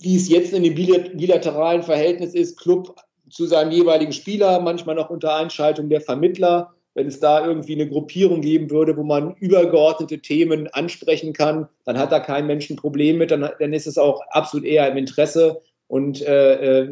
Wie 0.01 0.17
es 0.17 0.31
jetzt 0.31 0.55
in 0.55 0.63
dem 0.63 0.75
bilateralen 0.75 1.83
Verhältnis 1.83 2.33
ist, 2.33 2.59
Club 2.59 2.97
zu 3.29 3.45
seinem 3.45 3.71
jeweiligen 3.71 4.13
Spieler, 4.13 4.61
manchmal 4.61 4.95
noch 4.95 5.11
unter 5.11 5.37
Einschaltung 5.37 5.91
der 5.91 6.01
Vermittler. 6.01 6.73
Wenn 6.95 7.09
es 7.09 7.21
da 7.21 7.45
irgendwie 7.45 7.75
eine 7.75 7.89
Gruppierung 7.89 8.41
geben 8.41 8.71
würde, 8.71 8.97
wo 8.97 9.03
man 9.03 9.35
übergeordnete 9.35 10.21
Themen 10.21 10.69
ansprechen 10.69 11.33
kann, 11.33 11.69
dann 11.85 11.99
hat 11.99 12.13
da 12.13 12.21
kein 12.21 12.47
Mensch 12.47 12.71
ein 12.71 12.77
Problem 12.77 13.19
mit, 13.19 13.31
dann, 13.31 13.49
dann 13.59 13.73
ist 13.73 13.87
es 13.87 13.99
auch 13.99 14.23
absolut 14.31 14.65
eher 14.65 14.89
im 14.89 14.97
Interesse. 14.97 15.61
Und 15.89 16.23
äh, 16.23 16.83
äh 16.83 16.89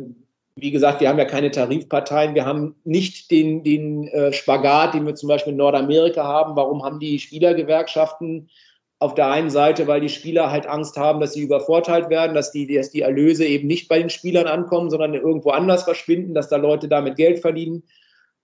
wie 0.54 0.70
gesagt, 0.70 1.00
wir 1.00 1.08
haben 1.08 1.18
ja 1.18 1.24
keine 1.24 1.50
Tarifparteien, 1.50 2.34
wir 2.34 2.44
haben 2.44 2.74
nicht 2.84 3.30
den, 3.30 3.64
den 3.64 4.06
äh, 4.08 4.34
Spagat, 4.34 4.92
den 4.92 5.06
wir 5.06 5.14
zum 5.14 5.28
Beispiel 5.28 5.52
in 5.52 5.56
Nordamerika 5.56 6.24
haben. 6.24 6.56
Warum 6.56 6.84
haben 6.84 7.00
die 7.00 7.18
Spielergewerkschaften 7.18 8.50
auf 8.98 9.14
der 9.14 9.28
einen 9.28 9.50
Seite, 9.50 9.88
weil 9.88 10.00
die 10.00 10.08
Spieler 10.08 10.50
halt 10.50 10.66
Angst 10.66 10.96
haben, 10.96 11.20
dass 11.20 11.32
sie 11.32 11.42
übervorteilt 11.42 12.08
werden, 12.08 12.34
dass 12.34 12.52
die, 12.52 12.72
dass 12.72 12.90
die 12.90 13.00
Erlöse 13.00 13.44
eben 13.44 13.66
nicht 13.66 13.88
bei 13.88 13.98
den 13.98 14.10
Spielern 14.10 14.46
ankommen, 14.46 14.90
sondern 14.90 15.14
irgendwo 15.14 15.50
anders 15.50 15.82
verschwinden, 15.82 16.34
dass 16.34 16.48
da 16.48 16.56
Leute 16.56 16.86
damit 16.86 17.16
Geld 17.16 17.40
verdienen. 17.40 17.82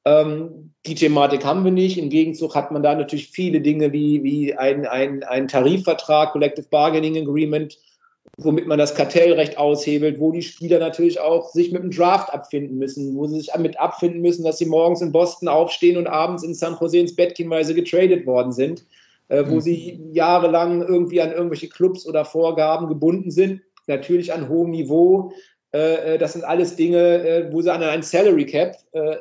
Ähm, 0.08 0.72
die 0.86 0.94
Thematik 0.94 1.44
haben 1.44 1.64
wir 1.64 1.72
nicht. 1.72 1.98
Im 1.98 2.08
Gegenzug 2.08 2.54
hat 2.54 2.70
man 2.70 2.82
da 2.82 2.94
natürlich 2.94 3.28
viele 3.28 3.60
Dinge 3.60 3.92
wie, 3.92 4.22
wie 4.22 4.54
ein, 4.54 4.86
ein, 4.86 5.22
ein 5.24 5.48
Tarifvertrag, 5.48 6.32
Collective 6.32 6.66
Bargaining 6.70 7.18
Agreement, 7.18 7.78
womit 8.38 8.66
man 8.66 8.78
das 8.78 8.94
Kartellrecht 8.94 9.58
aushebelt, 9.58 10.18
wo 10.18 10.32
die 10.32 10.42
Spieler 10.42 10.78
natürlich 10.78 11.20
auch 11.20 11.50
sich 11.50 11.72
mit 11.72 11.82
dem 11.82 11.90
Draft 11.90 12.32
abfinden 12.32 12.78
müssen, 12.78 13.16
wo 13.16 13.26
sie 13.26 13.40
sich 13.40 13.50
damit 13.52 13.78
abfinden 13.78 14.22
müssen, 14.22 14.44
dass 14.44 14.58
sie 14.58 14.66
morgens 14.66 15.02
in 15.02 15.12
Boston 15.12 15.48
aufstehen 15.48 15.96
und 15.98 16.06
abends 16.06 16.42
in 16.42 16.54
San 16.54 16.76
Jose 16.80 16.98
ins 16.98 17.16
Bett 17.16 17.34
gehen, 17.34 17.50
weil 17.50 17.64
sie 17.64 17.74
getradet 17.74 18.24
worden 18.24 18.52
sind, 18.52 18.84
äh, 19.28 19.44
wo 19.46 19.56
mhm. 19.56 19.60
sie 19.60 20.00
jahrelang 20.12 20.80
irgendwie 20.82 21.20
an 21.20 21.32
irgendwelche 21.32 21.68
Clubs 21.68 22.06
oder 22.06 22.24
Vorgaben 22.24 22.88
gebunden 22.88 23.30
sind, 23.30 23.60
natürlich 23.88 24.32
an 24.32 24.48
hohem 24.48 24.70
Niveau. 24.70 25.32
Äh, 25.72 26.14
äh 26.14 26.18
das 26.18 26.32
sind 26.32 26.44
alles 26.44 26.76
Dinge, 26.76 26.98
äh, 26.98 27.52
wo 27.52 27.60
sie 27.62 27.72
an 27.72 27.82
ein 27.82 28.02
Salary 28.02 28.46
Cap, 28.46 28.76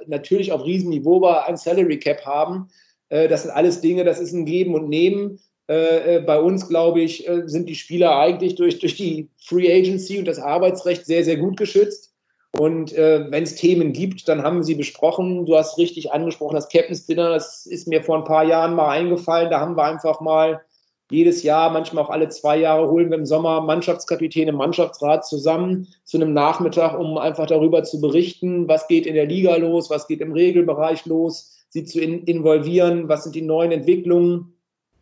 natürlich 0.08 0.52
auf 0.52 0.66
Riesenniveau, 0.66 1.18
aber 1.18 1.48
ein 1.48 1.58
Salary 1.58 2.00
Cap 2.00 2.26
haben. 2.26 2.70
Das 3.10 3.43
sind 3.43 3.52
alles 3.52 3.80
Dinge, 3.80 4.04
das 4.04 4.20
ist 4.20 4.34
ein 4.34 4.45
Geben 4.45 4.76
und 4.76 4.89
Nehmen 4.89 5.39
bei 5.68 6.39
uns, 6.39 6.68
glaube 6.68 7.02
ich, 7.02 7.30
sind 7.45 7.68
die 7.70 7.76
Spieler 7.76 8.18
eigentlich 8.18 8.56
durch, 8.56 8.80
durch 8.80 8.95
die 8.95 9.30
Free 9.38 9.72
Agency 9.72 10.20
und 10.20 10.26
das 10.26 10.39
Arbeitsrecht 10.39 11.06
sehr, 11.06 11.24
sehr 11.24 11.38
gut 11.38 11.58
geschützt. 11.58 12.14
Und 12.58 12.95
wenn 12.95 13.43
es 13.43 13.56
Themen 13.56 13.93
gibt, 13.93 14.28
dann 14.28 14.43
haben 14.43 14.58
wir 14.58 14.64
sie 14.64 14.76
besprochen. 14.76 15.45
Du 15.45 15.56
hast 15.56 15.78
richtig 15.78 16.12
angesprochen, 16.12 16.56
das 16.56 16.70
Captain's 16.70 17.06
Dinner, 17.06 17.30
das 17.30 17.66
ist 17.66 17.88
mir 17.88 18.04
vor 18.04 18.18
ein 18.18 18.24
paar 18.24 18.45
Jahren 18.45 18.76
mal 18.76 18.89
eingefallen. 18.89 19.52
Da 19.52 19.60
haben 19.60 19.78
wir 19.78 19.84
einfach 19.84 20.22
mal 20.22 20.62
jedes 21.10 21.43
Jahr, 21.43 21.70
manchmal 21.72 22.03
auch 22.03 22.10
alle 22.10 22.30
zwei 22.30 22.58
Jahre, 22.58 22.89
holen 22.89 23.10
wir 23.10 23.18
im 23.18 23.26
Sommer 23.26 23.62
Mannschaftskapitäne, 23.62 24.51
Mannschaftsrat 24.51 25.26
zusammen 25.26 25.88
zu 26.03 26.18
einem 26.18 26.34
Nachmittag, 26.34 26.99
um 26.99 27.18
einfach 27.18 27.47
darüber 27.47 27.84
zu 27.84 28.01
berichten, 28.01 28.68
was 28.68 28.88
geht 28.88 29.05
in 29.05 29.16
der 29.16 29.26
Liga 29.26 29.55
los, 29.55 29.89
was 29.89 30.08
geht 30.08 30.22
im 30.22 30.34
Regelbereich 30.34 31.05
los, 31.05 31.66
sie 31.70 31.86
zu 31.86 32.01
in 32.01 32.24
involvieren, 32.24 33.08
was 33.08 33.24
sind 33.24 33.36
die 33.36 33.41
neuen 33.41 33.72
Entwicklungen 33.72 34.53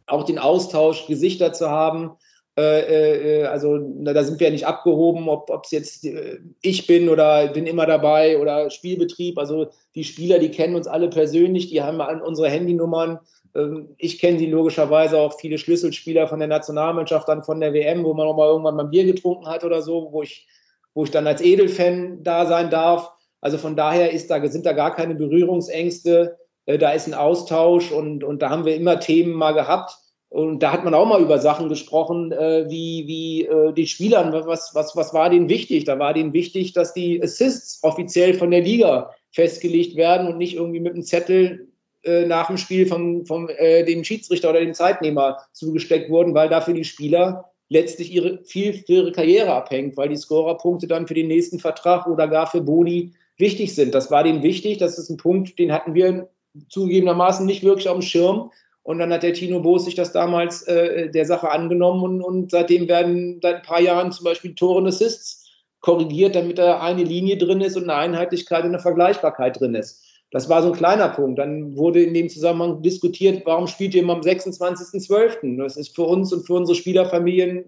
auch 0.08 0.24
den 0.24 0.39
Austausch, 0.39 1.08
Gesichter 1.08 1.53
zu 1.53 1.70
haben. 1.70 2.12
Äh, 2.58 3.41
äh, 3.41 3.43
also 3.45 3.78
na, 3.78 4.14
da 4.14 4.24
sind 4.24 4.39
wir 4.39 4.47
ja 4.47 4.53
nicht 4.53 4.68
abgehoben, 4.68 5.28
ob 5.28 5.66
es 5.66 5.72
jetzt 5.72 6.06
äh, 6.06 6.39
ich 6.62 6.88
bin 6.88 7.10
oder 7.10 7.47
bin 7.47 7.66
immer 7.66 7.86
dabei 7.86 8.39
oder 8.39 8.70
Spielbetrieb. 8.70 9.38
Also 9.38 9.68
die 9.95 10.03
Spieler, 10.03 10.39
die 10.39 10.51
kennen 10.51 10.76
uns 10.76 10.88
alle 10.88 11.10
persönlich, 11.10 11.70
die 11.70 11.82
haben 11.82 11.99
unsere 12.22 12.49
Handynummern. 12.49 13.20
Ähm, 13.56 13.95
ich 13.97 14.20
kenne 14.20 14.39
sie 14.39 14.47
logischerweise 14.47 15.18
auch 15.20 15.39
viele 15.39 15.58
Schlüsselspieler 15.58 16.28
von 16.28 16.39
der 16.39 16.47
Nationalmannschaft, 16.47 17.28
dann 17.28 17.43
von 17.43 17.60
der 17.60 17.74
WM, 17.74 18.03
wo 18.03 18.14
man 18.14 18.28
auch 18.28 18.36
mal 18.36 18.47
irgendwann 18.47 18.76
mal 18.76 18.84
Bier 18.84 19.06
getrunken 19.06 19.47
hat 19.47 19.64
oder 19.64 19.82
so, 19.82 20.10
wo 20.12 20.22
ich, 20.22 20.47
wo 20.93 21.03
ich 21.03 21.12
dann 21.12 21.28
als 21.28 21.41
Edelfan 21.41 22.24
da 22.24 22.45
sein 22.45 22.70
darf. 22.70 23.12
Also 23.41 23.58
von 23.58 23.76
daher 23.76 24.12
ist 24.12 24.30
da, 24.30 24.45
sind 24.47 24.66
da 24.66 24.74
gar 24.74 24.95
keine 24.95 25.16
Berührungsängste. 25.16 26.38
Äh, 26.66 26.78
da 26.78 26.91
ist 26.91 27.08
ein 27.08 27.14
Austausch 27.14 27.91
und, 27.91 28.24
und 28.24 28.41
da 28.41 28.49
haben 28.49 28.66
wir 28.66 28.76
immer 28.76 28.99
Themen 28.99 29.34
mal 29.34 29.53
gehabt. 29.53 29.97
Und 30.30 30.62
da 30.62 30.74
hat 30.74 30.84
man 30.84 30.93
auch 30.93 31.06
mal 31.06 31.22
über 31.22 31.39
Sachen 31.39 31.70
gesprochen, 31.70 32.32
äh, 32.34 32.66
wie, 32.68 33.08
wie 33.08 33.45
äh, 33.45 33.72
die 33.72 33.88
Spielern, 33.88 34.34
was, 34.34 34.76
was, 34.76 34.95
was 34.95 35.14
war 35.14 35.30
denen 35.30 35.47
wichtig? 35.47 35.86
Da 35.86 35.97
war 35.97 36.14
denen 36.14 36.34
wichtig, 36.34 36.74
dass 36.74 36.93
die 36.93 37.24
Assists 37.24 37.82
offiziell 37.84 38.34
von 38.34 38.51
der 38.51 38.62
Liga 38.62 39.12
festgelegt 39.32 39.95
werden 39.95 40.28
und 40.28 40.38
nicht 40.38 40.56
irgendwie 40.56 40.82
mit 40.82 40.93
einem 40.93 41.03
Zettel 41.03 41.70
äh, 42.06 42.26
nach 42.26 42.47
dem 42.47 42.58
Spiel 42.58 42.86
vom, 42.88 43.26
vom 43.26 43.49
äh, 43.49 43.84
dem 43.84 44.03
Schiedsrichter 44.03 44.49
oder 44.49 44.60
dem 44.60 44.74
Zeitnehmer 44.74 45.38
zugesteckt 45.53 46.10
wurden, 46.10 46.34
weil 46.34 46.49
dafür 46.49 46.74
die 46.74 46.84
Spieler 46.84 47.51
letztlich 47.70 48.14
ihre, 48.14 48.43
viel 48.43 48.74
für 48.74 48.93
ihre 48.93 49.12
Karriere 49.12 49.53
abhängt, 49.53 49.97
weil 49.97 50.10
die 50.10 50.16
Scorerpunkte 50.16 50.88
dann 50.88 51.08
für 51.08 51.14
den 51.14 51.28
nächsten 51.28 51.60
Vertrag 51.60 52.08
oder 52.08 52.28
gar 52.28 52.47
für 52.47 52.62
Boni 52.62 53.14
wichtig 53.38 53.74
sind. 53.76 53.95
Das 53.95 54.12
war 54.12 54.24
denen 54.24 54.43
wichtig. 54.43 54.78
Das 54.78 54.97
ist 54.97 55.10
ein 55.10 55.18
Punkt, 55.18 55.58
den 55.60 55.72
hatten 55.72 55.93
wir 55.93 56.30
zugegebenermaßen 56.70 57.45
nicht 57.45 57.64
wirklich 57.64 57.89
auf 57.89 57.97
dem 57.97 58.01
Schirm. 58.01 58.51
Und 58.84 58.99
dann 58.99 59.12
hat 59.12 59.24
der 59.24 59.34
Tino 59.34 59.62
Boos 59.62 59.86
sich 59.86 59.95
das 59.95 60.12
damals 60.12 60.62
äh, 60.64 61.10
der 61.10 61.26
Sache 61.26 61.49
angenommen 61.49 62.03
und, 62.03 62.22
und, 62.22 62.51
seitdem 62.51 62.88
werden 62.88 63.39
seit 63.41 63.56
ein 63.56 63.62
paar 63.64 63.82
Jahren 63.82 64.12
zum 64.12 64.26
Beispiel 64.26 64.53
Tore 64.53 64.78
und 64.78 64.88
Assists 64.88 65.49
korrigiert, 65.80 66.36
damit 66.36 66.60
da 66.60 66.80
eine 66.80 67.03
Linie 67.03 67.38
drin 67.38 67.62
ist 67.62 67.78
und 67.78 67.89
eine 67.89 67.95
Einheitlichkeit 67.95 68.64
und 68.64 68.70
eine 68.70 68.80
Vergleichbarkeit 68.80 69.60
drin 69.60 69.74
ist. 69.74 70.03
Das 70.36 70.49
war 70.49 70.61
so 70.61 70.67
ein 70.67 70.77
kleiner 70.77 71.07
Punkt. 71.07 71.39
Dann 71.39 71.77
wurde 71.77 72.03
in 72.03 72.13
dem 72.13 72.27
Zusammenhang 72.27 72.81
diskutiert, 72.81 73.43
warum 73.45 73.67
spielt 73.67 73.95
ihr 73.95 74.01
immer 74.01 74.15
am 74.15 74.19
26.12.? 74.19 75.57
Das 75.57 75.77
ist 75.77 75.95
für 75.95 76.01
uns 76.01 76.33
und 76.33 76.45
für 76.45 76.55
unsere 76.55 76.75
Spielerfamilien 76.75 77.63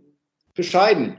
bescheiden. 0.54 1.16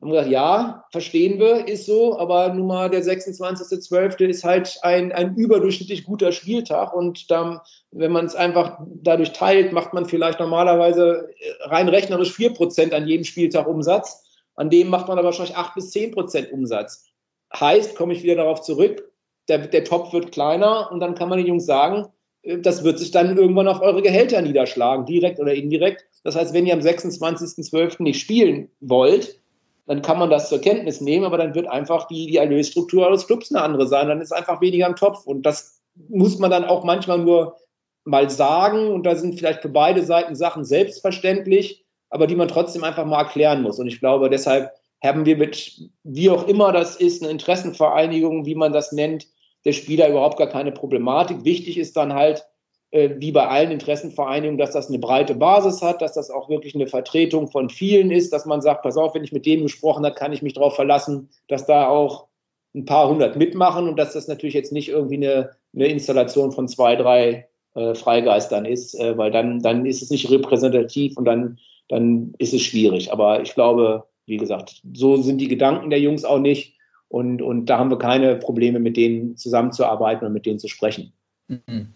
haben 0.00 0.10
gesagt, 0.10 0.30
ja, 0.30 0.84
verstehen 0.90 1.38
wir, 1.38 1.68
ist 1.68 1.86
so, 1.86 2.18
aber 2.18 2.52
nun 2.52 2.66
mal 2.66 2.90
der 2.90 3.04
26.12. 3.04 4.24
ist 4.24 4.42
halt 4.42 4.76
ein, 4.82 5.12
ein 5.12 5.36
überdurchschnittlich 5.36 6.02
guter 6.02 6.32
Spieltag 6.32 6.92
und 6.92 7.30
dann, 7.30 7.60
wenn 7.92 8.10
man 8.10 8.26
es 8.26 8.34
einfach 8.34 8.80
dadurch 8.84 9.30
teilt, 9.30 9.72
macht 9.72 9.94
man 9.94 10.06
vielleicht 10.06 10.40
normalerweise 10.40 11.28
rein 11.60 11.88
rechnerisch 11.88 12.32
4% 12.32 12.92
an 12.92 13.06
jedem 13.06 13.22
Spieltag 13.22 13.68
Umsatz. 13.68 14.24
An 14.56 14.68
dem 14.68 14.88
macht 14.88 15.06
man 15.06 15.16
aber 15.16 15.26
wahrscheinlich 15.26 15.56
8 15.56 15.76
bis 15.76 15.92
10% 15.92 16.50
Umsatz. 16.50 17.06
Heißt, 17.54 17.94
komme 17.94 18.14
ich 18.14 18.24
wieder 18.24 18.34
darauf 18.34 18.62
zurück, 18.62 19.11
der, 19.48 19.58
der 19.58 19.84
Topf 19.84 20.12
wird 20.12 20.32
kleiner 20.32 20.90
und 20.92 21.00
dann 21.00 21.14
kann 21.14 21.28
man 21.28 21.38
den 21.38 21.46
Jungs 21.46 21.66
sagen, 21.66 22.06
äh, 22.42 22.58
das 22.58 22.84
wird 22.84 22.98
sich 22.98 23.10
dann 23.10 23.36
irgendwann 23.36 23.68
auf 23.68 23.80
eure 23.80 24.02
Gehälter 24.02 24.40
niederschlagen, 24.42 25.06
direkt 25.06 25.40
oder 25.40 25.54
indirekt. 25.54 26.04
Das 26.24 26.36
heißt, 26.36 26.54
wenn 26.54 26.66
ihr 26.66 26.74
am 26.74 26.80
26.12. 26.80 28.02
nicht 28.02 28.20
spielen 28.20 28.70
wollt, 28.80 29.40
dann 29.86 30.02
kann 30.02 30.18
man 30.18 30.30
das 30.30 30.48
zur 30.48 30.60
Kenntnis 30.60 31.00
nehmen, 31.00 31.24
aber 31.24 31.38
dann 31.38 31.54
wird 31.54 31.66
einfach 31.66 32.06
die, 32.06 32.26
die 32.26 32.36
Erlösstruktur 32.36 33.06
eures 33.06 33.26
Clubs 33.26 33.52
eine 33.52 33.62
andere 33.64 33.88
sein. 33.88 34.08
Dann 34.08 34.20
ist 34.20 34.32
einfach 34.32 34.60
weniger 34.60 34.86
im 34.86 34.96
Topf. 34.96 35.26
Und 35.26 35.42
das 35.42 35.82
muss 36.08 36.38
man 36.38 36.50
dann 36.50 36.64
auch 36.64 36.84
manchmal 36.84 37.18
nur 37.18 37.56
mal 38.04 38.30
sagen. 38.30 38.92
Und 38.92 39.04
da 39.04 39.16
sind 39.16 39.38
vielleicht 39.38 39.62
für 39.62 39.68
beide 39.68 40.04
Seiten 40.04 40.36
Sachen 40.36 40.64
selbstverständlich, 40.64 41.84
aber 42.10 42.28
die 42.28 42.36
man 42.36 42.48
trotzdem 42.48 42.84
einfach 42.84 43.04
mal 43.04 43.22
erklären 43.22 43.62
muss. 43.62 43.80
Und 43.80 43.88
ich 43.88 43.98
glaube, 43.98 44.30
deshalb 44.30 44.70
haben 45.02 45.26
wir 45.26 45.36
mit, 45.36 45.80
wie 46.04 46.30
auch 46.30 46.46
immer 46.46 46.72
das 46.72 46.96
ist, 46.96 47.22
eine 47.22 47.32
Interessenvereinigung, 47.32 48.46
wie 48.46 48.54
man 48.54 48.72
das 48.72 48.92
nennt, 48.92 49.26
der 49.64 49.72
Spieler 49.72 50.08
überhaupt 50.08 50.38
gar 50.38 50.48
keine 50.48 50.72
Problematik. 50.72 51.44
Wichtig 51.44 51.78
ist 51.78 51.96
dann 51.96 52.14
halt, 52.14 52.44
äh, 52.92 53.10
wie 53.18 53.32
bei 53.32 53.46
allen 53.46 53.70
Interessenvereinigungen, 53.70 54.58
dass 54.58 54.72
das 54.72 54.88
eine 54.88 54.98
breite 54.98 55.34
Basis 55.34 55.82
hat, 55.82 56.02
dass 56.02 56.14
das 56.14 56.30
auch 56.30 56.48
wirklich 56.48 56.74
eine 56.74 56.86
Vertretung 56.86 57.48
von 57.48 57.68
vielen 57.68 58.10
ist, 58.10 58.32
dass 58.32 58.46
man 58.46 58.60
sagt, 58.60 58.82
pass 58.82 58.96
auf, 58.96 59.14
wenn 59.14 59.24
ich 59.24 59.32
mit 59.32 59.46
dem 59.46 59.62
gesprochen 59.62 60.04
habe, 60.04 60.14
kann 60.14 60.32
ich 60.32 60.42
mich 60.42 60.54
darauf 60.54 60.76
verlassen, 60.76 61.30
dass 61.48 61.66
da 61.66 61.88
auch 61.88 62.26
ein 62.74 62.84
paar 62.84 63.08
hundert 63.08 63.36
mitmachen 63.36 63.88
und 63.88 63.98
dass 63.98 64.14
das 64.14 64.28
natürlich 64.28 64.54
jetzt 64.54 64.72
nicht 64.72 64.88
irgendwie 64.88 65.16
eine, 65.16 65.50
eine 65.74 65.86
Installation 65.86 66.52
von 66.52 66.68
zwei, 66.68 66.96
drei 66.96 67.48
äh, 67.74 67.94
Freigeistern 67.94 68.64
ist, 68.64 68.94
äh, 68.94 69.16
weil 69.16 69.30
dann, 69.30 69.60
dann 69.60 69.86
ist 69.86 70.02
es 70.02 70.10
nicht 70.10 70.30
repräsentativ 70.30 71.16
und 71.16 71.24
dann, 71.24 71.58
dann 71.88 72.34
ist 72.38 72.54
es 72.54 72.62
schwierig. 72.62 73.12
Aber 73.12 73.42
ich 73.42 73.54
glaube, 73.54 74.04
wie 74.32 74.38
gesagt, 74.38 74.82
so 74.92 75.16
sind 75.16 75.38
die 75.38 75.48
Gedanken 75.48 75.90
der 75.90 76.00
Jungs 76.00 76.24
auch 76.24 76.38
nicht 76.38 76.76
und, 77.08 77.42
und 77.42 77.66
da 77.66 77.78
haben 77.78 77.90
wir 77.90 77.98
keine 77.98 78.36
Probleme, 78.36 78.80
mit 78.80 78.96
denen 78.96 79.36
zusammenzuarbeiten 79.36 80.26
und 80.26 80.32
mit 80.32 80.46
denen 80.46 80.58
zu 80.58 80.68
sprechen. 80.68 81.12
Mhm. 81.48 81.88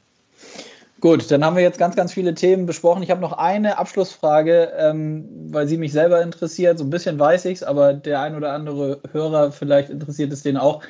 Gut, 1.01 1.30
dann 1.30 1.45
haben 1.45 1.57
wir 1.57 1.62
jetzt 1.62 1.78
ganz, 1.78 1.95
ganz 1.95 2.12
viele 2.12 2.34
Themen 2.34 2.66
besprochen. 2.66 3.03
Ich 3.03 3.11
habe 3.11 3.20
noch 3.20 3.34
eine 3.34 3.78
Abschlussfrage, 3.78 4.72
ähm, 4.78 5.28
weil 5.51 5.68
sie 5.68 5.76
mich 5.76 5.93
selber 5.93 6.22
interessiert. 6.22 6.78
So 6.78 6.84
ein 6.84 6.91
bisschen 6.91 7.18
weiß 7.18 7.45
ich 7.47 7.55
es, 7.55 7.62
aber 7.62 7.93
der 7.93 8.20
ein 8.20 8.34
oder 8.34 8.53
andere 8.53 9.01
Hörer, 9.12 9.53
vielleicht 9.53 9.91
interessiert 9.91 10.32
es 10.32 10.43
den 10.43 10.57
auch. 10.57 10.82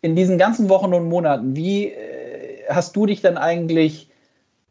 In 0.00 0.16
diesen 0.16 0.36
ganzen 0.36 0.68
Wochen 0.68 0.92
und 0.92 1.08
Monaten, 1.08 1.56
wie 1.56 1.88
äh, 1.88 2.64
hast 2.68 2.94
du 2.96 3.06
dich 3.06 3.22
dann 3.22 3.38
eigentlich 3.38 4.10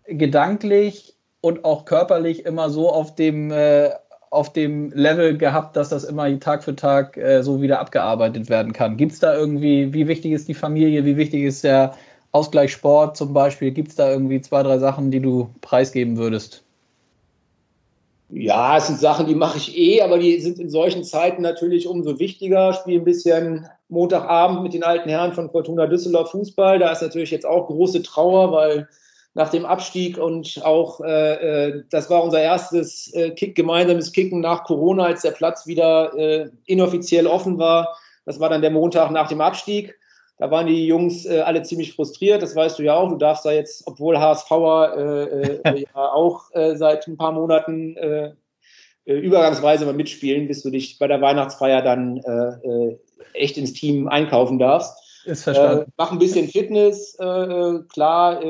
gedanklich 0.05 1.15
und 1.41 1.65
auch 1.65 1.86
körperlich 1.86 2.45
immer 2.45 2.69
so 2.69 2.91
auf 2.91 3.15
dem, 3.15 3.51
äh, 3.51 3.89
auf 4.34 4.51
dem 4.51 4.91
Level 4.91 5.38
gehabt, 5.38 5.75
dass 5.75 5.89
das 5.89 6.03
immer 6.03 6.39
Tag 6.39 6.63
für 6.63 6.75
Tag 6.75 7.17
äh, 7.17 7.43
so 7.43 7.61
wieder 7.61 7.79
abgearbeitet 7.79 8.49
werden 8.49 8.73
kann? 8.73 8.97
Gibt 8.97 9.11
es 9.11 9.19
da 9.19 9.36
irgendwie, 9.36 9.93
wie 9.93 10.07
wichtig 10.07 10.31
ist 10.31 10.47
die 10.47 10.53
Familie, 10.53 11.05
wie 11.05 11.17
wichtig 11.17 11.43
ist 11.43 11.63
der 11.63 11.93
Ausgleich 12.31 12.71
Sport 12.71 13.15
zum 13.15 13.31
Beispiel, 13.31 13.71
gibt 13.71 13.89
es 13.89 13.95
da 13.95 14.11
irgendwie 14.11 14.41
zwei, 14.41 14.63
drei 14.63 14.79
Sachen, 14.79 15.11
die 15.11 15.19
du 15.19 15.49
preisgeben 15.61 16.17
würdest? 16.17 16.63
Ja, 18.29 18.77
es 18.77 18.88
sind 18.88 18.99
Sachen, 18.99 19.27
die 19.27 19.36
mache 19.36 19.59
ich 19.59 19.77
eh, 19.77 20.01
aber 20.01 20.17
die 20.17 20.39
sind 20.41 20.57
in 20.57 20.69
solchen 20.69 21.03
Zeiten 21.03 21.43
natürlich 21.43 21.88
umso 21.88 22.17
wichtiger. 22.17 22.73
Spiele 22.73 23.01
ein 23.01 23.05
bisschen 23.05 23.67
Montagabend 23.89 24.63
mit 24.63 24.73
den 24.73 24.84
alten 24.84 25.09
Herren 25.09 25.34
von 25.34 25.51
Fortuna 25.51 25.86
Düsseldorf 25.86 26.31
Fußball. 26.31 26.79
Da 26.79 26.91
ist 26.91 27.03
natürlich 27.03 27.29
jetzt 27.29 27.45
auch 27.45 27.67
große 27.67 28.01
Trauer, 28.01 28.51
weil 28.51 28.88
nach 29.36 29.49
dem 29.49 29.65
Abstieg 29.65 30.17
und 30.17 30.61
auch 30.63 31.01
äh, 31.01 31.34
äh 31.67 31.84
das 31.89 32.09
war 32.09 32.23
unser 32.23 32.41
erstes 32.41 33.11
äh, 33.13 33.31
Kick, 33.31 33.55
gemeinsames 33.55 34.11
Kicken 34.11 34.41
nach 34.41 34.63
Corona, 34.63 35.05
als 35.05 35.21
der 35.23 35.31
Platz 35.31 35.65
wieder 35.65 36.13
äh, 36.15 36.49
inoffiziell 36.65 37.25
offen 37.25 37.57
war. 37.57 37.97
Das 38.25 38.39
war 38.39 38.49
dann 38.49 38.61
der 38.61 38.71
Montag 38.71 39.11
nach 39.11 39.27
dem 39.27 39.41
Abstieg. 39.41 39.97
Da 40.38 40.49
waren 40.51 40.67
die 40.67 40.88
Jungs 40.88 41.25
äh, 41.25 41.39
alle 41.39 41.63
ziemlich 41.63 41.93
frustriert, 41.93 42.41
das 42.41 42.55
weißt 42.55 42.77
du 42.77 42.84
ja 42.84 42.95
auch. 42.95 43.09
Du 43.09 43.17
darfst 43.17 43.45
da 43.45 43.51
jetzt, 43.51 43.84
obwohl 43.88 44.19
HSVer 44.19 44.97
äh, 44.97 45.69
äh, 45.69 45.86
ja 45.95 46.11
auch 46.11 46.49
seit 46.53 47.07
ein 47.07 47.17
paar 47.17 47.31
Monaten 47.31 47.95
übergangsweise 49.05 49.86
mal 49.86 49.93
mitspielen, 49.93 50.47
bis 50.47 50.63
du 50.63 50.69
dich 50.69 50.97
bei 50.97 51.07
der 51.07 51.21
Weihnachtsfeier 51.21 51.81
dann 51.81 52.21
echt 53.34 53.57
ins 53.57 53.73
Team 53.73 54.07
einkaufen 54.07 54.59
darfst. 54.59 54.97
Ist 55.25 55.43
verstanden. 55.43 55.91
mach 55.97 56.11
ein 56.11 56.19
bisschen 56.19 56.47
Fitness, 56.47 57.17
klar. 57.17 58.41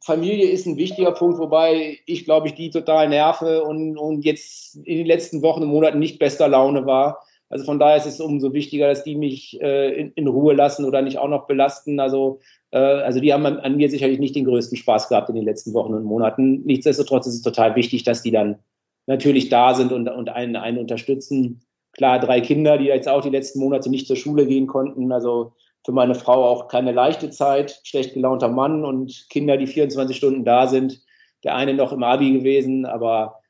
Familie 0.00 0.48
ist 0.48 0.66
ein 0.66 0.76
wichtiger 0.76 1.12
Punkt, 1.12 1.38
wobei 1.38 1.98
ich, 2.06 2.24
glaube 2.24 2.46
ich, 2.46 2.54
die 2.54 2.70
total 2.70 3.08
nerve 3.08 3.64
und, 3.64 3.96
und 3.98 4.24
jetzt 4.24 4.76
in 4.76 4.98
den 4.98 5.06
letzten 5.06 5.42
Wochen 5.42 5.62
und 5.62 5.68
Monaten 5.68 5.98
nicht 5.98 6.18
bester 6.18 6.48
Laune 6.48 6.86
war. 6.86 7.22
Also 7.50 7.64
von 7.64 7.78
daher 7.78 7.96
ist 7.96 8.06
es 8.06 8.20
umso 8.20 8.52
wichtiger, 8.52 8.88
dass 8.88 9.04
die 9.04 9.16
mich 9.16 9.60
äh, 9.60 9.92
in, 9.94 10.12
in, 10.12 10.26
Ruhe 10.26 10.54
lassen 10.54 10.84
oder 10.84 11.02
nicht 11.02 11.18
auch 11.18 11.28
noch 11.28 11.46
belasten. 11.46 11.98
Also, 11.98 12.40
äh, 12.72 12.78
also 12.78 13.20
die 13.20 13.32
haben 13.32 13.46
an, 13.46 13.58
an, 13.58 13.76
mir 13.76 13.90
sicherlich 13.90 14.18
nicht 14.18 14.36
den 14.36 14.44
größten 14.44 14.76
Spaß 14.76 15.08
gehabt 15.08 15.30
in 15.30 15.34
den 15.34 15.44
letzten 15.44 15.72
Wochen 15.72 15.94
und 15.94 16.04
Monaten. 16.04 16.62
Nichtsdestotrotz 16.64 17.26
ist 17.26 17.36
es 17.36 17.42
total 17.42 17.74
wichtig, 17.74 18.04
dass 18.04 18.22
die 18.22 18.30
dann 18.30 18.58
natürlich 19.06 19.48
da 19.48 19.74
sind 19.74 19.92
und, 19.92 20.08
und 20.08 20.28
einen, 20.28 20.56
einen 20.56 20.78
unterstützen. 20.78 21.62
Klar, 21.92 22.20
drei 22.20 22.42
Kinder, 22.42 22.76
die 22.76 22.84
jetzt 22.84 23.08
auch 23.08 23.22
die 23.22 23.30
letzten 23.30 23.60
Monate 23.60 23.88
nicht 23.88 24.06
zur 24.06 24.16
Schule 24.16 24.46
gehen 24.46 24.66
konnten. 24.66 25.10
Also 25.10 25.52
für 25.88 25.92
meine 25.92 26.14
Frau 26.14 26.44
auch 26.44 26.68
keine 26.68 26.92
leichte 26.92 27.30
Zeit. 27.30 27.80
Schlecht 27.82 28.12
gelaunter 28.12 28.48
Mann 28.48 28.84
und 28.84 29.24
Kinder, 29.30 29.56
die 29.56 29.66
24 29.66 30.14
Stunden 30.14 30.44
da 30.44 30.66
sind. 30.66 31.00
Der 31.44 31.54
eine 31.54 31.72
noch 31.72 31.94
im 31.94 32.02
Abi 32.02 32.30
gewesen, 32.30 32.84
aber 32.84 33.40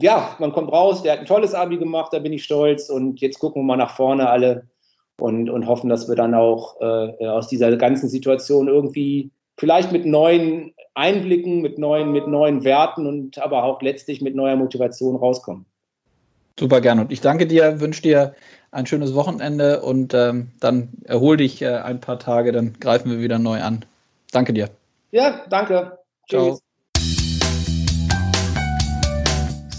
ja, 0.00 0.36
man 0.38 0.52
kommt 0.52 0.70
raus, 0.70 1.02
der 1.02 1.14
hat 1.14 1.20
ein 1.20 1.26
tolles 1.26 1.54
Abi 1.54 1.78
gemacht, 1.78 2.12
da 2.12 2.20
bin 2.20 2.32
ich 2.32 2.44
stolz 2.44 2.88
und 2.88 3.20
jetzt 3.20 3.40
gucken 3.40 3.62
wir 3.62 3.66
mal 3.66 3.76
nach 3.76 3.96
vorne 3.96 4.28
alle 4.28 4.68
und, 5.18 5.50
und 5.50 5.66
hoffen, 5.66 5.90
dass 5.90 6.08
wir 6.08 6.14
dann 6.14 6.34
auch 6.34 6.80
äh, 6.80 7.26
aus 7.26 7.48
dieser 7.48 7.76
ganzen 7.76 8.08
Situation 8.08 8.68
irgendwie 8.68 9.32
vielleicht 9.58 9.90
mit 9.90 10.06
neuen 10.06 10.74
Einblicken, 10.94 11.62
mit 11.62 11.78
neuen, 11.78 12.12
mit 12.12 12.28
neuen 12.28 12.62
Werten 12.62 13.08
und 13.08 13.42
aber 13.42 13.64
auch 13.64 13.82
letztlich 13.82 14.20
mit 14.20 14.36
neuer 14.36 14.54
Motivation 14.54 15.16
rauskommen. 15.16 15.66
Super 16.58 16.80
gerne 16.80 17.02
und 17.02 17.12
ich 17.12 17.20
danke 17.20 17.46
dir, 17.46 17.80
wünsche 17.80 18.02
dir 18.02 18.34
ein 18.70 18.86
schönes 18.86 19.14
Wochenende 19.14 19.82
und 19.82 20.14
ähm, 20.14 20.50
dann 20.60 20.90
erhol 21.04 21.36
dich 21.36 21.62
äh, 21.62 21.76
ein 21.76 22.00
paar 22.00 22.18
Tage, 22.18 22.52
dann 22.52 22.74
greifen 22.80 23.10
wir 23.10 23.20
wieder 23.20 23.38
neu 23.38 23.60
an. 23.60 23.84
Danke 24.30 24.52
dir. 24.52 24.70
Ja, 25.10 25.42
danke. 25.48 25.98
Ciao. 26.28 26.50
Tschüss. 26.50 26.60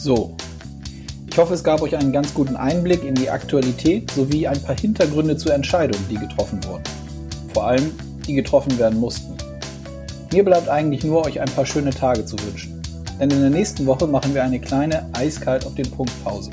So, 0.04 0.36
ich 1.34 1.40
hoffe, 1.40 1.56
es 1.56 1.64
gab 1.64 1.82
euch 1.82 1.98
einen 1.98 2.12
ganz 2.12 2.32
guten 2.36 2.56
Einblick 2.56 3.04
in 3.04 3.16
die 3.16 3.28
Aktualität 3.28 4.12
sowie 4.12 4.48
ein 4.48 4.62
paar 4.62 4.78
Hintergründe 4.78 5.36
zu 5.36 5.50
Entscheidungen, 5.50 6.06
die 6.08 6.18
getroffen 6.18 6.64
wurden. 6.66 6.84
Vor 7.56 7.66
allem, 7.66 7.92
die 8.28 8.36
getroffen 8.36 8.78
werden 8.78 9.00
mussten. 9.00 9.36
Mir 10.32 10.46
bleibt 10.46 10.70
eigentlich 10.70 11.04
nur, 11.04 11.26
euch 11.26 11.42
ein 11.42 11.50
paar 11.50 11.66
schöne 11.66 11.90
Tage 11.90 12.24
zu 12.24 12.38
wünschen. 12.46 12.80
Denn 13.20 13.32
in 13.32 13.42
der 13.42 13.50
nächsten 13.50 13.88
Woche 13.88 14.06
machen 14.06 14.36
wir 14.36 14.44
eine 14.44 14.60
kleine 14.60 15.10
eiskalt 15.14 15.66
auf 15.66 15.74
den 15.74 15.90
Punkt 15.90 16.14
Pause. 16.24 16.52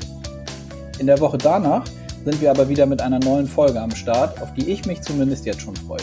In 1.01 1.07
der 1.07 1.19
Woche 1.19 1.39
danach 1.39 1.83
sind 2.25 2.39
wir 2.41 2.51
aber 2.51 2.69
wieder 2.69 2.85
mit 2.85 3.01
einer 3.01 3.17
neuen 3.17 3.47
Folge 3.47 3.81
am 3.81 3.89
Start, 3.89 4.39
auf 4.39 4.53
die 4.53 4.69
ich 4.69 4.85
mich 4.85 5.01
zumindest 5.01 5.47
jetzt 5.47 5.61
schon 5.61 5.75
freue. 5.75 5.97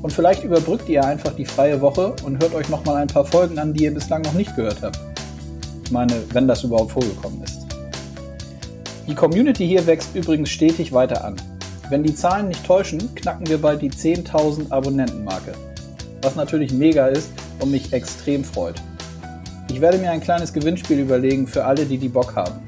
Und 0.00 0.12
vielleicht 0.12 0.44
überbrückt 0.44 0.88
ihr 0.88 1.04
einfach 1.04 1.32
die 1.32 1.44
freie 1.44 1.80
Woche 1.80 2.14
und 2.24 2.40
hört 2.40 2.54
euch 2.54 2.68
nochmal 2.68 2.98
ein 2.98 3.08
paar 3.08 3.24
Folgen 3.24 3.58
an, 3.58 3.74
die 3.74 3.82
ihr 3.82 3.92
bislang 3.92 4.22
noch 4.22 4.34
nicht 4.34 4.54
gehört 4.54 4.80
habt. 4.80 5.00
Ich 5.82 5.90
meine, 5.90 6.12
wenn 6.32 6.46
das 6.46 6.62
überhaupt 6.62 6.92
vorgekommen 6.92 7.42
ist. 7.42 7.66
Die 9.08 9.14
Community 9.16 9.66
hier 9.66 9.84
wächst 9.88 10.14
übrigens 10.14 10.50
stetig 10.50 10.92
weiter 10.92 11.24
an. 11.24 11.34
Wenn 11.90 12.04
die 12.04 12.14
Zahlen 12.14 12.46
nicht 12.46 12.64
täuschen, 12.64 13.12
knacken 13.16 13.48
wir 13.48 13.58
bald 13.58 13.82
die 13.82 13.90
10.000 13.90 14.70
Abonnentenmarke. 14.70 15.50
Was 16.22 16.36
natürlich 16.36 16.72
mega 16.72 17.08
ist 17.08 17.28
und 17.58 17.72
mich 17.72 17.92
extrem 17.92 18.44
freut. 18.44 18.80
Ich 19.68 19.80
werde 19.80 19.98
mir 19.98 20.12
ein 20.12 20.20
kleines 20.20 20.52
Gewinnspiel 20.52 21.00
überlegen 21.00 21.48
für 21.48 21.64
alle, 21.64 21.84
die 21.86 21.98
die 21.98 22.08
Bock 22.08 22.36
haben. 22.36 22.63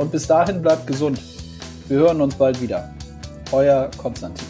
Und 0.00 0.10
bis 0.10 0.26
dahin 0.26 0.62
bleibt 0.62 0.86
gesund. 0.86 1.20
Wir 1.88 1.98
hören 1.98 2.22
uns 2.22 2.34
bald 2.34 2.58
wieder. 2.62 2.88
Euer 3.52 3.90
Konstantin. 3.98 4.49